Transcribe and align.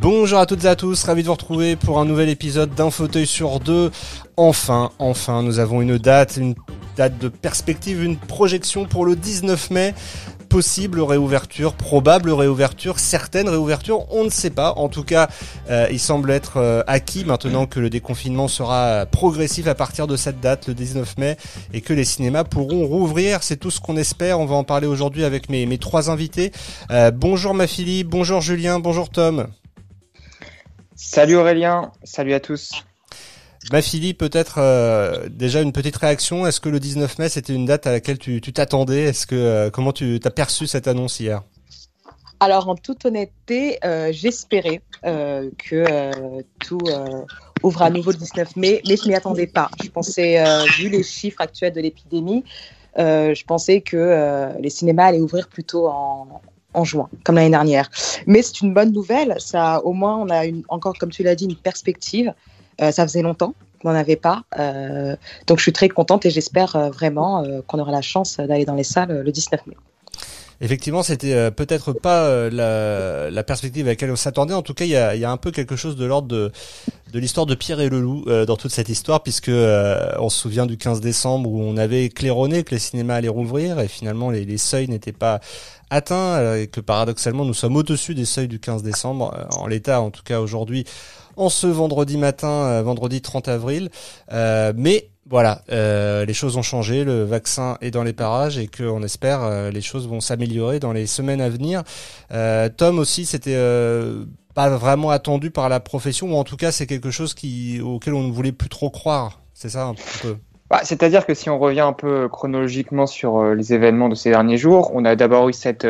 Bonjour 0.00 0.38
à 0.38 0.46
toutes 0.46 0.64
et 0.64 0.68
à 0.68 0.76
tous, 0.76 1.04
ravi 1.04 1.22
de 1.22 1.26
vous 1.26 1.34
retrouver 1.34 1.76
pour 1.76 1.98
un 1.98 2.06
nouvel 2.06 2.30
épisode 2.30 2.74
d'un 2.74 2.90
fauteuil 2.90 3.26
sur 3.26 3.60
deux. 3.60 3.90
Enfin, 4.38 4.90
enfin, 4.98 5.42
nous 5.42 5.58
avons 5.58 5.82
une 5.82 5.98
date, 5.98 6.38
une 6.38 6.54
date 6.96 7.18
de 7.18 7.28
perspective, 7.28 8.02
une 8.02 8.16
projection 8.16 8.86
pour 8.86 9.04
le 9.04 9.16
19 9.16 9.70
mai 9.70 9.94
possible 10.50 11.00
réouverture, 11.00 11.74
probable 11.74 12.30
réouverture, 12.30 12.98
certaines 12.98 13.48
réouvertures, 13.48 14.12
on 14.12 14.24
ne 14.24 14.30
sait 14.30 14.50
pas. 14.50 14.72
En 14.72 14.88
tout 14.88 15.04
cas, 15.04 15.28
euh, 15.70 15.86
il 15.90 16.00
semble 16.00 16.30
être 16.32 16.56
euh, 16.56 16.82
acquis 16.88 17.24
maintenant 17.24 17.66
que 17.66 17.78
le 17.78 17.88
déconfinement 17.88 18.48
sera 18.48 19.06
progressif 19.06 19.68
à 19.68 19.76
partir 19.76 20.08
de 20.08 20.16
cette 20.16 20.40
date, 20.40 20.66
le 20.66 20.74
19 20.74 21.16
mai, 21.18 21.36
et 21.72 21.80
que 21.80 21.92
les 21.94 22.04
cinémas 22.04 22.44
pourront 22.44 22.84
rouvrir. 22.84 23.44
C'est 23.44 23.56
tout 23.56 23.70
ce 23.70 23.80
qu'on 23.80 23.96
espère. 23.96 24.40
On 24.40 24.46
va 24.46 24.56
en 24.56 24.64
parler 24.64 24.88
aujourd'hui 24.88 25.24
avec 25.24 25.48
mes, 25.48 25.78
trois 25.78 26.10
invités. 26.10 26.50
Euh, 26.90 27.12
bonjour 27.12 27.54
ma 27.54 27.68
Philippe, 27.68 28.08
bonjour 28.08 28.40
Julien, 28.40 28.80
bonjour 28.80 29.08
Tom. 29.08 29.46
Salut 30.96 31.36
Aurélien, 31.36 31.92
salut 32.02 32.34
à 32.34 32.40
tous. 32.40 32.84
Ma 33.72 33.82
Philippe, 33.82 34.18
peut-être 34.18 34.58
euh, 34.58 35.28
déjà 35.28 35.60
une 35.60 35.72
petite 35.72 35.96
réaction. 35.96 36.46
Est-ce 36.46 36.60
que 36.60 36.68
le 36.68 36.80
19 36.80 37.18
mai, 37.18 37.28
c'était 37.28 37.54
une 37.54 37.66
date 37.66 37.86
à 37.86 37.92
laquelle 37.92 38.18
tu 38.18 38.40
t'attendais? 38.40 39.02
Est-ce 39.02 39.26
que 39.26 39.36
euh, 39.36 39.70
comment 39.70 39.92
tu 39.92 40.18
as 40.24 40.30
perçu 40.30 40.66
cette 40.66 40.88
annonce 40.88 41.20
hier? 41.20 41.42
Alors, 42.40 42.68
en 42.68 42.74
toute 42.74 43.04
honnêteté, 43.04 43.78
euh, 43.84 44.10
j'espérais 44.12 44.80
que 45.02 46.42
tout 46.58 46.80
ouvre 47.62 47.82
à 47.82 47.90
nouveau 47.90 48.12
le 48.12 48.16
19 48.16 48.56
mai, 48.56 48.80
mais 48.88 48.96
je 48.96 49.06
m'y 49.06 49.14
attendais 49.14 49.46
pas. 49.46 49.70
Je 49.84 49.90
pensais, 49.90 50.42
vu 50.78 50.88
les 50.88 51.02
chiffres 51.02 51.40
actuels 51.40 51.74
de 51.74 51.80
l'épidémie, 51.80 52.44
je 52.96 53.44
pensais 53.44 53.82
que 53.82 54.58
les 54.58 54.70
cinémas 54.70 55.06
allaient 55.06 55.20
ouvrir 55.20 55.48
plutôt 55.48 55.88
en, 55.88 56.40
en 56.72 56.84
juin, 56.84 57.08
comme 57.24 57.36
l'année 57.36 57.50
dernière. 57.50 57.90
Mais 58.26 58.42
c'est 58.42 58.62
une 58.62 58.72
bonne 58.72 58.92
nouvelle. 58.92 59.36
Ça, 59.38 59.84
au 59.84 59.92
moins, 59.92 60.16
on 60.16 60.30
a 60.30 60.44
encore, 60.68 60.94
comme 60.98 61.10
tu 61.10 61.22
l'as 61.22 61.34
dit, 61.34 61.44
une 61.44 61.56
perspective. 61.56 62.32
Euh, 62.80 62.92
ça 62.92 63.06
faisait 63.06 63.22
longtemps 63.22 63.54
qu'on 63.82 63.90
n'en 63.90 63.98
avait 63.98 64.16
pas. 64.16 64.44
Euh, 64.58 65.16
donc 65.46 65.58
je 65.58 65.62
suis 65.62 65.72
très 65.72 65.88
contente 65.88 66.26
et 66.26 66.30
j'espère 66.30 66.76
euh, 66.76 66.90
vraiment 66.90 67.44
qu'on 67.66 67.78
aura 67.78 67.92
la 67.92 68.02
chance 68.02 68.36
d'aller 68.36 68.64
dans 68.64 68.74
les 68.74 68.84
salles 68.84 69.22
le 69.22 69.32
19 69.32 69.66
mai. 69.66 69.76
Effectivement, 70.62 71.02
c'était 71.02 71.50
peut-être 71.50 71.94
pas 71.94 72.50
la, 72.50 73.42
perspective 73.44 73.86
à 73.86 73.90
laquelle 73.92 74.10
on 74.10 74.16
s'attendait. 74.16 74.52
En 74.52 74.60
tout 74.60 74.74
cas, 74.74 74.84
il 74.84 74.90
y 74.90 74.94
a, 74.94 75.30
un 75.30 75.36
peu 75.38 75.52
quelque 75.52 75.74
chose 75.74 75.96
de 75.96 76.04
l'ordre 76.04 76.28
de, 76.28 76.52
l'histoire 77.14 77.46
de 77.46 77.54
Pierre 77.54 77.80
et 77.80 77.88
le 77.88 77.98
loup 77.98 78.26
dans 78.46 78.58
toute 78.58 78.70
cette 78.70 78.90
histoire, 78.90 79.22
puisque 79.22 79.48
on 79.48 80.28
se 80.28 80.38
souvient 80.38 80.66
du 80.66 80.76
15 80.76 81.00
décembre 81.00 81.50
où 81.50 81.62
on 81.62 81.78
avait 81.78 82.10
claironné 82.10 82.62
que 82.62 82.74
les 82.74 82.78
cinémas 82.78 83.14
allaient 83.14 83.28
rouvrir 83.28 83.80
et 83.80 83.88
finalement 83.88 84.28
les, 84.28 84.44
les 84.44 84.58
seuils 84.58 84.86
n'étaient 84.86 85.12
pas 85.12 85.40
atteints 85.90 86.56
et 86.56 86.66
que 86.68 86.80
paradoxalement 86.80 87.44
nous 87.44 87.54
sommes 87.54 87.76
au-dessus 87.76 88.14
des 88.14 88.24
seuils 88.24 88.48
du 88.48 88.60
15 88.60 88.82
décembre. 88.82 89.46
En 89.56 89.66
l'état, 89.66 90.00
en 90.00 90.10
tout 90.10 90.22
cas 90.22 90.40
aujourd'hui, 90.40 90.84
en 91.36 91.48
ce 91.48 91.66
vendredi 91.66 92.16
matin, 92.16 92.48
euh, 92.48 92.82
vendredi 92.82 93.20
30 93.20 93.48
avril. 93.48 93.90
Euh, 94.32 94.72
mais 94.76 95.10
voilà, 95.28 95.62
euh, 95.70 96.24
les 96.24 96.34
choses 96.34 96.56
ont 96.56 96.62
changé, 96.62 97.04
le 97.04 97.24
vaccin 97.24 97.78
est 97.80 97.90
dans 97.90 98.02
les 98.02 98.12
parages 98.12 98.58
et 98.58 98.66
qu'on 98.66 99.02
espère 99.02 99.70
les 99.70 99.80
choses 99.80 100.08
vont 100.08 100.20
s'améliorer 100.20 100.80
dans 100.80 100.92
les 100.92 101.06
semaines 101.06 101.40
à 101.40 101.48
venir. 101.48 101.82
Tom 102.76 102.98
aussi, 102.98 103.26
c'était 103.26 103.56
pas 104.54 104.70
vraiment 104.70 105.10
attendu 105.10 105.52
par 105.52 105.68
la 105.68 105.78
profession, 105.78 106.32
ou 106.32 106.36
en 106.36 106.42
tout 106.42 106.56
cas 106.56 106.72
c'est 106.72 106.86
quelque 106.86 107.12
chose 107.12 107.34
qui, 107.34 107.80
auquel 107.80 108.14
on 108.14 108.24
ne 108.24 108.32
voulait 108.32 108.50
plus 108.50 108.68
trop 108.68 108.90
croire. 108.90 109.40
C'est 109.54 109.68
ça 109.68 109.84
un 109.84 109.94
peu? 110.22 110.36
Bah, 110.70 110.80
C'est-à-dire 110.84 111.26
que 111.26 111.34
si 111.34 111.50
on 111.50 111.58
revient 111.58 111.80
un 111.80 111.92
peu 111.92 112.28
chronologiquement 112.28 113.06
sur 113.06 113.54
les 113.54 113.74
événements 113.74 114.08
de 114.08 114.14
ces 114.14 114.30
derniers 114.30 114.56
jours, 114.56 114.92
on 114.94 115.04
a 115.04 115.16
d'abord 115.16 115.48
eu 115.48 115.52
cette, 115.52 115.86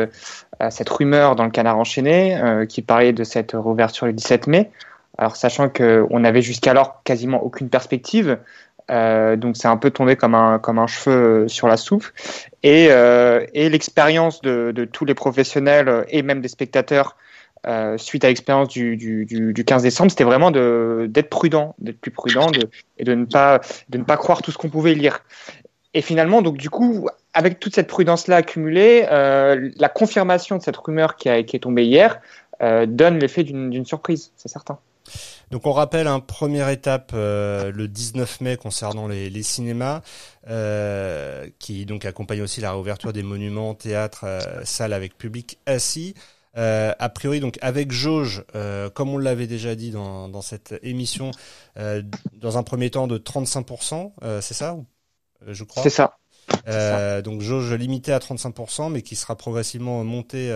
cette 0.69 0.89
rumeur 0.89 1.35
dans 1.35 1.45
le 1.45 1.51
canard 1.51 1.77
enchaîné 1.77 2.39
qui 2.67 2.81
parlait 2.81 3.13
de 3.13 3.23
cette 3.23 3.51
réouverture 3.51 4.07
le 4.07 4.13
17 4.13 4.47
mai. 4.47 4.71
Alors 5.17 5.35
sachant 5.35 5.69
qu'on 5.69 6.23
avait 6.23 6.41
jusqu'alors 6.41 7.03
quasiment 7.03 7.43
aucune 7.43 7.69
perspective, 7.69 8.39
euh, 8.89 9.35
donc 9.35 9.55
c'est 9.55 9.67
un 9.67 9.77
peu 9.77 9.91
tombé 9.91 10.15
comme 10.15 10.35
un, 10.35 10.59
comme 10.59 10.79
un 10.79 10.87
cheveu 10.87 11.47
sur 11.47 11.67
la 11.67 11.77
soupe. 11.77 12.05
Et, 12.63 12.87
euh, 12.89 13.45
et 13.53 13.69
l'expérience 13.69 14.41
de, 14.41 14.71
de, 14.75 14.85
tous 14.85 15.05
les 15.05 15.13
professionnels 15.13 16.05
et 16.09 16.23
même 16.23 16.41
des 16.41 16.47
spectateurs 16.47 17.15
euh, 17.67 17.95
suite 17.97 18.23
à 18.23 18.27
l'expérience 18.27 18.69
du, 18.69 18.97
du, 18.97 19.25
du, 19.25 19.65
15 19.65 19.83
décembre, 19.83 20.09
c'était 20.09 20.23
vraiment 20.23 20.49
d'être 20.49 21.29
prudent, 21.29 21.75
d'être 21.77 21.99
plus 21.99 22.09
prudent 22.09 22.49
de, 22.49 22.69
et 22.97 23.03
de 23.03 23.13
ne, 23.13 23.25
pas, 23.25 23.61
de 23.89 23.99
ne 23.99 24.03
pas 24.03 24.17
croire 24.17 24.41
tout 24.41 24.51
ce 24.51 24.57
qu'on 24.57 24.69
pouvait 24.69 24.95
lire. 24.95 25.23
Et 25.93 26.01
finalement, 26.01 26.41
donc 26.41 26.57
du 26.57 26.71
coup, 26.71 27.07
avec 27.33 27.59
toute 27.59 27.75
cette 27.75 27.87
prudence-là 27.87 28.37
accumulée, 28.37 29.05
euh, 29.11 29.69
la 29.77 29.89
confirmation 29.89 30.57
de 30.57 30.63
cette 30.63 30.77
rumeur 30.77 31.17
qui, 31.17 31.29
est 31.29 31.61
tombée 31.61 31.85
hier 31.85 32.19
euh, 32.63 32.87
donne 32.87 33.19
l'effet 33.19 33.43
d'une 33.43 33.85
surprise, 33.85 34.31
c'est 34.37 34.49
certain. 34.49 34.79
Donc 35.51 35.67
on 35.67 35.71
rappelle 35.71 36.07
un 36.07 36.19
première 36.19 36.69
étape 36.69 37.11
le 37.13 37.85
19 37.85 38.41
mai 38.41 38.57
concernant 38.57 39.07
les, 39.07 39.29
les 39.29 39.43
cinémas, 39.43 40.01
qui 41.59 41.85
donc 41.85 42.05
accompagne 42.05 42.41
aussi 42.41 42.61
la 42.61 42.71
réouverture 42.71 43.13
des 43.13 43.23
monuments, 43.23 43.75
théâtres, 43.75 44.25
salles 44.63 44.93
avec 44.93 45.15
public 45.15 45.59
assis. 45.67 46.15
Euh, 46.57 46.93
a 46.99 47.09
priori, 47.09 47.39
donc 47.39 47.57
avec 47.61 47.91
jauge, 47.91 48.43
comme 48.93 49.09
on 49.09 49.17
l'avait 49.17 49.47
déjà 49.47 49.75
dit 49.75 49.91
dans, 49.91 50.27
dans 50.27 50.41
cette 50.41 50.75
émission, 50.83 51.31
dans 51.75 52.57
un 52.57 52.63
premier 52.63 52.89
temps 52.89 53.07
de 53.07 53.17
35%, 53.17 54.41
c'est 54.41 54.53
ça, 54.53 54.77
je 55.47 55.63
crois. 55.63 55.83
C'est 55.83 55.89
ça. 55.89 57.21
donc 57.21 57.41
jauge 57.41 57.73
limitée 57.73 58.13
à 58.13 58.19
35%, 58.19 58.91
mais 58.91 59.01
qui 59.01 59.15
sera 59.15 59.35
progressivement 59.35 60.03
montée 60.03 60.51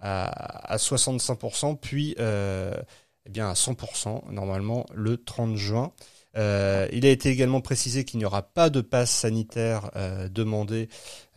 à, 0.00 0.72
à 0.72 0.76
65%, 0.76 1.76
puis 1.76 2.14
eh 2.18 3.30
bien 3.30 3.50
à 3.50 3.54
100% 3.54 4.30
normalement 4.30 4.86
le 4.94 5.16
30 5.22 5.56
juin. 5.56 5.92
Euh, 6.36 6.86
il 6.92 7.06
a 7.06 7.10
été 7.10 7.30
également 7.30 7.60
précisé 7.60 8.04
qu'il 8.04 8.18
n'y 8.18 8.24
aura 8.24 8.42
pas 8.42 8.70
de 8.70 8.80
passe 8.80 9.10
sanitaire 9.10 9.90
euh, 9.96 10.28
demandé, 10.28 10.88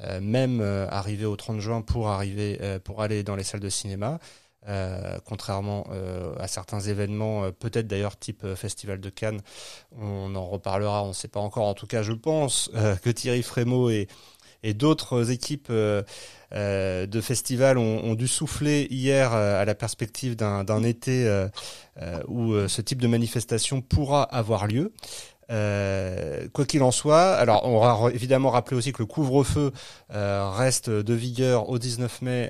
euh, 0.01 0.19
même 0.19 0.61
arrivé 0.61 1.25
au 1.25 1.35
30 1.35 1.59
juin 1.59 1.81
pour 1.81 2.09
arriver 2.09 2.59
pour 2.83 3.01
aller 3.01 3.23
dans 3.23 3.35
les 3.35 3.43
salles 3.43 3.59
de 3.59 3.69
cinéma. 3.69 4.19
contrairement 5.25 5.87
à 6.39 6.47
certains 6.47 6.79
événements, 6.81 7.51
peut-être 7.51 7.87
d'ailleurs 7.87 8.17
type 8.17 8.45
Festival 8.55 8.99
de 8.99 9.09
Cannes, 9.09 9.41
on 9.97 10.35
en 10.35 10.45
reparlera, 10.47 11.03
on 11.03 11.09
ne 11.09 11.13
sait 11.13 11.27
pas 11.27 11.39
encore. 11.39 11.65
En 11.65 11.73
tout 11.73 11.87
cas, 11.87 12.03
je 12.03 12.13
pense 12.13 12.69
que 13.01 13.09
Thierry 13.09 13.41
Frémaux 13.41 13.89
et, 13.89 14.07
et 14.63 14.73
d'autres 14.73 15.31
équipes 15.31 15.71
euh, 16.53 17.05
de 17.05 17.21
festivals 17.21 17.77
ont, 17.77 18.15
dû 18.15 18.27
souffler 18.27 18.87
hier 18.89 19.33
euh, 19.33 19.61
à 19.61 19.65
la 19.65 19.75
perspective 19.75 20.35
d'un 20.35 20.83
été 20.83 21.27
euh, 21.27 21.47
où 22.27 22.53
ce 22.67 22.81
type 22.81 23.01
de 23.01 23.07
manifestation 23.07 23.81
pourra 23.81 24.23
avoir 24.23 24.65
lieu. 24.65 24.91
quoi 25.47 26.65
qu'il 26.65 26.81
en 26.81 26.91
soit, 26.91 27.33
alors 27.33 27.65
on 27.65 27.79
va 27.79 28.11
évidemment 28.11 28.49
rappeler 28.49 28.77
aussi 28.77 28.93
que 28.93 28.99
le 28.99 29.05
couvre-feu 29.05 29.71
reste 30.09 30.89
de 30.89 31.13
vigueur 31.13 31.69
au 31.69 31.77
19 31.77 32.21
mai 32.21 32.49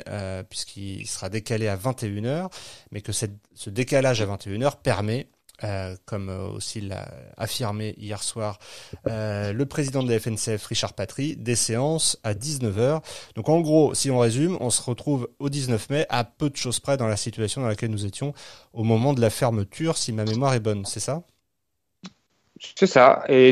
puisqu'il 0.49 1.07
sera 1.07 1.29
décalé 1.29 1.67
à 1.67 1.75
21h, 1.75 2.49
mais 2.91 3.01
que 3.01 3.11
cette, 3.11 3.35
ce 3.53 3.69
décalage 3.69 4.21
à 4.21 4.25
21h 4.25 4.81
permet 4.81 5.27
euh, 5.63 5.95
comme 6.05 6.29
euh, 6.29 6.47
aussi 6.47 6.79
l'a 6.79 7.09
affirmé 7.37 7.93
hier 7.97 8.23
soir 8.23 8.59
euh, 9.07 9.51
le 9.51 9.65
président 9.65 10.03
de 10.03 10.11
la 10.11 10.19
FNCF, 10.19 10.65
Richard 10.65 10.93
Patry, 10.93 11.35
des 11.35 11.55
séances 11.55 12.17
à 12.23 12.33
19h. 12.33 13.01
Donc 13.35 13.49
en 13.49 13.59
gros, 13.59 13.93
si 13.93 14.09
on 14.09 14.19
résume, 14.19 14.57
on 14.61 14.69
se 14.69 14.81
retrouve 14.81 15.29
au 15.39 15.49
19 15.49 15.89
mai 15.89 16.05
à 16.09 16.23
peu 16.23 16.49
de 16.49 16.55
choses 16.55 16.79
près 16.79 16.95
dans 16.95 17.07
la 17.07 17.17
situation 17.17 17.61
dans 17.61 17.67
laquelle 17.67 17.91
nous 17.91 18.05
étions 18.05 18.33
au 18.73 18.83
moment 18.83 19.13
de 19.13 19.19
la 19.19 19.29
fermeture, 19.29 19.97
si 19.97 20.13
ma 20.13 20.23
mémoire 20.23 20.53
est 20.53 20.61
bonne, 20.61 20.85
c'est 20.85 21.01
ça? 21.01 21.23
C'est 22.75 22.87
ça, 22.87 23.23
et, 23.29 23.49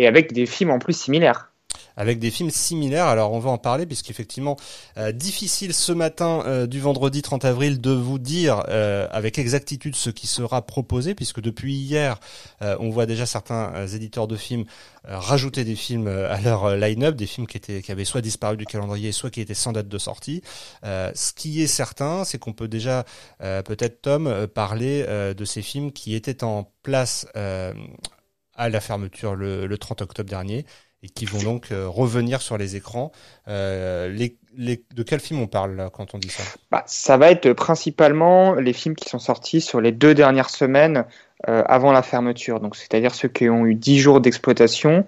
et 0.00 0.06
avec 0.06 0.32
des 0.32 0.46
films 0.46 0.70
en 0.70 0.78
plus 0.78 0.98
similaires 0.98 1.53
avec 1.96 2.18
des 2.18 2.30
films 2.30 2.50
similaires. 2.50 3.06
Alors 3.06 3.32
on 3.32 3.38
va 3.38 3.50
en 3.50 3.58
parler 3.58 3.86
puisqu'effectivement 3.86 4.56
euh, 4.98 5.12
difficile 5.12 5.74
ce 5.74 5.92
matin 5.92 6.42
euh, 6.46 6.66
du 6.66 6.80
vendredi 6.80 7.22
30 7.22 7.44
avril 7.44 7.80
de 7.80 7.90
vous 7.90 8.18
dire 8.18 8.64
euh, 8.68 9.06
avec 9.10 9.38
exactitude 9.38 9.96
ce 9.96 10.10
qui 10.10 10.26
sera 10.26 10.62
proposé 10.62 11.14
puisque 11.14 11.40
depuis 11.40 11.74
hier 11.74 12.18
on 12.60 12.88
voit 12.90 13.06
déjà 13.06 13.26
certains 13.26 13.86
éditeurs 13.88 14.26
de 14.26 14.36
films 14.36 14.64
rajouter 15.04 15.64
des 15.64 15.74
films 15.74 16.08
à 16.08 16.40
leur 16.40 16.76
line-up, 16.76 17.14
des 17.14 17.26
films 17.26 17.46
qui 17.46 17.58
étaient 17.58 17.82
qui 17.82 17.92
avaient 17.92 18.06
soit 18.06 18.22
disparu 18.22 18.56
du 18.56 18.64
calendrier, 18.64 19.12
soit 19.12 19.30
qui 19.30 19.42
étaient 19.42 19.52
sans 19.52 19.72
date 19.72 19.88
de 19.88 19.98
sortie. 19.98 20.42
ce 20.82 21.32
qui 21.34 21.62
est 21.62 21.66
certain, 21.66 22.24
c'est 22.24 22.38
qu'on 22.38 22.54
peut 22.54 22.68
déjà 22.68 23.04
peut-être 23.38 24.00
Tom 24.00 24.46
parler 24.46 25.04
de 25.04 25.44
ces 25.44 25.60
films 25.60 25.92
qui 25.92 26.14
étaient 26.14 26.42
en 26.42 26.70
place 26.82 27.26
à 27.34 28.68
la 28.68 28.80
fermeture 28.80 29.34
le, 29.34 29.66
le 29.66 29.78
30 29.78 30.02
octobre 30.02 30.30
dernier 30.30 30.64
et 31.04 31.08
qui 31.08 31.26
vont 31.26 31.42
donc 31.42 31.66
euh, 31.70 31.86
revenir 31.86 32.40
sur 32.40 32.56
les 32.56 32.76
écrans. 32.76 33.12
Euh, 33.46 34.16
de 34.56 35.02
quel 35.02 35.20
film 35.20 35.40
on 35.42 35.46
parle 35.46 35.90
quand 35.92 36.14
on 36.14 36.18
dit 36.18 36.30
ça? 36.30 36.42
Bah, 36.70 36.82
Ça 36.86 37.16
va 37.18 37.30
être 37.30 37.52
principalement 37.52 38.54
les 38.54 38.72
films 38.72 38.94
qui 38.94 39.08
sont 39.08 39.18
sortis 39.18 39.60
sur 39.60 39.80
les 39.80 39.92
deux 39.92 40.14
dernières 40.14 40.48
semaines 40.48 41.04
euh, 41.48 41.62
avant 41.66 41.92
la 41.92 42.02
fermeture. 42.02 42.58
Donc, 42.60 42.74
c'est-à-dire 42.74 43.14
ceux 43.14 43.28
qui 43.28 43.50
ont 43.50 43.66
eu 43.66 43.74
10 43.74 43.98
jours 43.98 44.20
d'exploitation 44.20 45.06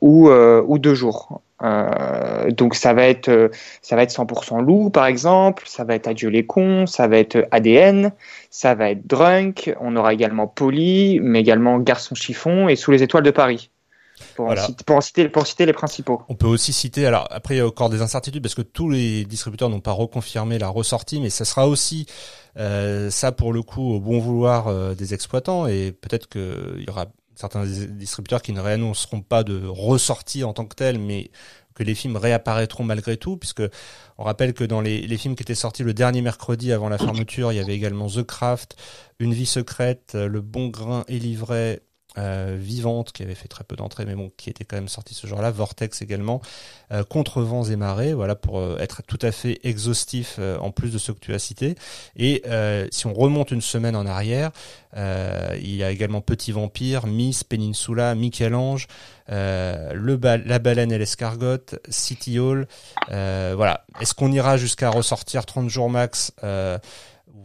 ou, 0.00 0.30
ou 0.30 0.78
deux 0.78 0.94
jours. 0.94 1.40
Donc 1.60 2.74
ça 2.74 2.94
va 2.94 3.06
être 3.06 3.50
ça 3.82 3.96
va 3.96 4.02
être 4.02 4.10
100% 4.10 4.62
loup 4.62 4.90
par 4.90 5.06
exemple, 5.06 5.64
ça 5.66 5.84
va 5.84 5.94
être 5.94 6.06
Adieu 6.06 6.30
les 6.30 6.46
cons, 6.46 6.86
ça 6.86 7.06
va 7.06 7.18
être 7.18 7.46
ADN, 7.50 8.12
ça 8.50 8.74
va 8.74 8.90
être 8.90 9.06
Drunk, 9.06 9.74
on 9.80 9.94
aura 9.96 10.14
également 10.14 10.46
Polly, 10.46 11.20
mais 11.20 11.40
également 11.40 11.78
Garçon 11.78 12.14
chiffon 12.14 12.68
et 12.68 12.76
Sous 12.76 12.92
les 12.92 13.02
étoiles 13.02 13.24
de 13.24 13.30
Paris. 13.30 13.70
Pour, 14.34 14.46
Voilà. 14.46 14.64
en 14.64 14.66
citer, 14.66 14.84
pour, 14.84 14.96
en 14.96 15.00
citer, 15.00 15.28
pour 15.28 15.46
citer 15.46 15.66
les 15.66 15.72
principaux. 15.72 16.22
On 16.28 16.34
peut 16.34 16.46
aussi 16.46 16.72
citer, 16.72 17.06
alors 17.06 17.26
après 17.30 17.54
il 17.56 17.58
y 17.58 17.60
a 17.60 17.66
encore 17.66 17.90
des 17.90 18.00
incertitudes 18.02 18.42
parce 18.42 18.54
que 18.54 18.62
tous 18.62 18.88
les 18.90 19.24
distributeurs 19.24 19.68
n'ont 19.68 19.80
pas 19.80 19.92
reconfirmé 19.92 20.58
la 20.58 20.68
ressortie, 20.68 21.20
mais 21.20 21.30
ça 21.30 21.44
sera 21.44 21.68
aussi 21.68 22.06
euh, 22.58 23.10
ça 23.10 23.32
pour 23.32 23.52
le 23.52 23.62
coup 23.62 23.82
au 23.94 24.00
bon 24.00 24.18
vouloir 24.18 24.68
euh, 24.68 24.94
des 24.94 25.12
exploitants 25.14 25.66
et 25.66 25.92
peut-être 25.92 26.28
qu'il 26.28 26.84
y 26.86 26.90
aura 26.90 27.06
certains 27.34 27.64
dis- 27.66 27.88
distributeurs 27.88 28.40
qui 28.40 28.52
ne 28.52 28.60
réannonceront 28.60 29.20
pas 29.20 29.44
de 29.44 29.66
ressortie 29.66 30.44
en 30.44 30.54
tant 30.54 30.64
que 30.64 30.74
telle, 30.74 30.98
mais 30.98 31.30
que 31.74 31.82
les 31.82 31.94
films 31.94 32.16
réapparaîtront 32.16 32.84
malgré 32.84 33.18
tout, 33.18 33.36
puisque 33.36 33.62
on 34.16 34.24
rappelle 34.24 34.54
que 34.54 34.64
dans 34.64 34.80
les, 34.80 35.02
les 35.06 35.18
films 35.18 35.36
qui 35.36 35.42
étaient 35.42 35.54
sortis 35.54 35.82
le 35.82 35.92
dernier 35.92 36.22
mercredi 36.22 36.72
avant 36.72 36.88
la 36.88 36.96
fermeture, 36.96 37.52
il 37.52 37.56
y 37.56 37.58
avait 37.60 37.74
également 37.74 38.06
The 38.08 38.22
Craft, 38.22 38.76
Une 39.18 39.34
vie 39.34 39.44
secrète, 39.44 40.12
Le 40.14 40.40
bon 40.40 40.68
grain 40.68 41.04
et 41.08 41.18
livret, 41.18 41.82
euh, 42.18 42.56
Vivante, 42.58 43.12
qui 43.12 43.22
avait 43.22 43.34
fait 43.34 43.48
très 43.48 43.64
peu 43.64 43.76
d'entrées, 43.76 44.06
mais 44.06 44.14
bon, 44.14 44.30
qui 44.36 44.50
était 44.50 44.64
quand 44.64 44.76
même 44.76 44.88
sorti 44.88 45.14
ce 45.14 45.26
jour-là, 45.26 45.50
Vortex 45.50 46.02
également, 46.02 46.40
euh, 46.92 47.04
Contre 47.04 47.42
vents 47.42 47.64
et 47.64 47.76
marées, 47.76 48.14
voilà, 48.14 48.34
pour 48.34 48.58
euh, 48.58 48.78
être 48.78 49.02
tout 49.02 49.18
à 49.22 49.32
fait 49.32 49.58
exhaustif 49.64 50.36
euh, 50.38 50.56
en 50.58 50.70
plus 50.70 50.92
de 50.92 50.98
ceux 50.98 51.12
que 51.14 51.18
tu 51.18 51.34
as 51.34 51.38
cités. 51.38 51.74
Et 52.16 52.42
si 52.90 53.06
on 53.06 53.12
remonte 53.12 53.50
une 53.50 53.60
semaine 53.60 53.96
en 53.96 54.06
arrière, 54.06 54.50
il 54.96 55.76
y 55.76 55.82
a 55.82 55.90
également 55.90 56.20
Petit 56.20 56.52
Vampire, 56.52 57.06
Miss, 57.06 57.44
Peninsula, 57.44 58.14
Michel-Ange, 58.14 58.86
le 59.28 60.18
La 60.46 60.58
Baleine 60.58 60.92
et 60.92 60.98
l'Escargotte, 60.98 61.76
City 61.88 62.38
Hall. 62.38 62.66
Voilà. 63.08 63.84
Est-ce 64.00 64.14
qu'on 64.14 64.32
ira 64.32 64.56
jusqu'à 64.56 64.90
ressortir 64.90 65.44
30 65.44 65.68
jours 65.68 65.90
max 65.90 66.32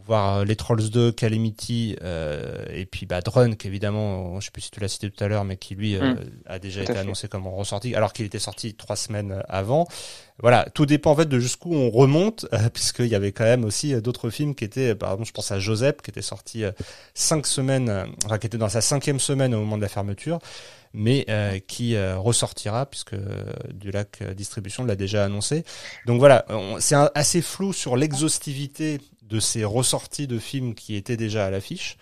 voir 0.06 0.38
euh, 0.38 0.44
les 0.44 0.56
Trolls 0.56 0.90
2, 0.90 1.12
Calamity 1.12 1.96
euh, 2.02 2.64
et 2.70 2.86
puis 2.86 3.06
bah, 3.06 3.20
Drunk 3.20 3.64
évidemment, 3.66 4.36
euh, 4.36 4.40
je 4.40 4.46
sais 4.46 4.50
plus 4.50 4.62
si 4.62 4.70
tu 4.70 4.80
l'as 4.80 4.88
cité 4.88 5.10
tout 5.10 5.22
à 5.22 5.28
l'heure, 5.28 5.44
mais 5.44 5.56
qui 5.56 5.74
lui 5.74 5.96
euh, 5.96 6.14
Mm. 6.14 6.18
a 6.46 6.58
déjà 6.58 6.82
été 6.82 6.92
fait. 6.92 6.98
annoncé 6.98 7.28
comme 7.28 7.46
ressorti, 7.46 7.94
alors 7.94 8.12
qu'il 8.12 8.26
était 8.26 8.38
sorti 8.38 8.74
trois 8.74 8.96
semaines 8.96 9.42
avant. 9.48 9.86
Voilà, 10.40 10.66
tout 10.74 10.86
dépend 10.86 11.12
en 11.12 11.16
fait 11.16 11.28
de 11.28 11.38
jusqu'où 11.38 11.74
on 11.74 11.90
remonte, 11.90 12.46
euh, 12.52 12.68
puisqu'il 12.72 13.06
y 13.06 13.14
avait 13.14 13.32
quand 13.32 13.44
même 13.44 13.64
aussi 13.64 13.94
d'autres 14.00 14.30
films 14.30 14.54
qui 14.54 14.64
étaient, 14.64 14.94
par 14.94 15.12
exemple, 15.12 15.28
je 15.28 15.32
pense 15.32 15.52
à 15.52 15.58
Joseph, 15.58 15.96
qui 16.02 16.10
était 16.10 16.22
sorti 16.22 16.64
cinq 17.14 17.46
semaines, 17.46 18.06
enfin 18.24 18.38
qui 18.38 18.46
était 18.46 18.58
dans 18.58 18.68
sa 18.68 18.80
cinquième 18.80 19.20
semaine 19.20 19.54
au 19.54 19.60
moment 19.60 19.76
de 19.76 19.82
la 19.82 19.88
fermeture, 19.88 20.38
mais 20.94 21.24
euh, 21.28 21.58
qui 21.66 21.94
euh, 21.94 22.18
ressortira 22.18 22.86
puisque 22.86 23.14
euh, 23.14 23.44
du 23.72 23.90
lac 23.90 24.22
distribution 24.34 24.84
l'a 24.84 24.96
déjà 24.96 25.24
annoncé. 25.24 25.64
Donc 26.06 26.18
voilà, 26.18 26.46
c'est 26.78 26.96
assez 27.14 27.42
flou 27.42 27.72
sur 27.72 27.96
l'exhaustivité 27.96 29.00
de 29.32 29.40
ces 29.40 29.64
ressorties 29.64 30.26
de 30.26 30.38
films 30.38 30.74
qui 30.74 30.94
étaient 30.94 31.16
déjà 31.16 31.46
à 31.46 31.50
l'affiche. 31.50 31.96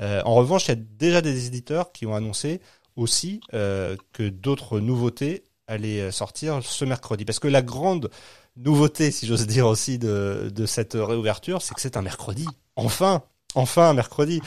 Euh, 0.00 0.20
en 0.24 0.34
revanche, 0.34 0.66
il 0.66 0.68
y 0.70 0.72
a 0.72 0.82
déjà 0.98 1.20
des 1.22 1.46
éditeurs 1.46 1.92
qui 1.92 2.06
ont 2.06 2.14
annoncé 2.14 2.60
aussi 2.96 3.40
euh, 3.54 3.96
que 4.12 4.28
d'autres 4.28 4.80
nouveautés 4.80 5.44
allaient 5.68 6.00
euh, 6.00 6.10
sortir 6.10 6.60
ce 6.62 6.84
mercredi. 6.84 7.24
Parce 7.24 7.38
que 7.38 7.46
la 7.46 7.62
grande 7.62 8.10
nouveauté, 8.56 9.12
si 9.12 9.26
j'ose 9.26 9.46
dire 9.46 9.68
aussi, 9.68 9.98
de, 9.98 10.50
de 10.52 10.66
cette 10.66 10.94
réouverture, 10.94 11.62
c'est 11.62 11.72
que 11.72 11.80
c'est 11.80 11.96
un 11.96 12.02
mercredi. 12.02 12.48
Enfin 12.74 13.22
Enfin, 13.54 13.92
mercredi. 13.92 14.40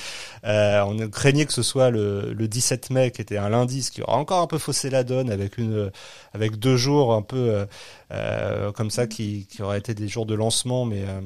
Euh, 0.46 0.82
on 0.82 1.10
craignait 1.10 1.46
que 1.46 1.54
ce 1.54 1.62
soit 1.62 1.92
le, 1.92 2.34
le 2.34 2.48
17 2.48 2.90
mai, 2.90 3.12
qui 3.12 3.22
était 3.22 3.38
un 3.38 3.50
lundi, 3.50 3.84
ce 3.84 3.92
qui 3.92 4.02
aura 4.02 4.18
encore 4.18 4.42
un 4.42 4.48
peu 4.48 4.58
faussé 4.58 4.90
la 4.90 5.04
donne 5.04 5.30
avec 5.30 5.58
une, 5.58 5.92
avec 6.34 6.58
deux 6.58 6.76
jours 6.76 7.14
un 7.14 7.22
peu 7.22 7.38
euh, 7.38 7.66
euh, 8.12 8.72
comme 8.72 8.90
ça 8.90 9.06
qui, 9.06 9.48
qui 9.48 9.62
auraient 9.62 9.78
été 9.78 9.94
des 9.94 10.08
jours 10.08 10.26
de 10.26 10.34
lancement, 10.34 10.86
mais 10.86 11.04
euh, 11.04 11.22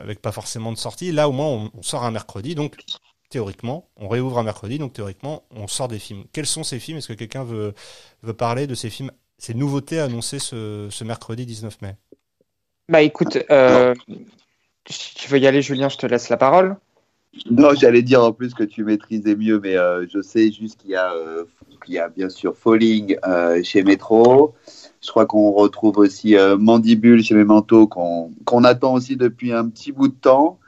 avec 0.00 0.20
pas 0.20 0.32
forcément 0.32 0.72
de 0.72 0.78
sortie. 0.78 1.10
Là, 1.10 1.28
au 1.28 1.32
moins, 1.32 1.46
on, 1.46 1.70
on 1.74 1.82
sort 1.82 2.04
un 2.04 2.10
mercredi, 2.10 2.54
donc 2.54 2.76
théoriquement, 3.30 3.88
on 3.96 4.08
réouvre 4.08 4.38
un 4.38 4.42
mercredi, 4.42 4.78
donc 4.78 4.92
théoriquement, 4.92 5.44
on 5.50 5.66
sort 5.68 5.88
des 5.88 5.98
films. 5.98 6.24
Quels 6.32 6.46
sont 6.46 6.64
ces 6.64 6.78
films? 6.78 6.98
Est-ce 6.98 7.08
que 7.08 7.14
quelqu'un 7.14 7.44
veut, 7.44 7.72
veut 8.22 8.34
parler 8.34 8.66
de 8.66 8.74
ces 8.74 8.90
films, 8.90 9.10
ces 9.38 9.54
nouveautés 9.54 10.00
annoncées 10.00 10.38
ce, 10.38 10.88
ce 10.90 11.04
mercredi 11.04 11.46
19 11.46 11.80
mai? 11.80 11.96
Bah 12.90 13.00
écoute, 13.00 13.38
si 14.90 15.14
tu 15.14 15.28
veux 15.28 15.38
y 15.38 15.46
aller, 15.46 15.62
Julien, 15.62 15.88
je 15.88 15.96
te 15.96 16.04
laisse 16.04 16.28
la 16.28 16.36
parole. 16.36 16.76
Non, 17.50 17.74
j'allais 17.74 18.02
dire 18.02 18.22
en 18.22 18.32
plus 18.32 18.52
que 18.52 18.62
tu 18.62 18.84
maîtrisais 18.84 19.34
mieux, 19.36 19.58
mais 19.58 19.76
euh, 19.76 20.06
je 20.08 20.20
sais 20.20 20.52
juste 20.52 20.80
qu'il 20.80 20.90
y, 20.90 20.96
a, 20.96 21.12
euh, 21.14 21.44
qu'il 21.84 21.94
y 21.94 21.98
a 21.98 22.08
bien 22.08 22.28
sûr 22.28 22.56
Falling 22.56 23.16
euh, 23.26 23.62
chez 23.62 23.82
Metro. 23.82 24.54
Je 25.02 25.10
crois 25.10 25.26
qu'on 25.26 25.50
retrouve 25.52 25.98
aussi 25.98 26.36
euh, 26.36 26.58
Mandibule 26.58 27.22
chez 27.22 27.34
Memento 27.34 27.86
qu'on 27.86 28.30
qu'on 28.44 28.64
attend 28.64 28.94
aussi 28.94 29.16
depuis 29.16 29.52
un 29.52 29.68
petit 29.68 29.92
bout 29.92 30.08
de 30.08 30.14
temps. 30.14 30.58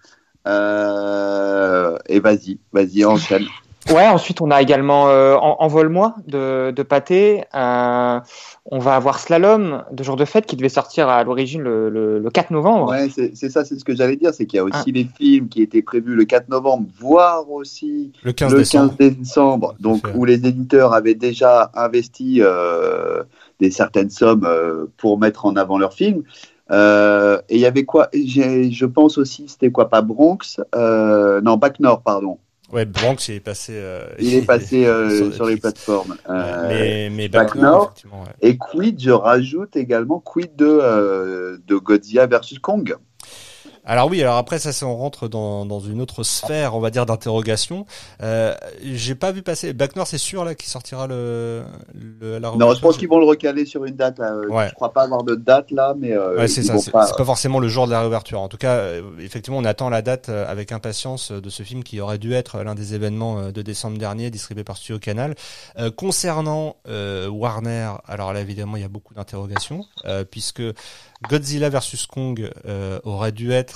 Euh, 0.47 1.97
et 2.07 2.21
vas-y, 2.21 2.59
vas-y, 2.73 3.05
enchaîne. 3.05 3.45
Ouais, 3.91 4.09
ensuite 4.09 4.41
on 4.41 4.51
a 4.51 4.63
également 4.63 5.09
euh, 5.09 5.35
En- 5.37 5.57
Envole-moi 5.61 6.15
de, 6.27 6.71
de 6.75 6.83
Pathé. 6.83 7.45
Euh, 7.55 8.19
on 8.65 8.79
va 8.79 8.97
avoir 8.97 9.19
Slalom 9.19 9.85
de 9.93 10.03
Jour 10.03 10.17
de 10.17 10.25
Fête 10.25 10.47
qui 10.47 10.57
devait 10.57 10.71
sortir 10.71 11.09
à 11.11 11.23
l'origine 11.23 11.61
le, 11.61 11.91
le- 11.91 12.19
le 12.19 12.31
4 12.31 12.51
novembre. 12.51 12.91
Ouais, 12.91 13.09
c'est 13.11 13.51
ça, 13.51 13.65
c'est 13.65 13.79
ce 13.79 13.85
que 13.85 13.95
j'allais 13.95 14.17
dire, 14.17 14.33
c'est 14.33 14.47
qu'il 14.47 14.57
y 14.57 14.61
a 14.61 14.65
aussi 14.65 14.91
les 14.91 15.05
films 15.05 15.49
qui 15.49 15.61
étaient 15.61 15.83
prévus 15.83 16.15
le 16.15 16.25
4 16.25 16.49
novembre, 16.49 16.87
voire 16.99 17.51
aussi 17.51 18.13
Le 18.23 18.33
15 18.33 18.53
le 18.53 18.59
décembre. 18.61 18.95
15 18.99 19.17
décembre, 19.19 19.75
donc 19.81 20.03
où 20.15 20.25
les 20.25 20.47
éditeurs 20.47 20.95
avaient 20.95 21.15
déjà 21.15 21.71
investi 21.75 22.39
euh, 22.41 23.23
des 23.61 23.71
certaines 23.71 24.11
sommes 24.11 24.45
euh, 24.47 24.87
pour 24.97 25.19
mettre 25.19 25.45
en 25.45 25.57
avant 25.57 25.77
leurs 25.77 25.93
films. 25.93 26.23
Euh, 26.71 27.39
et 27.51 27.57
il 27.57 27.61
y 27.61 27.67
avait 27.67 27.85
quoi? 27.85 28.09
Je 28.15 28.87
pense 28.87 29.19
aussi, 29.19 29.47
c'était 29.49 29.71
quoi? 29.71 29.91
Pas 29.91 30.01
Bronx 30.01 30.59
euh, 30.75 31.43
Non, 31.43 31.59
Bac 31.59 31.81
Nord, 31.81 32.01
pardon. 32.01 32.39
Ouais, 32.75 32.85
Bronx, 32.85 33.29
il 33.29 33.37
est 33.37 33.41
passé. 33.41 33.73
euh, 33.77 34.05
Il 34.19 34.35
est 34.35 34.43
passé 34.43 34.85
euh, 34.87 35.31
sur 35.33 35.47
les 35.47 35.57
plateformes. 35.57 36.17
Euh, 36.29 36.69
mais 36.69 37.09
mais 37.11 37.29
Back 37.29 37.55
Back 37.55 37.55
North, 37.55 37.65
North. 37.73 37.85
effectivement, 37.93 38.23
ouais. 38.23 38.49
Et 38.49 38.59
quid, 38.59 39.01
je 39.01 39.11
rajoute 39.13 39.77
également, 39.77 40.19
quid 40.21 40.57
de, 40.57 41.63
de 41.67 41.77
Godzilla 41.77 42.27
versus 42.27 42.59
Kong 42.59 42.97
Alors 43.87 44.09
oui, 44.09 44.23
alors 44.23 44.37
après 44.37 44.59
ça, 44.59 44.73
c'est 44.73 44.85
on 44.85 44.97
rentre 44.97 45.29
dans, 45.29 45.67
dans 45.67 45.81
une 45.81 46.01
autre 46.01 46.23
sphère, 46.23 46.75
on 46.75 46.81
va 46.81 46.91
dire 46.91 47.05
d'interrogation. 47.05 47.85
Euh, 48.23 48.55
J'ai 48.83 49.15
pas 49.15 49.31
vu 49.31 49.43
passer. 49.43 49.75
Back 49.75 49.95
North, 49.97 50.09
c'est 50.11 50.17
sûr 50.19 50.45
là 50.45 50.55
qui 50.55 50.71
sortira 50.71 51.07
le, 51.07 51.65
le 51.95 52.39
la 52.39 52.51
Non, 52.53 52.73
je 52.73 52.81
pense 52.81 52.97
qu'ils 52.97 53.09
vont 53.09 53.19
le 53.19 53.27
recaler 53.27 53.67
sur 53.67 53.85
une 53.85 53.95
date. 53.95 54.19
Là. 54.19 54.35
Ouais. 54.49 54.69
Je 54.71 54.75
crois 54.75 54.93
pas 54.93 55.03
avoir 55.03 55.23
de 55.23 55.35
date 55.35 55.71
là, 55.71 55.95
mais 55.99 56.13
euh, 56.13 56.37
Ouais, 56.39 56.49
c'est 56.49 56.63
ça. 56.63 56.79
C'est 56.79 56.91
pas- 56.91 57.13
pas 57.13 57.25
forcément 57.25 57.59
le 57.59 57.69
jour 57.69 57.87
de 57.87 57.93
la 57.93 58.01
réouverture. 58.01 58.41
En 58.41 58.49
tout 58.49 58.57
cas, 58.57 58.73
euh, 58.77 59.03
effectivement, 59.21 59.59
on 59.59 59.65
attend 59.65 59.91
la 59.91 60.01
date 60.01 60.31
euh, 60.31 60.47
avec 60.51 60.73
impatience 60.73 61.31
euh, 61.31 61.41
de 61.43 61.51
ce 61.51 61.63
film 61.63 61.85
qui 61.85 62.01
aurait 62.01 62.19
dû 62.19 62.33
être 62.33 62.63
l'un 62.63 62.75
des 62.75 62.95
événements 62.95 63.39
euh, 63.39 63.51
de 63.53 63.61
décembre 63.61 63.99
dernier, 63.99 64.31
distribué 64.31 64.65
par 64.65 64.79
Studio 64.79 64.99
Canal. 64.99 65.35
Euh, 65.79 65.91
concernant 65.91 66.77
euh, 66.89 67.29
Warner, 67.29 67.91
alors 68.07 68.33
là, 68.33 68.41
évidemment, 68.41 68.77
il 68.77 68.83
y 68.83 68.87
a 68.87 68.89
beaucoup 68.89 69.13
d'interrogations, 69.13 69.85
euh, 70.07 70.25
puisque 70.25 70.63
Godzilla 71.29 71.69
vs 71.71 72.07
Kong 72.11 72.51
euh, 72.67 72.99
aurait 73.05 73.33
dû 73.33 73.53
être 73.53 73.74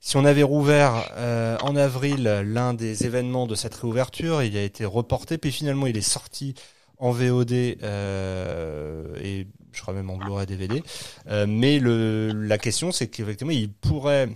si 0.00 0.16
on 0.16 0.24
avait 0.24 0.42
rouvert 0.42 1.10
euh, 1.16 1.58
en 1.60 1.74
avril 1.76 2.22
l'un 2.22 2.72
des 2.72 3.04
événements 3.04 3.46
de 3.46 3.54
cette 3.54 3.74
réouverture, 3.74 4.42
il 4.42 4.56
a 4.56 4.62
été 4.62 4.84
reporté, 4.84 5.38
puis 5.38 5.50
finalement 5.50 5.86
il 5.86 5.96
est 5.96 6.00
sorti 6.00 6.54
en 6.98 7.10
VOD 7.10 7.52
euh, 7.52 9.14
et 9.22 9.46
je 9.72 9.82
crois 9.82 9.94
même 9.94 10.08
en 10.10 10.16
Blu-ray 10.16 10.46
DVD. 10.46 10.82
Euh, 11.28 11.46
mais 11.48 11.80
la 11.80 12.58
question, 12.58 12.90
c'est 12.90 13.08
qu'effectivement, 13.08 13.52
il 13.52 13.70
pourrait, 13.72 14.28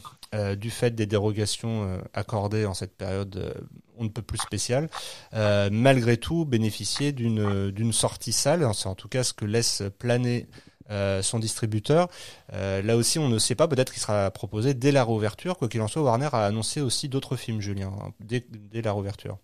du 0.57 0.71
fait 0.71 0.95
des 0.95 1.07
dérogations 1.07 2.01
accordées 2.15 2.65
en 2.65 2.75
cette 2.75 2.97
période, 2.97 3.55
on 3.99 4.05
ne 4.05 4.09
peut 4.09 4.23
plus 4.23 4.39
spéciale, 4.39 4.89
malgré 5.33 6.17
tout 6.17 6.45
bénéficier 6.45 7.13
d'une 7.13 7.93
sortie 7.93 8.33
salle. 8.33 8.67
C'est 8.75 8.89
en 8.89 8.95
tout 8.95 9.09
cas 9.09 9.25
ce 9.25 9.33
que 9.33 9.45
laisse 9.45 9.83
planer 9.99 10.47
euh, 10.93 11.23
son 11.23 11.39
distributeur. 11.39 12.09
Euh, 12.53 12.83
là 12.83 12.97
aussi, 12.97 13.19
on 13.19 13.29
ne 13.29 13.39
sait 13.39 13.55
pas. 13.57 13.69
Peut-être 13.69 13.93
qu'il 13.93 14.03
sera 14.03 14.31
proposé 14.31 14.75
dès 14.75 14.93
la 14.93 15.05
réouverture. 15.05 15.59
Quoi 15.59 15.69
qu'il 15.69 15.81
en 15.83 15.89
soit, 15.89 16.03
Warner 16.03 16.29
a 16.33 16.47
annoncé 16.47 16.81
aussi 16.81 17.09
d'autres 17.09 17.37
films, 17.37 17.61
Julien, 17.61 17.93
hein, 18.03 18.13
dès, 18.21 18.45
dès 18.51 18.83
la 18.83 18.93
réouverture. 18.93 19.39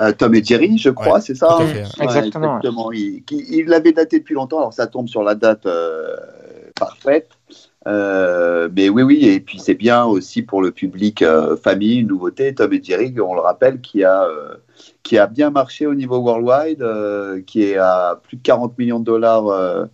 Euh, 0.00 0.12
Tom 0.12 0.34
et 0.34 0.42
Jerry, 0.42 0.78
je 0.78 0.90
crois, 0.90 1.16
Ouais, 1.16 1.20
c'est 1.20 1.34
ça 1.34 1.46
tout 1.46 1.62
à 1.62 1.64
hein 1.64 1.66
fait. 1.66 1.84
Ouais, 2.04 2.04
Exactement, 2.04 2.58
exactement. 2.58 2.92
Il, 2.92 3.22
qui- 3.24 3.44
il 3.50 3.66
l'avait 3.66 3.92
daté 3.92 4.18
depuis 4.18 4.34
longtemps, 4.34 4.58
alors 4.58 4.72
ça 4.72 4.86
tombe 4.86 5.08
sur 5.08 5.22
la 5.22 5.34
date 5.34 5.66
euh, 5.66 6.16
parfaite. 6.78 7.28
Euh, 7.86 8.68
mais 8.74 8.88
oui, 8.88 9.02
oui, 9.02 9.24
et 9.26 9.40
puis 9.40 9.58
c'est 9.58 9.74
bien 9.74 10.04
aussi 10.04 10.42
pour 10.42 10.62
le 10.62 10.70
public 10.70 11.22
euh, 11.22 11.56
famille, 11.56 11.98
une 12.00 12.08
nouveauté. 12.08 12.54
Tom 12.54 12.72
et 12.72 12.82
Jerry, 12.82 13.14
on 13.20 13.34
le 13.34 13.40
rappelle, 13.40 13.80
qui 13.80 14.04
a, 14.04 14.24
euh, 14.24 14.54
qui 15.02 15.18
a 15.18 15.26
bien 15.26 15.50
marché 15.50 15.86
au 15.86 15.94
niveau 15.94 16.18
worldwide, 16.18 16.82
euh, 16.82 17.42
qui 17.42 17.62
est 17.64 17.76
à 17.76 18.20
plus 18.22 18.36
de 18.36 18.42
40 18.42 18.78
millions 18.78 19.00
de 19.00 19.04
dollars 19.04 19.48
euh, 19.48 19.86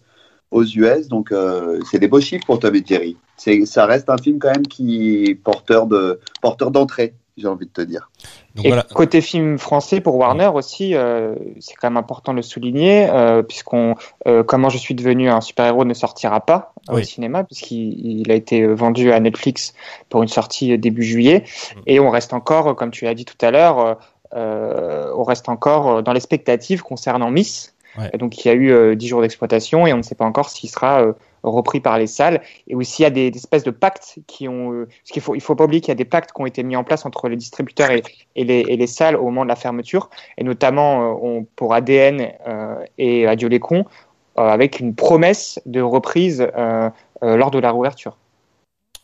aux 0.50 0.64
US. 0.64 1.08
Donc 1.08 1.32
euh, 1.32 1.80
c'est 1.90 1.98
des 1.98 2.08
beaux 2.08 2.20
chiffres 2.20 2.46
pour 2.46 2.58
Tom 2.58 2.74
et 2.74 2.82
Jerry. 2.84 3.16
Ça 3.36 3.86
reste 3.86 4.08
un 4.08 4.18
film 4.18 4.38
quand 4.38 4.50
même 4.50 4.66
qui 4.66 5.24
est 5.24 5.34
porteur 5.34 5.86
de 5.86 6.20
porteur 6.40 6.70
d'entrée. 6.70 7.14
j'ai 7.36 7.48
envie 7.48 7.66
de 7.66 7.70
te 7.70 7.82
dire. 7.82 8.10
Donc, 8.54 8.64
et 8.64 8.68
voilà. 8.68 8.82
côté 8.94 9.20
film 9.20 9.58
français 9.58 10.00
pour 10.00 10.16
Warner 10.16 10.50
aussi, 10.54 10.94
euh, 10.94 11.34
c'est 11.60 11.74
quand 11.74 11.90
même 11.90 11.98
important 11.98 12.32
de 12.32 12.36
le 12.36 12.42
souligner, 12.42 13.08
euh, 13.10 13.42
puisqu'on, 13.42 13.94
euh, 14.26 14.42
comment 14.42 14.70
je 14.70 14.78
suis 14.78 14.94
devenu 14.94 15.28
un 15.28 15.42
super-héros 15.42 15.84
ne 15.84 15.92
sortira 15.92 16.40
pas 16.40 16.72
au 16.88 17.02
cinéma, 17.02 17.44
puisqu'il 17.44 18.20
il 18.20 18.30
a 18.30 18.34
été 18.34 18.66
vendu 18.66 19.12
à 19.12 19.20
Netflix 19.20 19.74
pour 20.08 20.22
une 20.22 20.28
sortie 20.28 20.78
début 20.78 21.02
juillet, 21.02 21.44
mm. 21.44 21.80
et 21.86 22.00
on 22.00 22.08
reste 22.08 22.32
encore, 22.32 22.74
comme 22.74 22.90
tu 22.90 23.04
l'as 23.04 23.14
dit 23.14 23.26
tout 23.26 23.36
à 23.42 23.50
l'heure, 23.50 23.98
on 24.32 25.22
reste 25.22 25.50
encore 25.50 26.02
dans 26.02 26.12
l'expectative 26.12 26.82
concernant 26.82 27.30
Miss. 27.30 27.74
Donc 28.18 28.44
il 28.44 28.48
y 28.48 28.50
a 28.50 28.54
eu 28.54 28.96
10 28.96 29.08
jours 29.08 29.20
d'exploitation 29.20 29.86
et 29.86 29.92
on 29.92 29.98
ne 29.98 30.02
sait 30.02 30.14
pas 30.14 30.24
encore 30.24 30.50
s'il 30.50 30.70
sera 30.70 31.14
repris 31.50 31.80
par 31.80 31.98
les 31.98 32.06
salles. 32.06 32.42
Et 32.66 32.74
aussi, 32.74 33.02
il 33.02 33.04
y 33.04 33.06
a 33.06 33.10
des, 33.10 33.28
espèces 33.28 33.64
de 33.64 33.70
pactes 33.70 34.18
qui 34.26 34.48
ont. 34.48 34.72
Euh, 34.72 34.86
parce 34.86 35.10
qu'il 35.12 35.22
faut, 35.22 35.34
il 35.34 35.40
faut 35.40 35.54
pas 35.54 35.64
oublier 35.64 35.80
qu'il 35.80 35.88
y 35.88 35.92
a 35.92 35.96
des 35.96 36.04
pactes 36.04 36.32
qui 36.32 36.40
ont 36.40 36.46
été 36.46 36.62
mis 36.62 36.76
en 36.76 36.84
place 36.84 37.06
entre 37.06 37.28
les 37.28 37.36
distributeurs 37.36 37.90
et, 37.90 38.02
et, 38.34 38.44
les, 38.44 38.60
et 38.60 38.76
les, 38.76 38.86
salles 38.86 39.16
au 39.16 39.24
moment 39.24 39.44
de 39.44 39.48
la 39.48 39.56
fermeture. 39.56 40.10
Et 40.38 40.44
notamment 40.44 41.02
euh, 41.02 41.18
on, 41.22 41.44
pour 41.56 41.74
ADN 41.74 42.32
euh, 42.46 42.84
et 42.98 43.26
Adieu 43.26 43.48
les 43.48 43.60
cons, 43.60 43.84
avec 44.36 44.80
une 44.80 44.94
promesse 44.94 45.60
de 45.64 45.80
reprise 45.80 46.46
lors 47.22 47.50
de 47.50 47.58
la 47.58 47.70
réouverture. 47.70 48.18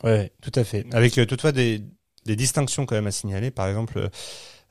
Oui, 0.04 0.30
tout 0.42 0.52
à 0.54 0.64
fait. 0.64 0.84
Avec 0.92 1.14
toutefois 1.14 1.52
des, 1.52 1.80
des 2.26 2.36
distinctions 2.36 2.86
quand 2.86 2.94
même 2.94 3.06
à 3.06 3.12
signaler. 3.12 3.50
Par 3.50 3.68
exemple, 3.68 3.98
euh, 3.98 4.08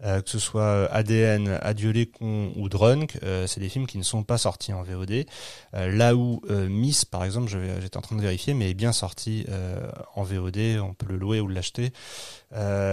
que 0.02 0.30
ce 0.30 0.40
soit 0.40 0.62
euh, 0.64 0.88
ADN, 0.92 1.60
Adieu 1.62 1.92
les 1.92 2.08
cons 2.08 2.52
ou 2.56 2.70
Drunk, 2.70 3.18
euh, 3.24 3.46
c'est 3.48 3.60
des 3.60 3.70
films 3.70 3.86
qui 3.86 3.98
ne 3.98 4.04
sont 4.04 4.24
pas 4.24 4.38
sortis 4.38 4.74
en 4.74 4.84
VOD. 4.84 5.26
là 5.74 6.16
où 6.16 6.42
Miss, 6.50 7.06
par 7.06 7.24
exemple, 7.24 7.50
j'étais 7.82 7.98
en 7.98 8.02
train 8.02 8.16
de 8.16 8.22
vérifier, 8.22 8.54
mais 8.54 8.70
est 8.70 8.76
bien 8.76 8.94
sorti 8.94 9.46
en 10.16 10.24
VOD, 10.24 10.80
on 10.82 10.94
peut 10.94 11.08
le 11.08 11.18
louer 11.18 11.40
ou 11.40 11.48
l'acheter. 11.48 11.92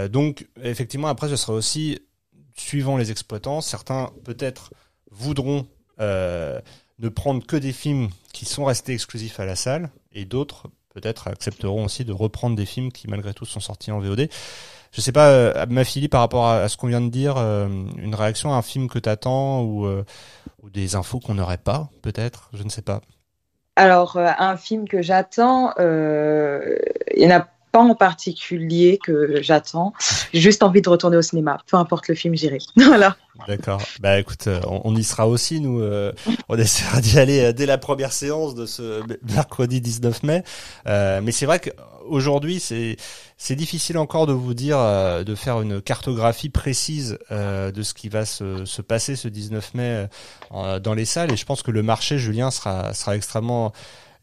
donc, 0.09 0.47
effectivement, 0.61 1.07
après, 1.07 1.29
ce 1.29 1.35
sera 1.35 1.53
aussi 1.53 1.99
suivant 2.55 2.97
les 2.97 3.11
exploitants. 3.11 3.61
Certains, 3.61 4.11
peut-être, 4.23 4.73
voudront 5.11 5.67
ne 5.99 7.09
prendre 7.09 7.45
que 7.45 7.55
des 7.55 7.73
films 7.73 8.09
qui 8.33 8.45
sont 8.45 8.65
restés 8.65 8.93
exclusifs 8.93 9.39
à 9.39 9.45
la 9.45 9.55
salle, 9.55 9.89
et 10.11 10.25
d'autres, 10.25 10.67
peut-être, 10.89 11.27
accepteront 11.27 11.85
aussi 11.85 12.05
de 12.05 12.13
reprendre 12.13 12.55
des 12.55 12.65
films 12.65 12.91
qui, 12.91 13.07
malgré 13.07 13.33
tout, 13.33 13.45
sont 13.45 13.59
sortis 13.59 13.91
en 13.91 13.99
VOD. 13.99 14.29
Je 14.91 15.01
sais 15.01 15.11
pas, 15.11 15.29
euh, 15.29 15.65
ma 15.69 15.83
fille, 15.83 16.07
par 16.07 16.21
rapport 16.21 16.47
à, 16.47 16.67
ce 16.67 16.77
qu'on 16.77 16.87
vient 16.87 17.01
de 17.01 17.09
dire, 17.09 17.35
euh, 17.37 17.67
une 17.97 18.15
réaction 18.15 18.53
à 18.53 18.57
un 18.57 18.61
film 18.61 18.89
que 18.89 18.97
tu 18.97 19.09
attends 19.09 19.61
ou, 19.61 19.85
euh, 19.85 20.03
ou, 20.63 20.69
des 20.69 20.95
infos 20.95 21.19
qu'on 21.19 21.35
n'aurait 21.35 21.57
pas, 21.57 21.89
peut-être? 22.01 22.49
Je 22.53 22.63
ne 22.63 22.69
sais 22.69 22.81
pas. 22.81 23.01
Alors, 23.75 24.17
un 24.17 24.57
film 24.57 24.87
que 24.87 25.01
j'attends, 25.01 25.73
il 25.77 26.77
n'y 27.17 27.27
en 27.27 27.39
a 27.39 27.47
pas 27.71 27.79
en 27.79 27.95
particulier 27.95 28.99
que 29.03 29.41
j'attends. 29.41 29.93
Juste 30.33 30.63
envie 30.63 30.81
de 30.81 30.89
retourner 30.89 31.17
au 31.17 31.21
cinéma. 31.21 31.57
Peu 31.67 31.77
importe 31.77 32.07
le 32.07 32.15
film, 32.15 32.35
j'irai. 32.35 32.59
voilà. 32.75 33.15
D'accord. 33.47 33.81
Bah 34.01 34.19
écoute, 34.19 34.49
on, 34.67 34.95
y 34.95 35.03
sera 35.03 35.27
aussi, 35.27 35.61
nous. 35.61 35.81
on 36.49 36.57
essaiera 36.57 36.99
d'y 36.99 37.19
aller 37.19 37.53
dès 37.53 37.65
la 37.65 37.77
première 37.77 38.11
séance 38.11 38.53
de 38.53 38.65
ce 38.65 39.01
mercredi 39.33 39.79
19 39.79 40.23
mai. 40.23 40.43
mais 40.85 41.31
c'est 41.31 41.45
vrai 41.45 41.59
qu'aujourd'hui, 41.59 42.59
c'est 42.59 42.97
c'est 43.41 43.55
difficile 43.55 43.97
encore 43.97 44.27
de 44.27 44.33
vous 44.33 44.53
dire, 44.53 44.77
euh, 44.77 45.23
de 45.23 45.33
faire 45.33 45.61
une 45.61 45.81
cartographie 45.81 46.49
précise 46.49 47.17
euh, 47.31 47.71
de 47.71 47.83
ce 47.83 47.93
qui 47.93 48.09
va 48.09 48.25
se, 48.25 48.65
se, 48.65 48.81
passer 48.81 49.15
ce 49.15 49.29
19 49.29 49.73
mai 49.75 50.07
euh, 50.51 50.79
dans 50.79 50.93
les 50.93 51.05
salles. 51.05 51.31
Et 51.31 51.37
je 51.37 51.45
pense 51.45 51.63
que 51.63 51.71
le 51.71 51.81
marché, 51.81 52.19
Julien, 52.19 52.51
sera, 52.51 52.93
sera 52.93 53.15
extrêmement 53.15 53.71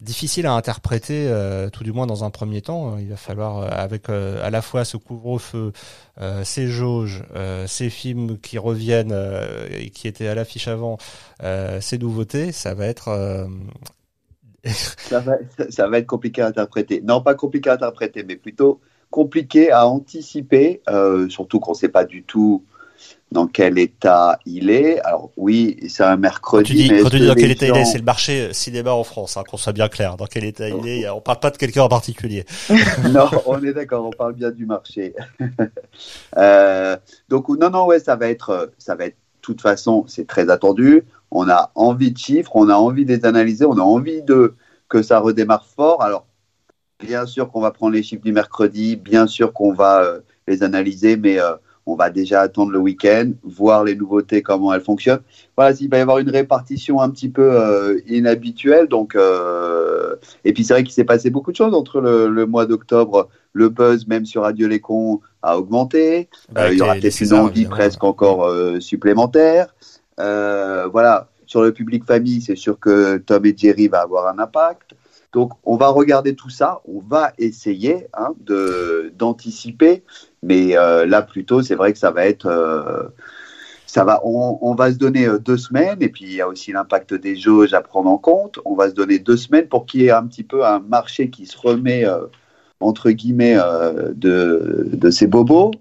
difficile 0.01 0.45
à 0.45 0.53
interpréter, 0.53 1.31
tout 1.73 1.83
du 1.83 1.91
moins 1.91 2.05
dans 2.05 2.23
un 2.23 2.29
premier 2.29 2.61
temps. 2.61 2.97
Il 2.97 3.09
va 3.09 3.17
falloir, 3.17 3.73
avec 3.73 4.09
à 4.09 4.49
la 4.49 4.61
fois 4.61 4.85
ce 4.85 4.97
couvre-feu, 4.97 5.73
ces 6.43 6.67
jauges, 6.67 7.23
ces 7.65 7.89
films 7.89 8.37
qui 8.37 8.57
reviennent 8.57 9.15
et 9.71 9.89
qui 9.89 10.07
étaient 10.07 10.27
à 10.27 10.35
l'affiche 10.35 10.67
avant, 10.67 10.97
ces 11.79 11.97
nouveautés, 11.97 12.51
ça 12.51 12.73
va 12.73 12.85
être 12.85 13.47
ça, 14.97 15.19
va, 15.19 15.97
être 15.97 16.07
compliqué 16.07 16.41
à 16.41 16.47
interpréter. 16.47 17.01
Non, 17.01 17.21
pas 17.21 17.35
compliqué 17.35 17.69
à 17.69 17.73
interpréter, 17.73 18.23
mais 18.23 18.35
plutôt 18.35 18.79
compliqué 19.09 19.71
à 19.71 19.87
anticiper, 19.87 20.81
euh, 20.89 21.29
surtout 21.29 21.59
qu'on 21.59 21.71
ne 21.71 21.77
sait 21.77 21.89
pas 21.89 22.05
du 22.05 22.23
tout 22.23 22.65
dans 23.31 23.47
quel 23.47 23.77
état 23.77 24.39
il 24.45 24.69
est. 24.69 24.99
Alors 25.01 25.31
oui, 25.37 25.77
c'est 25.89 26.03
un 26.03 26.17
mercredi. 26.17 26.87
Quand 26.87 26.87
tu 26.87 26.95
dis, 26.95 27.03
quand 27.03 27.09
tu 27.09 27.19
dis 27.19 27.27
dans 27.27 27.35
quel 27.35 27.51
état 27.51 27.67
il 27.67 27.77
est, 27.77 27.85
c'est 27.85 27.97
le 27.97 28.03
marché 28.03 28.53
cinéma 28.53 28.91
en 28.91 29.03
France, 29.03 29.37
hein, 29.37 29.43
qu'on 29.47 29.57
soit 29.57 29.73
bien 29.73 29.89
clair. 29.89 30.17
Dans 30.17 30.25
quel 30.25 30.45
état 30.45 30.69
il 30.69 30.87
est, 30.87 31.09
on 31.09 31.21
parle 31.21 31.39
pas 31.39 31.51
de 31.51 31.57
quelqu'un 31.57 31.83
en 31.83 31.89
particulier. 31.89 32.45
non, 33.11 33.29
on 33.45 33.61
est 33.63 33.73
d'accord, 33.73 34.05
on 34.05 34.11
parle 34.11 34.33
bien 34.33 34.51
du 34.51 34.65
marché. 34.65 35.15
euh, 36.37 36.97
donc 37.29 37.49
non, 37.49 37.69
non, 37.69 37.85
ouais, 37.85 37.99
ça 37.99 38.15
va 38.15 38.29
être, 38.29 38.71
ça 38.77 38.95
va 38.95 39.05
être. 39.05 39.15
De 39.15 39.53
toute 39.53 39.61
façon, 39.61 40.03
c'est 40.07 40.27
très 40.27 40.49
attendu. 40.49 41.03
On 41.31 41.47
a 41.47 41.71
envie 41.73 42.11
de 42.11 42.17
chiffres, 42.17 42.51
on 42.55 42.67
a 42.67 42.73
envie 42.73 43.05
de 43.05 43.13
les 43.13 43.25
analyser, 43.25 43.63
on 43.63 43.77
a 43.77 43.81
envie 43.81 44.21
de 44.21 44.55
que 44.89 45.01
ça 45.01 45.19
redémarre 45.19 45.65
fort. 45.65 46.01
Alors 46.01 46.25
bien 46.99 47.25
sûr 47.25 47.51
qu'on 47.51 47.61
va 47.61 47.71
prendre 47.71 47.93
les 47.93 48.03
chiffres 48.03 48.23
du 48.23 48.31
mercredi, 48.31 48.95
bien 48.95 49.27
sûr 49.27 49.53
qu'on 49.53 49.73
va 49.73 50.01
euh, 50.03 50.19
les 50.47 50.63
analyser, 50.63 51.17
mais 51.17 51.39
euh, 51.39 51.55
on 51.87 51.95
va 51.95 52.09
déjà 52.09 52.41
attendre 52.41 52.71
le 52.71 52.79
week-end, 52.79 53.31
voir 53.43 53.83
les 53.83 53.95
nouveautés, 53.95 54.41
comment 54.41 54.73
elles 54.73 54.81
fonctionnent. 54.81 55.21
Voilà, 55.55 55.75
il 55.79 55.89
va 55.89 55.97
y 55.97 56.01
avoir 56.01 56.19
une 56.19 56.29
répartition 56.29 57.01
un 57.01 57.09
petit 57.09 57.29
peu 57.29 57.49
euh, 57.49 57.99
inhabituelle. 58.07 58.87
Donc, 58.87 59.17
et 60.43 60.53
puis 60.53 60.63
c'est 60.63 60.73
vrai 60.73 60.83
qu'il 60.83 60.93
s'est 60.93 61.03
passé 61.03 61.29
beaucoup 61.29 61.51
de 61.51 61.55
choses 61.55 61.73
entre 61.73 62.01
le, 62.01 62.45
mois 62.45 62.65
d'octobre. 62.65 63.29
Le 63.53 63.69
buzz, 63.69 64.05
même 64.07 64.25
sur 64.25 64.43
Radio 64.43 64.67
Les 64.67 64.79
Cons, 64.79 65.21
a 65.41 65.57
augmenté. 65.57 66.29
il 66.69 66.77
y 66.77 66.81
aura 66.81 66.95
peut-être 66.95 67.21
une 67.21 67.33
envie 67.33 67.65
presque 67.65 68.03
encore 68.03 68.51
supplémentaire. 68.79 69.73
voilà, 70.17 71.29
sur 71.47 71.61
le 71.61 71.71
public 71.71 72.03
famille, 72.03 72.41
c'est 72.41 72.55
sûr 72.55 72.77
que 72.79 73.17
Tom 73.17 73.45
et 73.45 73.55
Jerry 73.57 73.87
va 73.87 74.01
avoir 74.01 74.27
un 74.27 74.37
impact. 74.37 74.93
Donc, 75.33 75.51
on 75.65 75.75
va 75.75 75.89
regarder 75.89 76.35
tout 76.35 76.49
ça, 76.49 76.81
on 76.87 76.99
va 76.99 77.33
essayer 77.37 78.07
hein, 78.13 78.33
de 78.39 79.11
d'anticiper, 79.17 80.03
mais 80.41 80.77
euh, 80.77 81.05
là 81.05 81.21
plutôt, 81.21 81.61
c'est 81.61 81.75
vrai 81.75 81.91
que 81.91 81.99
ça 81.99 82.11
va 82.11 82.25
être, 82.25 82.45
euh, 82.45 83.03
ça 83.85 84.05
va, 84.05 84.21
on, 84.23 84.73
va 84.75 84.91
se 84.91 84.97
donner 84.97 85.27
euh, 85.27 85.37
deux 85.37 85.57
semaines, 85.57 86.01
et 86.01 86.09
puis 86.09 86.25
il 86.25 86.33
y 86.33 86.41
a 86.41 86.47
aussi 86.47 86.71
l'impact 86.71 87.13
des 87.13 87.35
jauges 87.35 87.73
à 87.73 87.81
prendre 87.81 88.09
en 88.09 88.17
compte. 88.17 88.59
On 88.63 88.75
va 88.75 88.89
se 88.89 88.93
donner 88.93 89.19
deux 89.19 89.35
semaines 89.37 89.67
pour 89.67 89.85
qu'il 89.85 90.01
y 90.01 90.05
ait 90.05 90.11
un 90.11 90.25
petit 90.25 90.43
peu 90.43 90.65
un 90.65 90.79
marché 90.79 91.29
qui 91.29 91.45
se 91.45 91.57
remet 91.57 92.05
entre 92.79 93.09
guillemets 93.11 93.57
de, 94.15 94.87
de 94.93 95.09
ces 95.09 95.27
bobos 95.27 95.71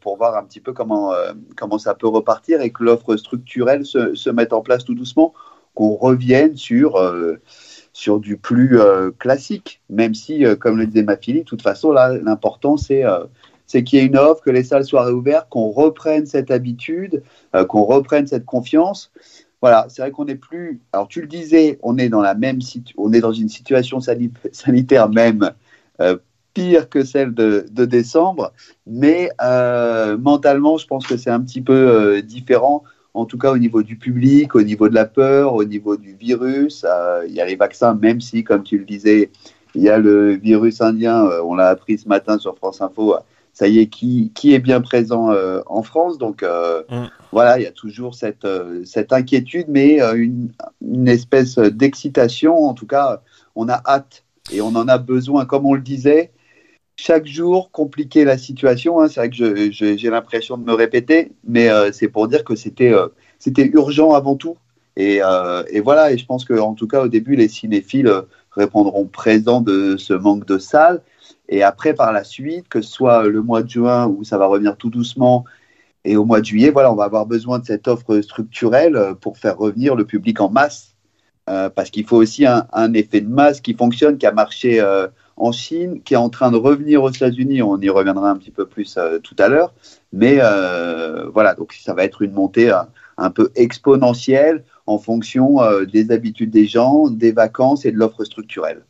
pour 0.00 0.16
voir 0.16 0.36
un 0.36 0.44
petit 0.44 0.60
peu 0.60 0.72
comment 0.72 1.12
comment 1.56 1.78
ça 1.78 1.94
peut 1.94 2.08
repartir 2.08 2.60
et 2.60 2.70
que 2.70 2.84
l'offre 2.84 3.16
structurelle 3.16 3.84
se, 3.84 4.14
se 4.14 4.30
mette 4.30 4.52
en 4.52 4.60
place 4.60 4.84
tout 4.84 4.94
doucement, 4.94 5.34
qu'on 5.74 5.94
revienne 5.94 6.56
sur 6.56 6.96
sur 7.96 8.20
du 8.20 8.36
plus 8.36 8.78
euh, 8.78 9.10
classique, 9.10 9.80
même 9.88 10.14
si, 10.14 10.44
euh, 10.44 10.54
comme 10.54 10.76
le 10.76 10.86
disait 10.86 11.02
ma 11.02 11.16
fille, 11.16 11.38
de 11.38 11.44
toute 11.44 11.62
façon, 11.62 11.92
là, 11.92 12.14
l'important, 12.14 12.76
c'est 12.76 13.06
euh, 13.06 13.24
c'est 13.66 13.84
qu'il 13.84 13.98
y 13.98 14.02
ait 14.02 14.04
une 14.04 14.18
offre, 14.18 14.42
que 14.42 14.50
les 14.50 14.64
salles 14.64 14.84
soient 14.84 15.06
réouvertes, 15.06 15.48
qu'on 15.48 15.70
reprenne 15.70 16.26
cette 16.26 16.50
habitude, 16.52 17.22
qu'on 17.68 17.82
reprenne 17.82 18.28
cette 18.28 18.44
confiance. 18.44 19.10
Voilà, 19.60 19.86
c'est 19.88 20.02
vrai 20.02 20.12
qu'on 20.12 20.26
n'est 20.26 20.36
plus. 20.36 20.80
Alors, 20.92 21.08
tu 21.08 21.20
le 21.20 21.26
disais, 21.26 21.76
on 21.82 21.98
est 21.98 22.08
dans 22.08 22.20
la 22.20 22.36
même 22.36 22.60
on 22.96 23.12
est 23.12 23.20
dans 23.20 23.32
une 23.32 23.48
situation 23.48 23.98
sanitaire 23.98 25.08
même 25.08 25.50
pire 26.54 26.88
que 26.88 27.02
celle 27.02 27.34
de, 27.34 27.66
de 27.68 27.84
décembre, 27.86 28.52
mais 28.86 29.30
mentalement, 29.40 30.76
je 30.76 30.86
pense 30.86 31.04
que 31.04 31.16
c'est 31.16 31.30
un 31.30 31.40
petit 31.40 31.60
peu 31.60 32.22
différent 32.22 32.84
en 33.16 33.24
tout 33.24 33.38
cas 33.38 33.50
au 33.50 33.58
niveau 33.58 33.82
du 33.82 33.96
public, 33.96 34.54
au 34.54 34.62
niveau 34.62 34.88
de 34.88 34.94
la 34.94 35.06
peur, 35.06 35.54
au 35.54 35.64
niveau 35.64 35.96
du 35.96 36.14
virus. 36.14 36.84
Euh, 36.86 37.24
il 37.26 37.34
y 37.34 37.40
a 37.40 37.46
les 37.46 37.56
vaccins, 37.56 37.94
même 37.94 38.20
si, 38.20 38.44
comme 38.44 38.62
tu 38.62 38.78
le 38.78 38.84
disais, 38.84 39.30
il 39.74 39.82
y 39.82 39.88
a 39.88 39.98
le 39.98 40.32
virus 40.32 40.80
indien, 40.80 41.24
euh, 41.24 41.42
on 41.42 41.54
l'a 41.54 41.68
appris 41.68 41.98
ce 41.98 42.08
matin 42.08 42.38
sur 42.38 42.56
France 42.56 42.80
Info, 42.82 43.16
ça 43.54 43.68
y 43.68 43.78
est, 43.78 43.86
qui, 43.86 44.32
qui 44.34 44.52
est 44.52 44.58
bien 44.58 44.82
présent 44.82 45.30
euh, 45.30 45.60
en 45.64 45.82
France. 45.82 46.18
Donc 46.18 46.42
mm. 46.42 47.06
voilà, 47.32 47.58
il 47.58 47.62
y 47.62 47.66
a 47.66 47.72
toujours 47.72 48.14
cette, 48.14 48.46
cette 48.84 49.12
inquiétude, 49.14 49.66
mais 49.68 49.98
une, 50.14 50.52
une, 50.82 51.08
espèce 51.08 51.56
d'excitation. 51.56 52.66
En 52.66 52.74
tout 52.74 52.86
cas, 52.86 53.22
on 53.54 53.68
a 53.70 53.80
hâte 53.86 54.24
et 54.52 54.60
on 54.60 54.76
en 54.76 54.88
a 54.88 54.98
besoin, 54.98 55.46
comme 55.46 55.64
on 55.64 55.74
le 55.74 55.80
disait 55.80 56.32
chaque 56.96 57.26
jour 57.26 57.70
compliquer 57.70 58.24
la 58.24 58.38
situation. 58.38 59.00
Hein. 59.00 59.08
C'est 59.08 59.20
vrai 59.20 59.30
que 59.30 59.70
j'ai 59.70 60.10
l'impression 60.10 60.56
de 60.56 60.64
me 60.64 60.72
répéter, 60.72 61.32
mais 61.44 61.68
euh, 61.68 61.92
c'est 61.92 62.08
pour 62.08 62.26
dire 62.26 62.42
que 62.42 62.56
c'était 62.56 62.92
euh, 62.92 63.08
urgent 63.72 64.12
avant 64.12 64.36
tout. 64.36 64.56
Et, 64.96 65.20
euh, 65.22 65.62
et, 65.68 65.80
voilà, 65.80 66.10
et 66.10 66.18
je 66.18 66.24
pense 66.24 66.46
qu'en 66.46 66.74
tout 66.74 66.88
cas, 66.88 67.02
au 67.02 67.08
début, 67.08 67.36
les 67.36 67.48
cinéphiles 67.48 68.10
répondront 68.50 69.04
présents 69.06 69.60
de 69.60 69.96
ce 69.98 70.14
manque 70.14 70.46
de 70.46 70.56
salles. 70.56 71.02
Et 71.50 71.62
après, 71.62 71.92
par 71.92 72.12
la 72.12 72.24
suite, 72.24 72.68
que 72.68 72.80
ce 72.80 72.90
soit 72.90 73.24
le 73.24 73.42
mois 73.42 73.62
de 73.62 73.68
juin 73.68 74.06
où 74.06 74.24
ça 74.24 74.38
va 74.38 74.46
revenir 74.46 74.76
tout 74.76 74.90
doucement, 74.90 75.44
et 76.04 76.16
au 76.16 76.24
mois 76.24 76.40
de 76.40 76.46
juillet, 76.46 76.70
voilà, 76.70 76.90
on 76.90 76.96
va 76.96 77.04
avoir 77.04 77.26
besoin 77.26 77.58
de 77.58 77.66
cette 77.66 77.88
offre 77.88 78.20
structurelle 78.20 79.14
pour 79.20 79.36
faire 79.38 79.58
revenir 79.58 79.96
le 79.96 80.06
public 80.06 80.40
en 80.40 80.48
masse. 80.48 80.94
parce 81.46 81.90
qu'il 81.90 82.06
faut 82.06 82.16
aussi 82.16 82.46
un, 82.46 82.92
effet 82.94 83.20
de 83.20 83.28
masse 83.28 83.60
qui 83.60 83.74
fonctionne, 83.74 84.16
qui 84.16 84.26
a 84.26 84.32
marché 84.32 84.80
en 85.36 85.52
Chine, 85.52 86.00
qui 86.02 86.14
est 86.14 86.18
en 86.18 86.30
train 86.30 86.50
de 86.50 86.56
revenir 86.56 87.02
aux 87.02 87.10
États-Unis. 87.10 87.62
On 87.62 87.78
y 87.80 87.88
reviendra 87.88 88.30
un 88.30 88.36
petit 88.36 88.50
peu 88.50 88.66
plus 88.66 88.96
euh, 88.96 89.18
tout 89.18 89.36
à 89.38 89.48
l'heure. 89.48 89.74
Mais 90.12 90.38
euh, 90.40 91.28
voilà, 91.32 91.54
donc 91.54 91.74
ça 91.74 91.94
va 91.94 92.04
être 92.04 92.22
une 92.22 92.32
montée 92.32 92.70
euh, 92.70 92.82
un 93.18 93.30
peu 93.30 93.50
exponentielle 93.54 94.64
en 94.86 94.98
fonction 94.98 95.58
des 95.92 96.12
habitudes 96.12 96.50
des 96.50 96.66
gens, 96.66 97.10
des 97.10 97.32
vacances 97.32 97.84
et 97.84 97.90
de 97.90 97.96
l'offre 97.96 98.22
structurelle. 98.22 98.82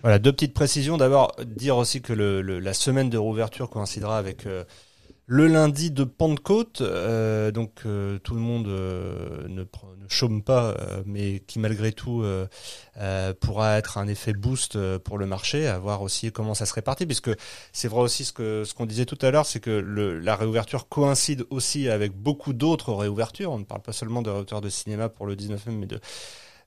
Voilà, 0.00 0.18
deux 0.18 0.32
petites 0.32 0.54
précisions. 0.54 0.96
D'abord, 0.96 1.36
dire 1.44 1.76
aussi 1.76 2.00
que 2.00 2.14
la 2.14 2.72
semaine 2.72 3.10
de 3.10 3.18
rouverture 3.18 3.68
coïncidera 3.68 4.16
avec 4.16 4.46
le 5.26 5.46
lundi 5.46 5.90
de 5.90 6.04
Pentecôte, 6.04 6.80
euh, 6.80 7.52
donc 7.52 7.82
euh, 7.86 8.18
tout 8.18 8.34
le 8.34 8.40
monde 8.40 8.66
euh, 8.66 9.46
ne, 9.48 9.62
ne, 9.62 10.08
chôme 10.08 10.42
pas, 10.42 10.76
mais 11.06 11.40
qui 11.46 11.58
malgré 11.58 11.92
tout 11.92 12.22
pourra 13.40 13.78
être 13.78 13.96
un 13.98 14.08
effet 14.08 14.34
boost 14.34 14.76
pour 14.98 15.16
le 15.16 15.26
marché, 15.26 15.66
à 15.68 15.78
voir 15.78 16.02
aussi 16.02 16.32
comment 16.32 16.54
ça 16.54 16.66
se 16.66 16.74
répartit, 16.74 17.06
puisque 17.06 17.30
c'est 17.72 17.88
vrai 17.88 18.02
aussi 18.02 18.24
ce 18.24 18.32
que 18.32 18.64
ce 18.64 18.74
qu'on 18.74 18.84
disait 18.84 19.06
tout 19.06 19.18
à 19.22 19.30
l'heure, 19.30 19.46
c'est 19.46 19.60
que 19.60 19.70
le, 19.70 20.18
la 20.18 20.36
réouverture 20.36 20.88
coïncide 20.88 21.46
aussi 21.48 21.88
avec 21.88 22.12
beaucoup 22.12 22.52
d'autres 22.52 22.92
réouvertures. 22.92 23.52
On 23.52 23.58
ne 23.58 23.64
parle 23.64 23.80
pas 23.80 23.92
seulement 23.92 24.20
de 24.20 24.28
réouverture 24.28 24.60
de 24.60 24.68
cinéma 24.68 25.08
pour 25.08 25.24
le 25.24 25.34
19 25.34 25.66
mai, 25.66 25.72
mais 25.72 25.86
de 25.86 26.00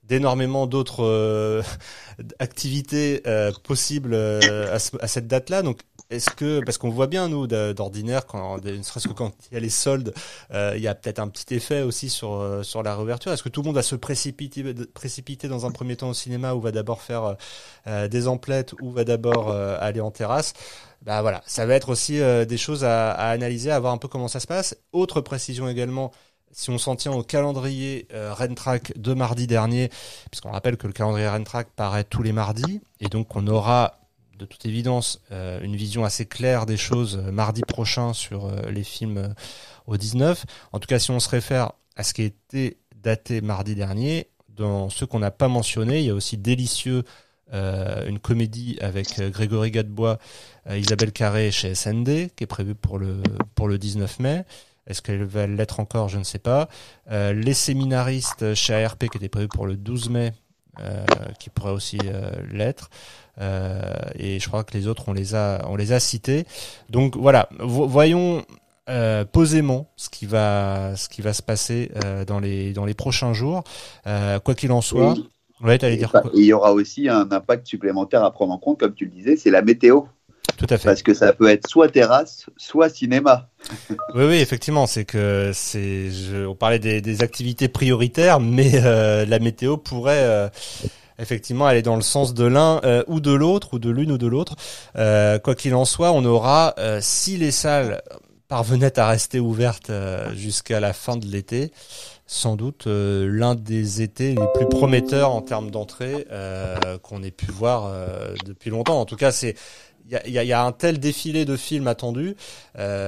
d'énormément 0.03 0.67
d'autres 0.67 1.63
activités 2.39 3.21
possibles 3.63 4.15
à, 4.15 4.75
à, 4.75 5.07
cette 5.07 5.27
date-là. 5.27 5.61
Donc 5.61 5.81
est-ce 6.09 6.29
que, 6.29 6.61
parce 6.63 6.77
qu'on 6.77 6.89
voit 6.89 7.07
bien, 7.07 7.29
nous, 7.29 7.47
d'ordinaire, 7.47 8.25
quand, 8.25 8.63
ne 8.63 8.81
serait-ce 8.81 9.07
que 9.07 9.13
quand 9.13 9.33
il 9.49 9.55
y 9.55 9.57
a 9.57 9.59
les 9.59 9.69
soldes, 9.69 10.13
euh, 10.51 10.73
il 10.75 10.81
y 10.81 10.87
a 10.87 10.95
peut-être 10.95 11.19
un 11.19 11.27
petit 11.27 11.53
effet 11.55 11.81
aussi 11.81 12.09
sur, 12.09 12.33
euh, 12.33 12.63
sur 12.63 12.83
la 12.83 12.95
réouverture. 12.95 13.31
Est-ce 13.31 13.43
que 13.43 13.49
tout 13.49 13.61
le 13.61 13.67
monde 13.67 13.75
va 13.75 13.83
se 13.83 13.95
précipiter, 13.95 14.63
précipiter 14.93 15.47
dans 15.47 15.65
un 15.65 15.71
premier 15.71 15.95
temps 15.95 16.09
au 16.09 16.13
cinéma 16.13 16.53
ou 16.53 16.61
va 16.61 16.71
d'abord 16.71 17.01
faire 17.01 17.35
euh, 17.87 18.07
des 18.07 18.27
emplettes 18.27 18.73
ou 18.81 18.91
va 18.91 19.03
d'abord 19.03 19.51
aller 19.51 20.01
en 20.01 20.11
terrasse? 20.11 20.53
Bah 21.01 21.21
voilà, 21.21 21.43
ça 21.45 21.65
va 21.65 21.75
être 21.75 21.89
aussi 21.89 22.19
des 22.19 22.57
choses 22.57 22.83
à, 22.83 23.11
analyser, 23.11 23.69
à 23.69 23.79
voir 23.79 23.93
un 23.93 23.97
peu 23.97 24.07
comment 24.07 24.27
ça 24.27 24.39
se 24.39 24.47
passe. 24.47 24.75
Autre 24.91 25.21
précision 25.21 25.67
également, 25.67 26.11
si 26.55 26.69
on 26.69 26.77
s'en 26.77 26.95
tient 26.95 27.11
au 27.11 27.21
calendrier 27.21 28.07
euh, 28.13 28.33
Rentrack 28.33 28.97
de 28.97 29.13
mardi 29.13 29.45
dernier, 29.45 29.89
puisqu'on 30.31 30.51
rappelle 30.51 30.77
que 30.77 30.87
le 30.87 30.93
calendrier 30.93 31.27
Rentrack 31.27 31.67
paraît 31.75 32.05
tous 32.05 32.23
les 32.23 32.31
mardis, 32.31 32.81
et 33.01 33.07
donc 33.07 33.35
on 33.35 33.45
aura 33.47 33.99
de 34.45 34.49
toute 34.49 34.65
évidence 34.65 35.21
euh, 35.31 35.59
une 35.61 35.75
vision 35.75 36.05
assez 36.05 36.25
claire 36.25 36.65
des 36.65 36.77
choses 36.77 37.17
euh, 37.17 37.31
mardi 37.31 37.61
prochain 37.61 38.13
sur 38.13 38.45
euh, 38.45 38.69
les 38.69 38.83
films 38.83 39.33
au 39.87 39.97
19. 39.97 40.45
En 40.71 40.79
tout 40.79 40.87
cas, 40.87 40.99
si 40.99 41.11
on 41.11 41.19
se 41.19 41.29
réfère 41.29 41.71
à 41.95 42.03
ce 42.03 42.13
qui 42.13 42.21
été 42.21 42.77
daté 42.95 43.41
mardi 43.41 43.75
dernier, 43.75 44.29
dans 44.49 44.89
ceux 44.89 45.05
qu'on 45.05 45.19
n'a 45.19 45.31
pas 45.31 45.47
mentionné, 45.47 45.99
il 45.99 46.05
y 46.05 46.09
a 46.09 46.13
aussi 46.13 46.37
Délicieux, 46.37 47.03
une 47.51 48.19
comédie 48.19 48.77
avec 48.81 49.21
Grégory 49.31 49.69
Gadebois, 49.69 50.17
Isabelle 50.69 51.11
Carré 51.11 51.51
chez 51.51 51.75
SND, 51.75 52.31
qui 52.35 52.43
est 52.43 52.47
prévue 52.47 52.73
pour 52.73 52.97
le, 52.97 53.21
pour 53.53 53.67
le 53.67 53.77
19 53.77 54.19
mai. 54.19 54.45
Est-ce 54.87 55.01
qu'elle 55.01 55.23
va 55.23 55.45
l'être 55.45 55.79
encore? 55.79 56.09
Je 56.09 56.17
ne 56.17 56.23
sais 56.23 56.39
pas. 56.39 56.67
les 57.11 57.53
séminaristes 57.53 58.55
chez 58.55 58.73
ARP, 58.83 59.07
qui 59.07 59.17
était 59.17 59.29
prévu 59.29 59.47
pour 59.47 59.67
le 59.67 59.77
12 59.77 60.09
mai, 60.09 60.33
qui 61.39 61.49
pourrait 61.51 61.71
aussi 61.71 61.99
l'être. 62.51 62.89
Euh, 63.41 63.81
et 64.17 64.39
je 64.39 64.47
crois 64.47 64.63
que 64.63 64.77
les 64.77 64.87
autres, 64.87 65.03
on 65.07 65.13
les 65.13 65.35
a, 65.35 65.65
on 65.67 65.75
les 65.75 65.91
a 65.91 65.99
cités. 65.99 66.45
Donc 66.89 67.17
voilà, 67.17 67.49
voyons 67.59 68.43
euh, 68.87 69.25
posément 69.25 69.89
ce 69.95 70.09
qui 70.09 70.27
va, 70.27 70.95
ce 70.95 71.09
qui 71.09 71.23
va 71.23 71.33
se 71.33 71.41
passer 71.41 71.89
euh, 72.03 72.23
dans 72.23 72.39
les 72.39 72.71
dans 72.71 72.85
les 72.85 72.93
prochains 72.93 73.33
jours. 73.33 73.63
Euh, 74.05 74.39
quoi 74.39 74.53
qu'il 74.53 74.71
en 74.71 74.81
soit. 74.81 75.15
Ouais, 75.59 75.79
dire 75.79 76.11
quoi? 76.11 76.29
il 76.35 76.43
y 76.43 76.53
aura 76.53 76.71
aussi 76.71 77.09
un 77.09 77.31
impact 77.31 77.65
supplémentaire 77.65 78.23
à 78.23 78.31
prendre 78.31 78.53
en 78.53 78.59
compte, 78.59 78.79
comme 78.79 78.93
tu 78.93 79.05
le 79.05 79.11
disais, 79.11 79.37
c'est 79.37 79.49
la 79.49 79.63
météo. 79.63 80.01
Tout 80.57 80.67
à 80.69 80.77
fait. 80.77 80.87
Parce 80.87 81.01
que 81.01 81.15
ça 81.15 81.33
peut 81.33 81.49
être 81.49 81.67
soit 81.67 81.87
terrasse, 81.87 82.45
soit 82.57 82.89
cinéma. 82.89 83.49
oui, 83.89 84.25
oui, 84.25 84.35
effectivement, 84.35 84.85
c'est 84.85 85.05
que 85.05 85.49
c'est. 85.51 86.09
On 86.47 86.53
parlait 86.53 86.77
des, 86.77 87.01
des, 87.01 87.23
activités 87.23 87.67
prioritaires, 87.67 88.39
mais 88.39 88.69
la 89.25 89.39
météo 89.39 89.77
pourrait 89.77 90.51
effectivement 91.19 91.65
aller 91.65 91.81
dans 91.81 91.95
le 91.95 92.01
sens 92.01 92.33
de 92.33 92.45
l'un 92.45 92.81
euh, 92.83 93.03
ou 93.07 93.19
de 93.19 93.31
l'autre 93.31 93.73
ou 93.73 93.79
de 93.79 93.89
l'une 93.89 94.11
ou 94.11 94.17
de 94.17 94.27
l'autre. 94.27 94.55
Euh, 94.95 95.39
quoi 95.39 95.55
qu'il 95.55 95.75
en 95.75 95.85
soit, 95.85 96.11
on 96.11 96.25
aura 96.25 96.73
euh, 96.77 96.99
si 97.01 97.37
les 97.37 97.51
salles 97.51 98.01
parvenaient 98.47 98.99
à 98.99 99.07
rester 99.07 99.39
ouvertes 99.39 99.91
jusqu'à 100.35 100.79
la 100.79 100.93
fin 100.93 101.17
de 101.17 101.25
l'été, 101.25 101.71
sans 102.27 102.55
doute 102.55 102.85
l'un 102.85 103.55
des 103.55 104.03
étés 104.03 104.35
les 104.35 104.47
plus 104.53 104.69
prometteurs 104.69 105.31
en 105.31 105.41
termes 105.41 105.71
d'entrée 105.71 106.27
qu'on 107.01 107.23
ait 107.23 107.31
pu 107.31 107.47
voir 107.47 107.91
depuis 108.45 108.69
longtemps. 108.69 109.01
En 109.01 109.05
tout 109.05 109.15
cas, 109.15 109.31
c'est 109.31 109.55
il 110.11 110.31
y 110.31 110.53
a, 110.53 110.63
un 110.63 110.71
tel 110.71 110.99
défilé 110.99 111.43
de 111.45 111.57
films 111.57 111.87
attendus, 111.87 112.35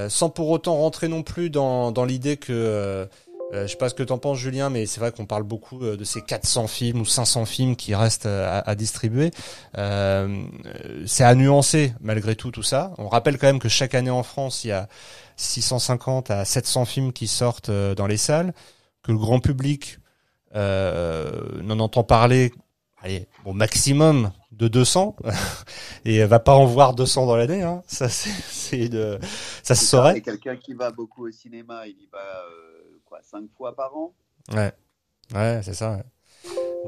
sans 0.10 0.32
pour 0.32 0.50
autant 0.50 0.76
rentrer 0.78 1.08
non 1.08 1.22
plus 1.22 1.52
dans 1.52 2.06
l'idée 2.06 2.38
que 2.38 3.08
euh, 3.54 3.66
je 3.66 3.72
sais 3.72 3.78
pas 3.78 3.88
ce 3.88 3.96
que 3.96 4.04
t'en 4.04 4.18
penses, 4.18 4.40
Julien, 4.40 4.70
mais 4.70 4.86
c'est 4.86 5.00
vrai 5.00 5.12
qu'on 5.14 5.26
parle 5.26 5.44
beaucoup 5.44 5.82
euh, 5.82 5.96
de 5.96 6.04
ces 6.04 6.22
400 6.22 6.68
films 6.68 7.00
ou 7.00 7.06
500 7.06 7.46
films 7.46 7.76
qui 7.78 7.96
restent 7.96 8.26
euh, 8.26 8.46
à, 8.46 8.70
à 8.70 8.76
distribuer. 8.76 9.32
Euh, 9.78 10.44
c'est 11.06 11.24
à 11.24 11.34
nuancer 11.34 11.94
malgré 12.02 12.36
tout 12.36 12.52
tout 12.52 12.64
ça. 12.64 12.94
On 12.98 13.08
rappelle 13.08 13.38
quand 13.38 13.48
même 13.48 13.60
que 13.60 13.70
chaque 13.70 13.96
année 13.96 14.10
en 14.10 14.24
France, 14.24 14.66
il 14.66 14.70
y 14.70 14.72
a 14.72 14.90
650 15.38 16.30
à 16.30 16.44
700 16.44 16.86
films 16.86 17.14
qui 17.14 17.28
sortent 17.28 17.72
dans 17.72 18.08
les 18.08 18.18
salles, 18.18 18.54
que 19.02 19.14
le 19.14 19.18
grand 19.18 19.40
public 19.40 20.00
n'en 20.54 21.80
entend 21.80 22.04
parler, 22.04 22.52
allez, 23.02 23.28
au 23.46 23.54
maximum 23.54 24.32
de 24.52 24.68
200 24.68 25.16
et 26.06 26.26
va 26.26 26.40
pas 26.40 26.56
en 26.56 26.66
voir 26.66 26.96
200 26.96 27.28
dans 27.28 27.36
l'année. 27.36 27.62
Hein. 27.62 27.84
Ça, 27.88 28.10
c'est 28.10 28.90
de, 28.90 29.20
ça 29.62 29.76
se 29.76 29.86
saurait. 29.86 30.22
Quelqu'un 30.22 30.56
qui 30.58 30.74
va 30.74 30.90
beaucoup 30.90 31.28
au 31.28 31.32
cinéma, 31.32 31.86
il 31.86 31.94
y 31.94 32.10
va 32.12 32.20
cinq 33.22 33.50
fois 33.58 33.76
par 33.76 33.96
an. 33.96 34.14
Ouais, 34.54 34.72
ouais, 35.34 35.62
c'est 35.64 35.74
ça. 35.74 36.04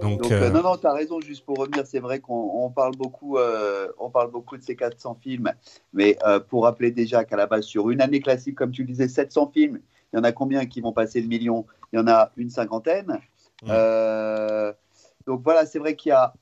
Donc, 0.02 0.32
euh, 0.32 0.44
euh, 0.44 0.50
non, 0.50 0.62
non, 0.62 0.78
tu 0.78 0.88
as 0.88 0.94
raison. 0.94 1.20
Juste 1.20 1.46
pour 1.46 1.58
revenir, 1.58 1.86
c'est 1.86 2.00
vrai 2.00 2.20
qu'on 2.20 2.72
parle 2.74 2.96
beaucoup, 2.96 3.38
euh, 3.38 3.88
on 3.98 4.10
parle 4.10 4.32
beaucoup 4.32 4.58
de 4.58 4.64
ces 4.64 4.76
400 4.76 5.18
films, 5.22 5.52
mais 5.94 6.18
pour 6.50 6.64
rappeler 6.64 6.92
déjà 6.92 7.26
qu'à 7.26 7.36
la 7.36 7.48
base, 7.48 7.66
sur 7.66 7.90
une 7.90 8.02
année 8.02 8.22
classique, 8.22 8.56
comme 8.56 8.72
tu 8.72 8.86
disais, 8.86 9.08
700 9.08 9.52
films, 9.54 9.80
il 10.14 10.18
y 10.18 10.20
en 10.20 10.24
a 10.24 10.32
combien 10.32 10.66
qui 10.66 10.82
vont 10.82 10.94
passer 10.94 11.22
le 11.22 11.28
million? 11.28 11.66
Il 11.92 11.98
y 11.98 12.00
en 12.00 12.08
a 12.08 12.32
une 12.38 12.50
cinquantaine. 12.50 13.20
donc 13.66 15.42
voilà, 15.44 15.66
c'est 15.66 15.80
vrai 15.80 15.96
qu'il 15.96 16.10
y 16.10 16.14
a 16.14 16.34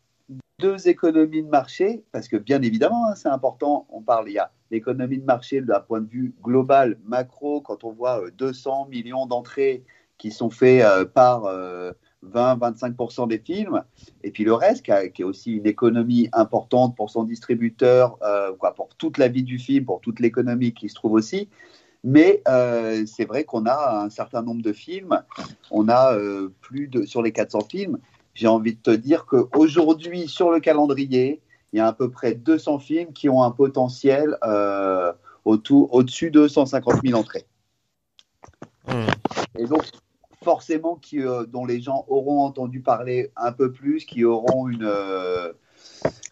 deux 0.59 0.87
économies 0.87 1.43
de 1.43 1.49
marché, 1.49 2.03
parce 2.11 2.27
que 2.27 2.35
bien 2.35 2.63
évidemment, 2.63 3.07
hein, 3.07 3.15
c'est 3.15 3.29
important. 3.29 3.85
On 3.89 4.01
parle, 4.01 4.27
il 4.29 4.33
y 4.33 4.39
a 4.39 4.51
l'économie 4.71 5.19
de 5.19 5.23
marché 5.23 5.61
d'un 5.61 5.79
point 5.79 6.01
de 6.01 6.09
vue 6.09 6.33
global, 6.41 6.97
macro, 7.05 7.61
quand 7.61 7.83
on 7.83 7.91
voit 7.91 8.23
200 8.37 8.85
euh, 8.85 8.89
millions 8.89 9.27
d'entrées 9.27 9.83
qui 10.17 10.31
sont 10.31 10.49
faites 10.49 10.83
euh, 10.83 11.05
par 11.05 11.43
20-25% 12.25 13.23
euh, 13.23 13.25
des 13.27 13.37
films, 13.37 13.83
et 14.23 14.31
puis 14.31 14.43
le 14.45 14.53
reste, 14.55 14.83
qui, 14.83 15.21
est 15.21 15.25
aussi 15.25 15.53
une 15.53 15.67
économie 15.67 16.27
importante 16.33 16.95
pour 16.95 17.11
son 17.11 17.23
distributeur, 17.23 18.17
quoi, 18.57 18.73
pour 18.73 18.89
toute 18.95 19.19
la 19.19 19.27
vie 19.27 19.43
du 19.43 19.59
film, 19.59 19.85
pour 19.85 20.01
toute 20.01 20.19
l'économie 20.19 20.73
qui 20.73 20.89
se 20.89 20.95
trouve 20.95 21.13
aussi. 21.13 21.49
Mais 22.03 22.41
c'est 23.05 23.25
vrai 23.25 23.43
qu'on 23.43 23.67
a 23.67 24.01
un 24.03 24.09
certain 24.09 24.41
nombre 24.41 24.63
de 24.63 24.73
films. 24.73 25.21
On 25.69 25.87
a 25.87 26.17
plus 26.61 26.87
de 26.87 27.05
sur 27.05 27.21
les 27.21 27.31
400 27.31 27.59
films. 27.69 27.99
J'ai 28.37 28.45
envie 28.45 28.75
de 28.75 28.79
te 28.79 28.91
dire 28.91 29.25
qu'aujourd'hui, 29.25 30.27
sur 30.27 30.51
le 30.51 30.59
calendrier, 30.59 31.41
il 31.73 31.77
y 31.77 31.79
a 31.79 31.87
à 31.87 31.93
peu 31.93 32.11
près 32.11 32.35
200 32.35 32.77
films 32.77 33.11
qui 33.11 33.29
ont 33.29 33.41
un 33.41 33.49
potentiel 33.49 34.37
euh, 34.43 35.11
au-dessus 35.43 36.29
de 36.29 36.47
150 36.47 37.01
000 37.03 37.19
entrées. 37.19 37.47
Hmm. 38.87 39.07
Et 39.57 39.65
donc, 39.65 39.81
forcément, 40.43 40.97
qui, 40.97 41.19
euh, 41.19 41.45
dont 41.47 41.65
les 41.65 41.81
gens 41.81 42.05
auront 42.09 42.41
entendu 42.41 42.81
parler 42.81 43.31
un 43.35 43.51
peu 43.51 43.71
plus, 43.71 44.05
qui 44.05 44.23
auront 44.23 44.69
une, 44.69 44.85
euh, 44.85 45.51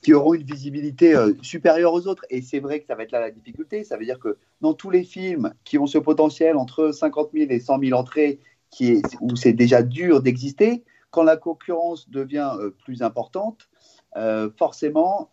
qui 0.03 0.13
auront 0.13 0.35
une 0.35 0.43
visibilité 0.43 1.15
supérieure 1.41 1.91
aux 1.91 2.05
autres. 2.05 2.23
Et 2.29 2.43
c'est 2.43 2.59
vrai 2.59 2.81
que 2.81 2.85
ça 2.85 2.93
va 2.93 3.01
être 3.01 3.13
là 3.13 3.19
la 3.19 3.31
difficulté. 3.31 3.83
Ça 3.83 3.97
veut 3.97 4.05
dire 4.05 4.19
que 4.19 4.37
dans 4.61 4.75
tous 4.75 4.91
les 4.91 5.03
films 5.03 5.55
qui 5.63 5.79
ont 5.79 5.87
ce 5.87 5.97
potentiel 5.97 6.55
entre 6.55 6.91
50 6.91 7.31
000 7.33 7.47
et 7.49 7.59
100 7.59 7.79
000 7.79 7.99
entrées, 7.99 8.37
qui 8.69 8.91
est, 8.91 9.01
où 9.21 9.35
c'est 9.35 9.53
déjà 9.53 9.81
dur 9.81 10.21
d'exister, 10.21 10.83
quand 11.15 11.23
la 11.23 11.37
concurrence 11.37 12.09
devient 12.09 12.51
plus 12.83 13.01
importante, 13.01 13.69
euh, 14.17 14.49
forcément, 14.57 15.29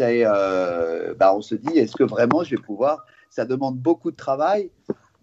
euh, 0.00 1.14
bah, 1.14 1.34
on 1.34 1.40
se 1.40 1.54
dit, 1.54 1.78
est-ce 1.78 1.96
que 1.96 2.04
vraiment 2.04 2.44
je 2.44 2.54
vais 2.54 2.60
pouvoir 2.60 3.06
Ça 3.30 3.46
demande 3.46 3.78
beaucoup 3.78 4.10
de 4.10 4.16
travail 4.16 4.70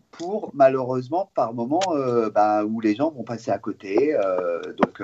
pour, 0.10 0.50
malheureusement, 0.56 1.30
par 1.36 1.54
moment, 1.54 1.80
euh, 1.92 2.32
bah, 2.32 2.66
où 2.66 2.82
les 2.82 2.96
gens 2.96 3.12
vont 3.12 3.22
passer 3.24 3.52
à 3.52 3.60
côté. 3.60 4.18
donc 4.78 5.04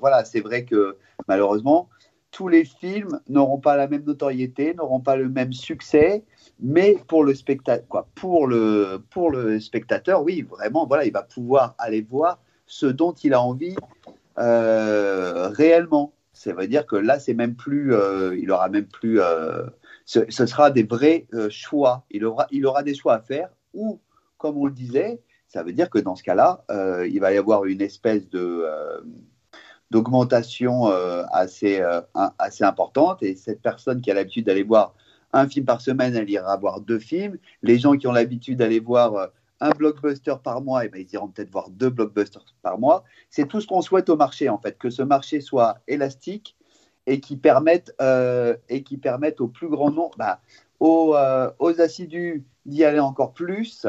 voilà, 0.00 0.24
c'est 0.24 0.40
vrai 0.40 0.64
que 0.64 0.96
malheureusement, 1.28 1.90
tous 2.30 2.48
les 2.48 2.64
films 2.64 3.20
n'auront 3.28 3.58
pas 3.58 3.76
la 3.76 3.86
même 3.86 4.04
notoriété, 4.04 4.72
n'auront 4.72 5.00
pas 5.00 5.16
le 5.16 5.28
même 5.28 5.52
succès, 5.52 6.24
mais 6.58 6.96
pour 7.06 7.22
le 7.22 7.34
spectateur, 7.34 8.06
pour 8.14 8.46
le, 8.46 9.02
pour 9.10 9.30
le 9.30 9.60
spectateur, 9.60 10.22
oui, 10.22 10.40
vraiment, 10.40 10.86
voilà, 10.86 11.04
il 11.04 11.12
va 11.12 11.22
pouvoir 11.22 11.74
aller 11.76 12.00
voir 12.00 12.38
ce 12.66 12.86
dont 12.86 13.12
il 13.12 13.32
a 13.32 13.42
envie 13.42 13.74
réellement. 14.38 16.14
Ça 16.38 16.52
veut 16.52 16.68
dire 16.68 16.86
que 16.86 16.94
là, 16.94 17.18
c'est 17.18 17.34
même 17.34 17.56
plus, 17.56 17.92
euh, 17.92 18.36
il 18.38 18.52
aura 18.52 18.68
même 18.68 18.86
plus, 18.86 19.20
euh, 19.20 19.66
ce, 20.06 20.24
sera 20.28 20.70
des 20.70 20.84
vrais 20.84 21.26
euh, 21.34 21.50
choix. 21.50 22.04
Il 22.12 22.24
aura, 22.24 22.46
il 22.52 22.64
aura 22.64 22.84
des 22.84 22.94
choix 22.94 23.14
à 23.14 23.20
faire 23.20 23.48
ou, 23.74 24.00
comme 24.36 24.56
on 24.56 24.66
le 24.66 24.72
disait, 24.72 25.20
ça 25.48 25.64
veut 25.64 25.72
dire 25.72 25.90
que 25.90 25.98
dans 25.98 26.14
ce 26.14 26.22
cas-là, 26.22 26.64
euh, 26.70 27.08
il 27.08 27.18
va 27.18 27.32
y 27.32 27.36
avoir 27.38 27.64
une 27.64 27.82
espèce 27.82 28.30
de 28.30 28.38
euh, 28.38 29.00
d'augmentation 29.90 30.88
euh, 30.88 31.24
assez, 31.32 31.80
euh, 31.80 32.02
assez 32.38 32.62
importante. 32.62 33.20
Et 33.24 33.34
cette 33.34 33.60
personne 33.60 34.00
qui 34.00 34.10
a 34.12 34.14
l'habitude 34.14 34.46
d'aller 34.46 34.62
voir 34.62 34.94
un 35.32 35.48
film 35.48 35.66
par 35.66 35.80
semaine, 35.80 36.14
elle 36.14 36.30
ira 36.30 36.56
voir 36.56 36.80
deux 36.80 37.00
films. 37.00 37.36
Les 37.62 37.78
gens 37.78 37.96
qui 37.96 38.06
ont 38.06 38.12
l'habitude 38.12 38.58
d'aller 38.58 38.80
voir 38.80 39.14
euh, 39.14 39.26
un 39.60 39.70
blockbuster 39.70 40.34
par 40.42 40.60
mois, 40.60 40.84
eh 40.84 40.88
ben, 40.88 41.00
ils 41.00 41.12
iront 41.14 41.28
peut-être 41.28 41.50
voir 41.50 41.70
deux 41.70 41.90
blockbusters 41.90 42.44
par 42.62 42.78
mois. 42.78 43.04
C'est 43.30 43.46
tout 43.48 43.60
ce 43.60 43.66
qu'on 43.66 43.82
souhaite 43.82 44.08
au 44.08 44.16
marché, 44.16 44.48
en 44.48 44.58
fait, 44.58 44.78
que 44.78 44.90
ce 44.90 45.02
marché 45.02 45.40
soit 45.40 45.78
élastique 45.88 46.56
et 47.06 47.20
qui 47.20 47.36
permette, 47.36 47.94
euh, 48.00 48.56
et 48.68 48.82
permette 48.82 49.40
au 49.40 49.48
plus 49.48 49.68
grand 49.68 49.90
nombre, 49.90 50.16
bah, 50.18 50.40
aux, 50.78 51.14
euh, 51.16 51.50
aux 51.58 51.80
assidus 51.80 52.44
d'y 52.66 52.84
aller 52.84 53.00
encore 53.00 53.32
plus. 53.32 53.86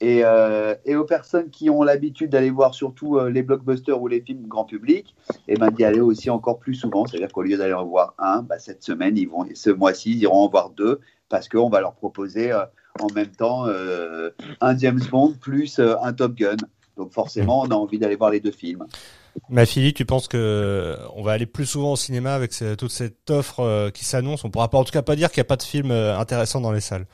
Et, 0.00 0.20
euh, 0.24 0.76
et 0.84 0.94
aux 0.94 1.04
personnes 1.04 1.50
qui 1.50 1.70
ont 1.70 1.82
l'habitude 1.82 2.30
d'aller 2.30 2.50
voir 2.50 2.72
surtout 2.72 3.18
les 3.18 3.42
blockbusters 3.42 4.00
ou 4.00 4.06
les 4.06 4.20
films 4.20 4.46
grand 4.46 4.64
public, 4.64 5.16
et 5.48 5.56
ben 5.56 5.72
d'y 5.72 5.84
aller 5.84 5.98
aussi 5.98 6.30
encore 6.30 6.60
plus 6.60 6.76
souvent. 6.76 7.04
C'est-à-dire 7.04 7.32
qu'au 7.32 7.42
lieu 7.42 7.56
d'aller 7.56 7.72
en 7.72 7.84
voir 7.84 8.14
un, 8.16 8.42
bah, 8.42 8.60
cette 8.60 8.84
semaine, 8.84 9.16
ils 9.16 9.28
vont, 9.28 9.44
ce 9.54 9.70
mois-ci, 9.70 10.12
ils 10.12 10.18
iront 10.18 10.44
en 10.44 10.48
voir 10.48 10.70
deux 10.70 11.00
parce 11.28 11.48
qu'on 11.48 11.68
va 11.68 11.80
leur 11.80 11.94
proposer 11.94 12.52
en 13.00 13.12
même 13.12 13.30
temps 13.30 13.66
euh, 13.66 14.30
un 14.60 14.76
James 14.78 15.02
Bond 15.10 15.34
plus 15.40 15.78
euh, 15.78 15.96
un 16.02 16.12
Top 16.12 16.34
Gun. 16.34 16.56
Donc 16.96 17.12
forcément, 17.12 17.62
on 17.62 17.66
a 17.70 17.74
envie 17.74 17.98
d'aller 17.98 18.16
voir 18.16 18.30
les 18.30 18.40
deux 18.40 18.50
films. 18.50 18.86
Ma 19.48 19.66
fille, 19.66 19.94
tu 19.94 20.04
penses 20.04 20.26
que 20.26 20.96
on 21.14 21.22
va 21.22 21.32
aller 21.32 21.46
plus 21.46 21.66
souvent 21.66 21.92
au 21.92 21.96
cinéma 21.96 22.34
avec 22.34 22.52
ce- 22.52 22.74
toute 22.74 22.90
cette 22.90 23.30
offre 23.30 23.60
euh, 23.60 23.90
qui 23.90 24.04
s'annonce? 24.04 24.44
On 24.44 24.50
pourra 24.50 24.68
pas, 24.68 24.78
en 24.78 24.84
tout 24.84 24.90
cas 24.90 25.02
pas 25.02 25.14
dire 25.14 25.30
qu'il 25.30 25.40
n'y 25.40 25.46
a 25.46 25.48
pas 25.48 25.56
de 25.56 25.62
film 25.62 25.92
euh, 25.92 26.18
intéressant 26.18 26.60
dans 26.60 26.72
les 26.72 26.80
salles. 26.80 27.06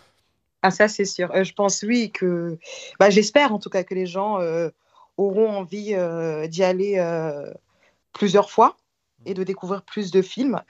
Ah, 0.63 0.71
ça, 0.71 0.89
c'est 0.89 1.05
sûr. 1.05 1.31
Euh, 1.35 1.45
je 1.45 1.53
pense, 1.53 1.83
oui, 1.83 2.11
que. 2.11 2.57
Bah, 2.99 3.11
J'espère 3.11 3.53
en 3.53 3.59
tout 3.59 3.69
cas 3.69 3.85
que 3.85 3.95
les 3.95 4.07
gens 4.07 4.41
euh, 4.41 4.71
auront 5.19 5.51
envie 5.51 5.93
euh, 5.93 6.47
d'y 6.47 6.65
aller 6.65 6.95
euh, 6.97 7.53
plusieurs 8.15 8.51
fois 8.51 8.79
et 9.27 9.35
de 9.35 9.45
découvrir 9.45 9.83
plus 9.83 10.11
de 10.11 10.23
films. 10.23 10.61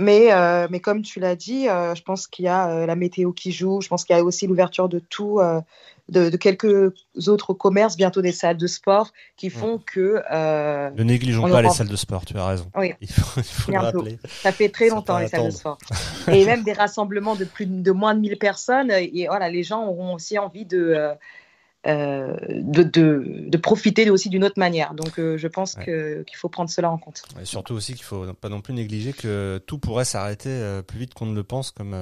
Mais, 0.00 0.32
euh, 0.32 0.68
mais 0.70 0.78
comme 0.78 1.02
tu 1.02 1.18
l'as 1.18 1.34
dit, 1.34 1.68
euh, 1.68 1.92
je 1.96 2.02
pense 2.04 2.28
qu'il 2.28 2.44
y 2.44 2.48
a 2.48 2.70
euh, 2.70 2.86
la 2.86 2.94
météo 2.94 3.32
qui 3.32 3.50
joue. 3.50 3.80
Je 3.80 3.88
pense 3.88 4.04
qu'il 4.04 4.14
y 4.14 4.18
a 4.18 4.22
aussi 4.22 4.46
l'ouverture 4.46 4.88
de 4.88 5.00
tout, 5.00 5.40
euh, 5.40 5.60
de, 6.08 6.30
de 6.30 6.36
quelques 6.36 6.94
autres 7.26 7.52
commerces, 7.52 7.96
bientôt 7.96 8.22
des 8.22 8.30
salles 8.30 8.58
de 8.58 8.68
sport, 8.68 9.12
qui 9.36 9.50
font 9.50 9.82
que 9.84 10.22
euh, 10.32 10.90
Ne 10.90 11.02
négligeons 11.02 11.46
On 11.46 11.50
pas 11.50 11.62
les 11.62 11.70
salles 11.70 11.88
de 11.88 11.96
sport, 11.96 12.24
tu 12.24 12.38
as 12.38 12.46
raison. 12.46 12.70
Oui. 12.76 12.94
Il 13.00 13.10
faut, 13.10 13.40
il 13.40 13.42
faut 13.42 13.72
le 13.72 13.78
rappeler. 13.78 14.18
ça 14.28 14.52
fait 14.52 14.68
très 14.68 14.88
Ça 14.88 14.94
longtemps 14.94 15.18
les 15.18 15.26
salles 15.26 15.46
de 15.46 15.50
sport. 15.50 15.78
Et 16.28 16.44
même 16.44 16.62
des 16.62 16.74
rassemblements 16.74 17.34
de 17.34 17.44
plus 17.44 17.66
de, 17.66 17.82
de 17.82 17.90
moins 17.90 18.14
de 18.14 18.20
1000 18.20 18.38
personnes. 18.38 18.92
Et 18.92 19.26
voilà, 19.26 19.48
les 19.50 19.64
gens 19.64 19.84
auront 19.84 20.14
aussi 20.14 20.38
envie 20.38 20.64
de, 20.64 21.12
euh, 21.88 22.34
de, 22.48 22.82
de, 22.82 23.24
de 23.48 23.56
profiter 23.58 24.10
aussi 24.10 24.28
d'une 24.28 24.44
autre 24.44 24.58
manière. 24.58 24.94
Donc 24.94 25.18
euh, 25.18 25.36
je 25.38 25.48
pense 25.48 25.74
Ouais. 25.76 25.84
que- 25.86 26.22
qu'il 26.22 26.36
faut 26.36 26.48
prendre 26.48 26.70
cela 26.70 26.90
en 26.90 26.98
compte. 26.98 27.22
Et 27.40 27.44
surtout 27.44 27.74
aussi 27.74 27.94
qu'il 27.94 28.04
faut 28.04 28.32
pas 28.34 28.48
non 28.48 28.60
plus 28.60 28.74
négliger 28.74 29.12
que 29.12 29.60
tout 29.66 29.78
pourrait 29.78 30.04
s'arrêter 30.04 30.50
euh, 30.50 30.82
plus 30.82 30.98
vite 30.98 31.14
qu'on 31.14 31.26
ne 31.26 31.34
le 31.34 31.44
pense, 31.44 31.70
comme 31.70 31.94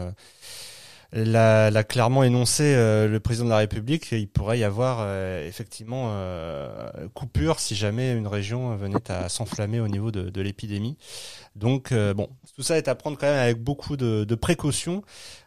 l'a 1.24 1.70
l'a 1.70 1.84
clairement 1.84 2.22
énoncé 2.22 2.74
euh, 2.74 3.08
le 3.08 3.20
président 3.20 3.46
de 3.46 3.50
la 3.50 3.58
République. 3.58 4.12
Il 4.12 4.28
pourrait 4.28 4.58
y 4.58 4.64
avoir 4.64 4.98
euh, 5.00 5.46
effectivement 5.46 6.08
euh, 6.10 6.90
coupure 7.14 7.58
si 7.58 7.74
jamais 7.74 8.12
une 8.12 8.26
région 8.26 8.76
venait 8.76 9.10
à 9.10 9.28
s'enflammer 9.28 9.80
au 9.80 9.88
niveau 9.88 10.10
de, 10.10 10.40
l'épidémie. 10.40 10.96
Donc 11.54 11.92
euh, 11.92 12.12
bon, 12.12 12.28
tout 12.54 12.62
ça 12.62 12.76
est 12.76 12.88
à 12.88 12.94
prendre 12.94 13.16
quand 13.18 13.26
même 13.26 13.40
avec 13.40 13.62
beaucoup 13.62 13.96
de, 13.96 14.24
de 14.24 14.34
précautions, 14.34 15.02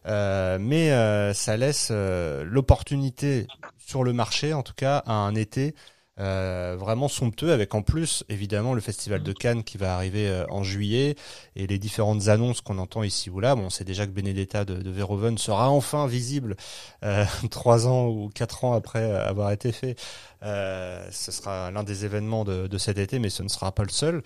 mais 0.06 0.90
ça 1.34 1.58
laisse 1.58 1.92
l'opportunité 1.92 3.48
sur 3.78 4.04
le 4.04 4.14
marché, 4.14 4.54
en 4.54 4.64
tout 4.64 4.74
cas, 4.76 4.98
à 5.06 5.14
un 5.14 5.36
été 5.36 5.76
euh, 6.20 6.76
vraiment 6.78 7.08
somptueux, 7.08 7.54
avec 7.54 7.74
en 7.76 7.82
plus 7.82 8.24
évidemment 8.28 8.74
le 8.74 8.82
festival 8.82 9.24
de 9.24 9.32
Cannes 9.32 9.64
qui 9.64 9.78
va 9.78 9.96
arriver 9.96 10.28
euh, 10.28 10.46
en 10.50 10.64
juillet 10.64 11.16
et 11.56 11.66
les 11.66 11.80
différentes 11.80 12.28
annonces 12.28 12.62
qu'on 12.62 12.78
entend 12.78 13.04
ici 13.04 13.30
ou 13.30 13.40
là. 13.40 13.56
Bon, 13.56 13.64
on 13.64 13.70
sait 13.70 13.86
déjà 13.86 14.06
que 14.06 14.12
Benedetta 14.12 14.66
de, 14.66 14.76
de 14.76 14.90
Verhoeven 14.90 15.38
sera 15.38 15.70
enfin 15.70 16.08
visible 16.08 16.58
euh, 17.04 17.26
trois 17.52 17.88
ans 17.88 18.08
ou 18.08 18.30
quatre 18.34 18.66
ans 18.66 18.74
après 18.74 19.12
avoir 19.12 19.52
été 19.52 19.72
fait. 19.72 19.96
Euh, 20.44 21.08
ce 21.12 21.32
sera 21.32 21.72
l'un 21.72 21.84
des 21.84 22.06
événements 22.06 22.44
de, 22.44 22.68
de 22.68 22.78
cet 22.78 22.98
été, 22.98 23.20
mais 23.20 23.30
ce 23.30 23.44
ne 23.44 23.50
sera 23.50 23.72
pas 23.72 23.84
le 23.84 23.90
seul. 23.90 24.22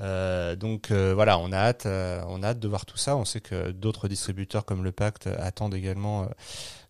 Euh, 0.00 0.54
donc 0.56 0.90
voilà, 0.90 1.38
on 1.38 1.52
a 1.52 1.58
hâte, 1.58 1.86
on 1.86 2.42
a 2.42 2.48
hâte 2.48 2.60
de 2.60 2.68
voir 2.68 2.84
tout 2.84 2.98
ça. 2.98 3.16
On 3.16 3.24
sait 3.24 3.40
que 3.40 3.70
d'autres 3.70 4.08
distributeurs 4.08 4.64
comme 4.64 4.84
le 4.84 4.92
Pacte 4.92 5.28
attendent 5.38 5.74
également. 5.74 6.28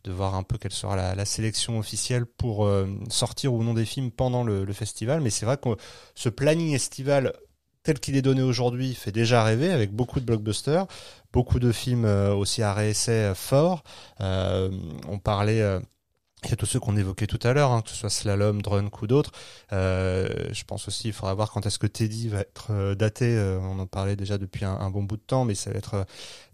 De 0.05 0.13
voir 0.13 0.35
un 0.35 0.43
peu 0.43 0.59
quelle 0.59 0.73
sera 0.73 1.15
la, 1.15 1.25
sélection 1.25 1.79
officielle 1.79 2.27
pour 2.27 2.65
euh, 2.65 2.87
sortir 3.11 3.53
ou 3.53 3.63
non 3.63 3.75
des 3.75 3.85
films 3.85 4.11
pendant 4.11 4.45
le, 4.45 4.73
festival. 4.73 5.21
Mais 5.21 5.31
c'est 5.31 5.47
vrai 5.47 5.57
que 5.57 5.71
ce 6.15 6.29
planning 6.29 6.75
estival 6.75 7.33
tel 7.83 7.99
qu'il 8.01 8.17
est 8.17 8.23
donné 8.23 8.43
aujourd'hui 8.43 8.95
fait 8.95 9.13
déjà 9.13 9.43
rêver 9.43 9.73
avec 9.73 9.93
beaucoup 9.93 10.21
de 10.21 10.25
blockbusters, 10.25 10.87
beaucoup 11.33 11.59
de 11.59 11.73
films 11.73 12.05
euh, 12.05 12.35
aussi 12.35 12.63
à 12.63 12.75
réessai 12.75 13.13
euh, 13.13 13.35
forts. 13.35 13.83
On 14.21 15.19
parlait... 15.23 15.59
il 16.45 16.51
y 16.51 16.53
a 16.53 16.57
tous 16.57 16.67
ceux 16.67 16.81
qu'on 16.81 16.97
évoquait 16.97 17.27
tout 17.27 17.41
à 17.43 17.53
l'heure, 17.53 17.73
hein, 17.73 17.83
que 17.83 17.91
ce 17.91 17.97
soit 17.97 18.11
Slalom, 18.11 18.63
Drunk 18.63 19.03
ou 19.03 19.07
d'autres. 19.07 19.33
Je 19.71 20.65
pense 20.65 20.87
aussi, 20.87 21.09
il 21.09 21.13
faudra 21.13 21.35
voir 21.35 21.51
quand 21.51 21.67
est-ce 21.67 21.79
que 21.79 21.87
Teddy 21.89 22.29
va 22.29 22.41
être 22.41 22.95
daté. 22.95 23.37
On 23.63 23.79
en 23.79 23.87
parlait 23.87 24.17
déjà 24.17 24.39
depuis 24.39 24.65
un, 24.65 24.75
un 24.75 24.91
bon 24.91 25.03
bout 25.03 25.17
de 25.17 25.23
temps, 25.23 25.45
mais 25.45 25.55
ça 25.55 25.71
va 25.71 25.79
être 25.79 26.07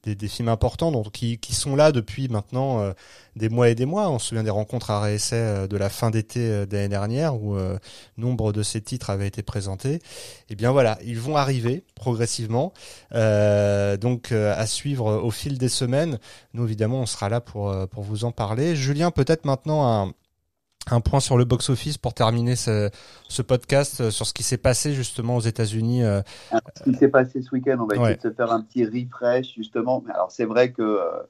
des, 0.05 0.15
des 0.15 0.29
films 0.29 0.49
importants 0.49 0.93
donc, 0.93 1.11
qui, 1.11 1.39
qui 1.39 1.55
sont 1.55 1.77
là 1.77 1.93
depuis 1.93 2.29
maintenant 2.29 2.81
euh, 2.81 2.93
des 3.37 3.49
mois 3.49 3.69
et 3.69 3.75
des 3.75 3.87
mois. 3.87 4.11
On 4.11 4.19
se 4.19 4.29
souvient 4.29 4.45
des 4.45 4.51
rencontres 4.51 4.91
à 4.91 5.01
réessai 5.01 5.37
euh, 5.37 5.67
de 5.67 5.77
la 5.77 5.89
fin 5.89 6.11
d'été 6.11 6.41
euh, 6.41 6.67
d'année 6.67 6.89
dernière 6.89 7.35
où 7.37 7.57
nombre 8.17 8.53
de 8.53 8.63
ces 8.63 8.81
titres 8.81 9.11
avaient 9.11 9.27
été 9.27 9.43
présentés. 9.43 10.01
Et 10.51 10.55
bien 10.55 10.73
voilà, 10.73 10.99
ils 11.05 11.19
vont 11.19 11.37
arriver 11.37 11.85
progressivement. 11.95 12.73
Donc 13.11 14.33
à 14.33 14.67
suivre 14.67 15.23
au 15.23 15.31
fil 15.31 15.59
des 15.59 15.69
semaines. 15.69 16.19
Nous 16.53 16.65
évidemment, 16.65 17.01
on 17.01 17.07
sera 17.07 17.29
là 17.29 17.41
pour 17.41 17.75
pour 17.89 18.03
vous 18.03 18.25
en 18.25 18.33
parler. 18.33 18.77
Julien, 18.77 19.11
peut-être 19.11 19.45
maintenant 19.45 19.87
un 19.87 20.15
un 20.91 21.01
point 21.01 21.21
sur 21.21 21.37
le 21.37 21.45
box-office 21.45 21.99
pour 21.99 22.15
terminer 22.15 22.57
ce, 22.57 22.91
ce 23.29 23.43
podcast 23.43 24.01
euh, 24.01 24.11
sur 24.11 24.27
ce 24.27 24.35
qui 24.35 24.43
s'est 24.43 24.59
passé 24.59 24.93
justement 24.93 25.37
aux 25.37 25.41
États-Unis. 25.41 26.05
euh, 26.05 26.21
Ce 26.77 26.83
qui 26.85 26.95
s'est 26.95 27.09
passé 27.09 27.41
ce 27.43 27.51
week-end, 27.53 27.79
on 27.81 27.87
va 27.87 27.97
essayer 27.97 28.17
de 28.17 28.21
se 28.21 28.33
faire 28.33 28.53
un 28.53 28.61
petit 28.61 28.85
refresh 28.85 29.55
justement. 29.55 30.03
Mais 30.07 30.13
alors 30.13 30.31
c'est 30.31 30.45
vrai 30.45 30.73
que 30.73 30.83
euh, 30.83 31.23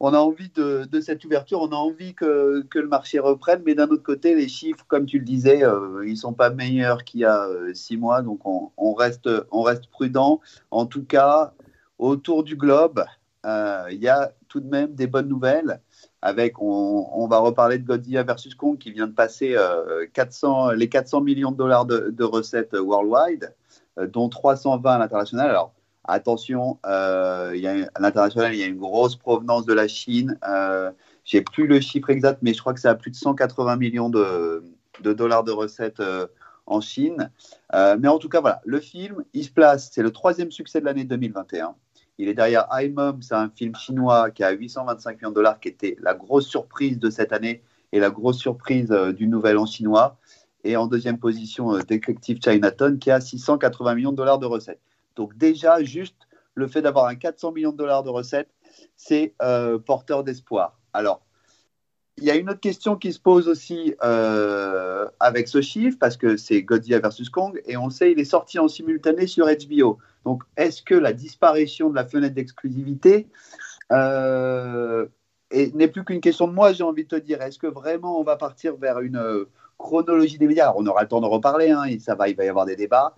on 0.00 0.12
a 0.14 0.18
envie 0.18 0.50
de, 0.50 0.84
de 0.90 1.00
cette 1.00 1.24
ouverture, 1.24 1.60
on 1.60 1.68
a 1.70 1.76
envie 1.76 2.14
que, 2.14 2.62
que 2.68 2.78
le 2.80 2.88
marché 2.88 3.20
reprenne, 3.20 3.62
mais 3.64 3.74
d'un 3.76 3.88
autre 3.88 4.02
côté, 4.02 4.34
les 4.34 4.48
chiffres, 4.48 4.84
comme 4.88 5.06
tu 5.06 5.18
le 5.20 5.24
disais, 5.24 5.62
ils 6.04 6.16
sont 6.16 6.32
pas 6.32 6.50
meilleurs 6.50 7.04
qu'il 7.04 7.20
y 7.20 7.24
a 7.24 7.46
six 7.72 7.96
mois, 7.96 8.20
donc 8.20 8.40
on, 8.44 8.70
on 8.76 8.94
reste, 8.94 9.30
on 9.52 9.62
reste 9.62 9.86
prudent. 9.86 10.40
En 10.72 10.86
tout 10.86 11.04
cas, 11.04 11.52
autour 12.00 12.42
du 12.42 12.56
globe, 12.56 13.04
il 13.44 13.98
y 13.98 14.08
a 14.08 14.32
tout 14.48 14.60
de 14.60 14.68
même 14.68 14.94
des 14.94 15.06
bonnes 15.06 15.28
nouvelles. 15.28 15.80
Avec, 16.20 16.60
on, 16.60 17.26
va 17.26 17.38
reparler 17.38 17.78
de 17.78 17.84
Godzilla 17.84 18.22
versus 18.22 18.54
Kong 18.54 18.78
qui 18.78 18.92
vient 18.92 19.08
de 19.08 19.12
passer 19.12 19.54
euh, 19.56 20.06
400, 20.12 20.70
les 20.70 20.88
400 20.88 21.20
millions 21.20 21.50
de 21.50 21.56
dollars 21.56 21.84
de, 21.84 22.24
recettes 22.24 22.74
worldwide, 22.74 23.52
euh, 23.98 24.06
dont 24.06 24.28
320 24.28 24.92
à 24.92 24.98
l'international. 24.98 25.50
Alors, 25.50 25.72
attention, 26.04 26.78
euh, 26.86 27.86
à 27.94 28.00
l'international, 28.00 28.54
il 28.54 28.60
y 28.60 28.62
a 28.62 28.66
une 28.66 28.78
grosse 28.78 29.16
provenance 29.16 29.66
de 29.66 29.72
la 29.72 29.88
Chine. 29.88 30.38
Euh, 30.48 30.90
J'ai 31.24 31.42
plus 31.42 31.66
le 31.66 31.80
chiffre 31.80 32.10
exact, 32.10 32.38
mais 32.42 32.54
je 32.54 32.60
crois 32.60 32.74
que 32.74 32.80
c'est 32.80 32.88
à 32.88 32.94
plus 32.94 33.10
de 33.10 33.16
180 33.16 33.76
millions 33.76 34.10
de, 34.10 34.64
dollars 35.02 35.44
de 35.44 35.52
recettes 35.52 36.00
euh, 36.00 36.26
en 36.66 36.80
Chine. 36.80 37.30
Euh, 37.74 37.96
mais 37.98 38.08
en 38.08 38.18
tout 38.18 38.28
cas, 38.28 38.40
voilà, 38.40 38.60
le 38.64 38.80
film, 38.80 39.24
il 39.32 39.44
se 39.44 39.50
place, 39.50 39.90
c'est 39.92 40.02
le 40.02 40.10
troisième 40.10 40.50
succès 40.50 40.80
de 40.80 40.84
l'année 40.84 41.04
2021. 41.04 41.74
Il 42.18 42.28
est 42.28 42.34
derrière 42.34 42.66
I, 42.70 42.88
Mom, 42.90 43.22
c'est 43.22 43.34
un 43.34 43.48
film 43.50 43.74
chinois 43.74 44.30
qui 44.30 44.44
a 44.44 44.50
825 44.50 45.16
millions 45.16 45.30
de 45.30 45.34
dollars, 45.34 45.60
qui 45.60 45.68
était 45.68 45.96
la 46.00 46.14
grosse 46.14 46.46
surprise 46.46 46.98
de 46.98 47.10
cette 47.10 47.32
année 47.32 47.62
et 47.92 48.00
la 48.00 48.10
grosse 48.10 48.38
surprise 48.38 48.90
euh, 48.90 49.12
du 49.12 49.26
nouvel 49.26 49.58
an 49.58 49.66
chinois. 49.66 50.18
Et 50.64 50.76
en 50.76 50.86
deuxième 50.86 51.18
position, 51.18 51.74
euh, 51.74 51.80
Detective 51.82 52.38
Chinatown, 52.42 52.98
qui 52.98 53.10
a 53.10 53.20
680 53.20 53.94
millions 53.94 54.12
de 54.12 54.16
dollars 54.16 54.38
de 54.38 54.46
recettes. 54.46 54.80
Donc 55.16 55.36
déjà, 55.36 55.82
juste 55.82 56.16
le 56.54 56.68
fait 56.68 56.82
d'avoir 56.82 57.06
un 57.06 57.14
400 57.14 57.52
millions 57.52 57.72
de 57.72 57.76
dollars 57.76 58.02
de 58.02 58.10
recettes, 58.10 58.50
c'est 58.96 59.34
euh, 59.42 59.78
porteur 59.78 60.24
d'espoir. 60.24 60.78
Alors, 60.92 61.22
il 62.18 62.24
y 62.24 62.30
a 62.30 62.36
une 62.36 62.50
autre 62.50 62.60
question 62.60 62.96
qui 62.96 63.12
se 63.12 63.18
pose 63.18 63.48
aussi 63.48 63.94
euh, 64.02 65.06
avec 65.18 65.48
ce 65.48 65.60
chiffre, 65.60 65.96
parce 65.98 66.16
que 66.16 66.36
c'est 66.36 66.62
Godzilla 66.62 67.00
versus 67.00 67.30
Kong, 67.30 67.60
et 67.66 67.76
on 67.76 67.90
sait, 67.90 68.12
il 68.12 68.20
est 68.20 68.24
sorti 68.24 68.58
en 68.58 68.68
simultané 68.68 69.26
sur 69.26 69.46
HBO. 69.46 69.98
Donc, 70.24 70.42
est-ce 70.56 70.82
que 70.82 70.94
la 70.94 71.12
disparition 71.12 71.90
de 71.90 71.94
la 71.94 72.04
fenêtre 72.04 72.34
d'exclusivité 72.34 73.28
euh, 73.92 75.06
n'est 75.74 75.88
plus 75.88 76.04
qu'une 76.04 76.20
question 76.20 76.48
de 76.48 76.52
moi, 76.52 76.72
j'ai 76.72 76.84
envie 76.84 77.04
de 77.04 77.08
te 77.08 77.16
dire. 77.16 77.42
Est-ce 77.42 77.58
que 77.58 77.66
vraiment 77.66 78.20
on 78.20 78.24
va 78.24 78.36
partir 78.36 78.76
vers 78.76 79.00
une 79.00 79.16
euh, 79.16 79.48
chronologie 79.78 80.38
des 80.38 80.46
médias? 80.46 80.64
Alors, 80.64 80.76
On 80.78 80.86
aura 80.86 81.02
le 81.02 81.08
temps 81.08 81.20
de 81.20 81.26
reparler, 81.26 81.70
hein, 81.70 81.84
ça 81.98 82.14
va, 82.14 82.28
il 82.28 82.36
va 82.36 82.44
y 82.44 82.48
avoir 82.48 82.66
des 82.66 82.76
débats. 82.76 83.14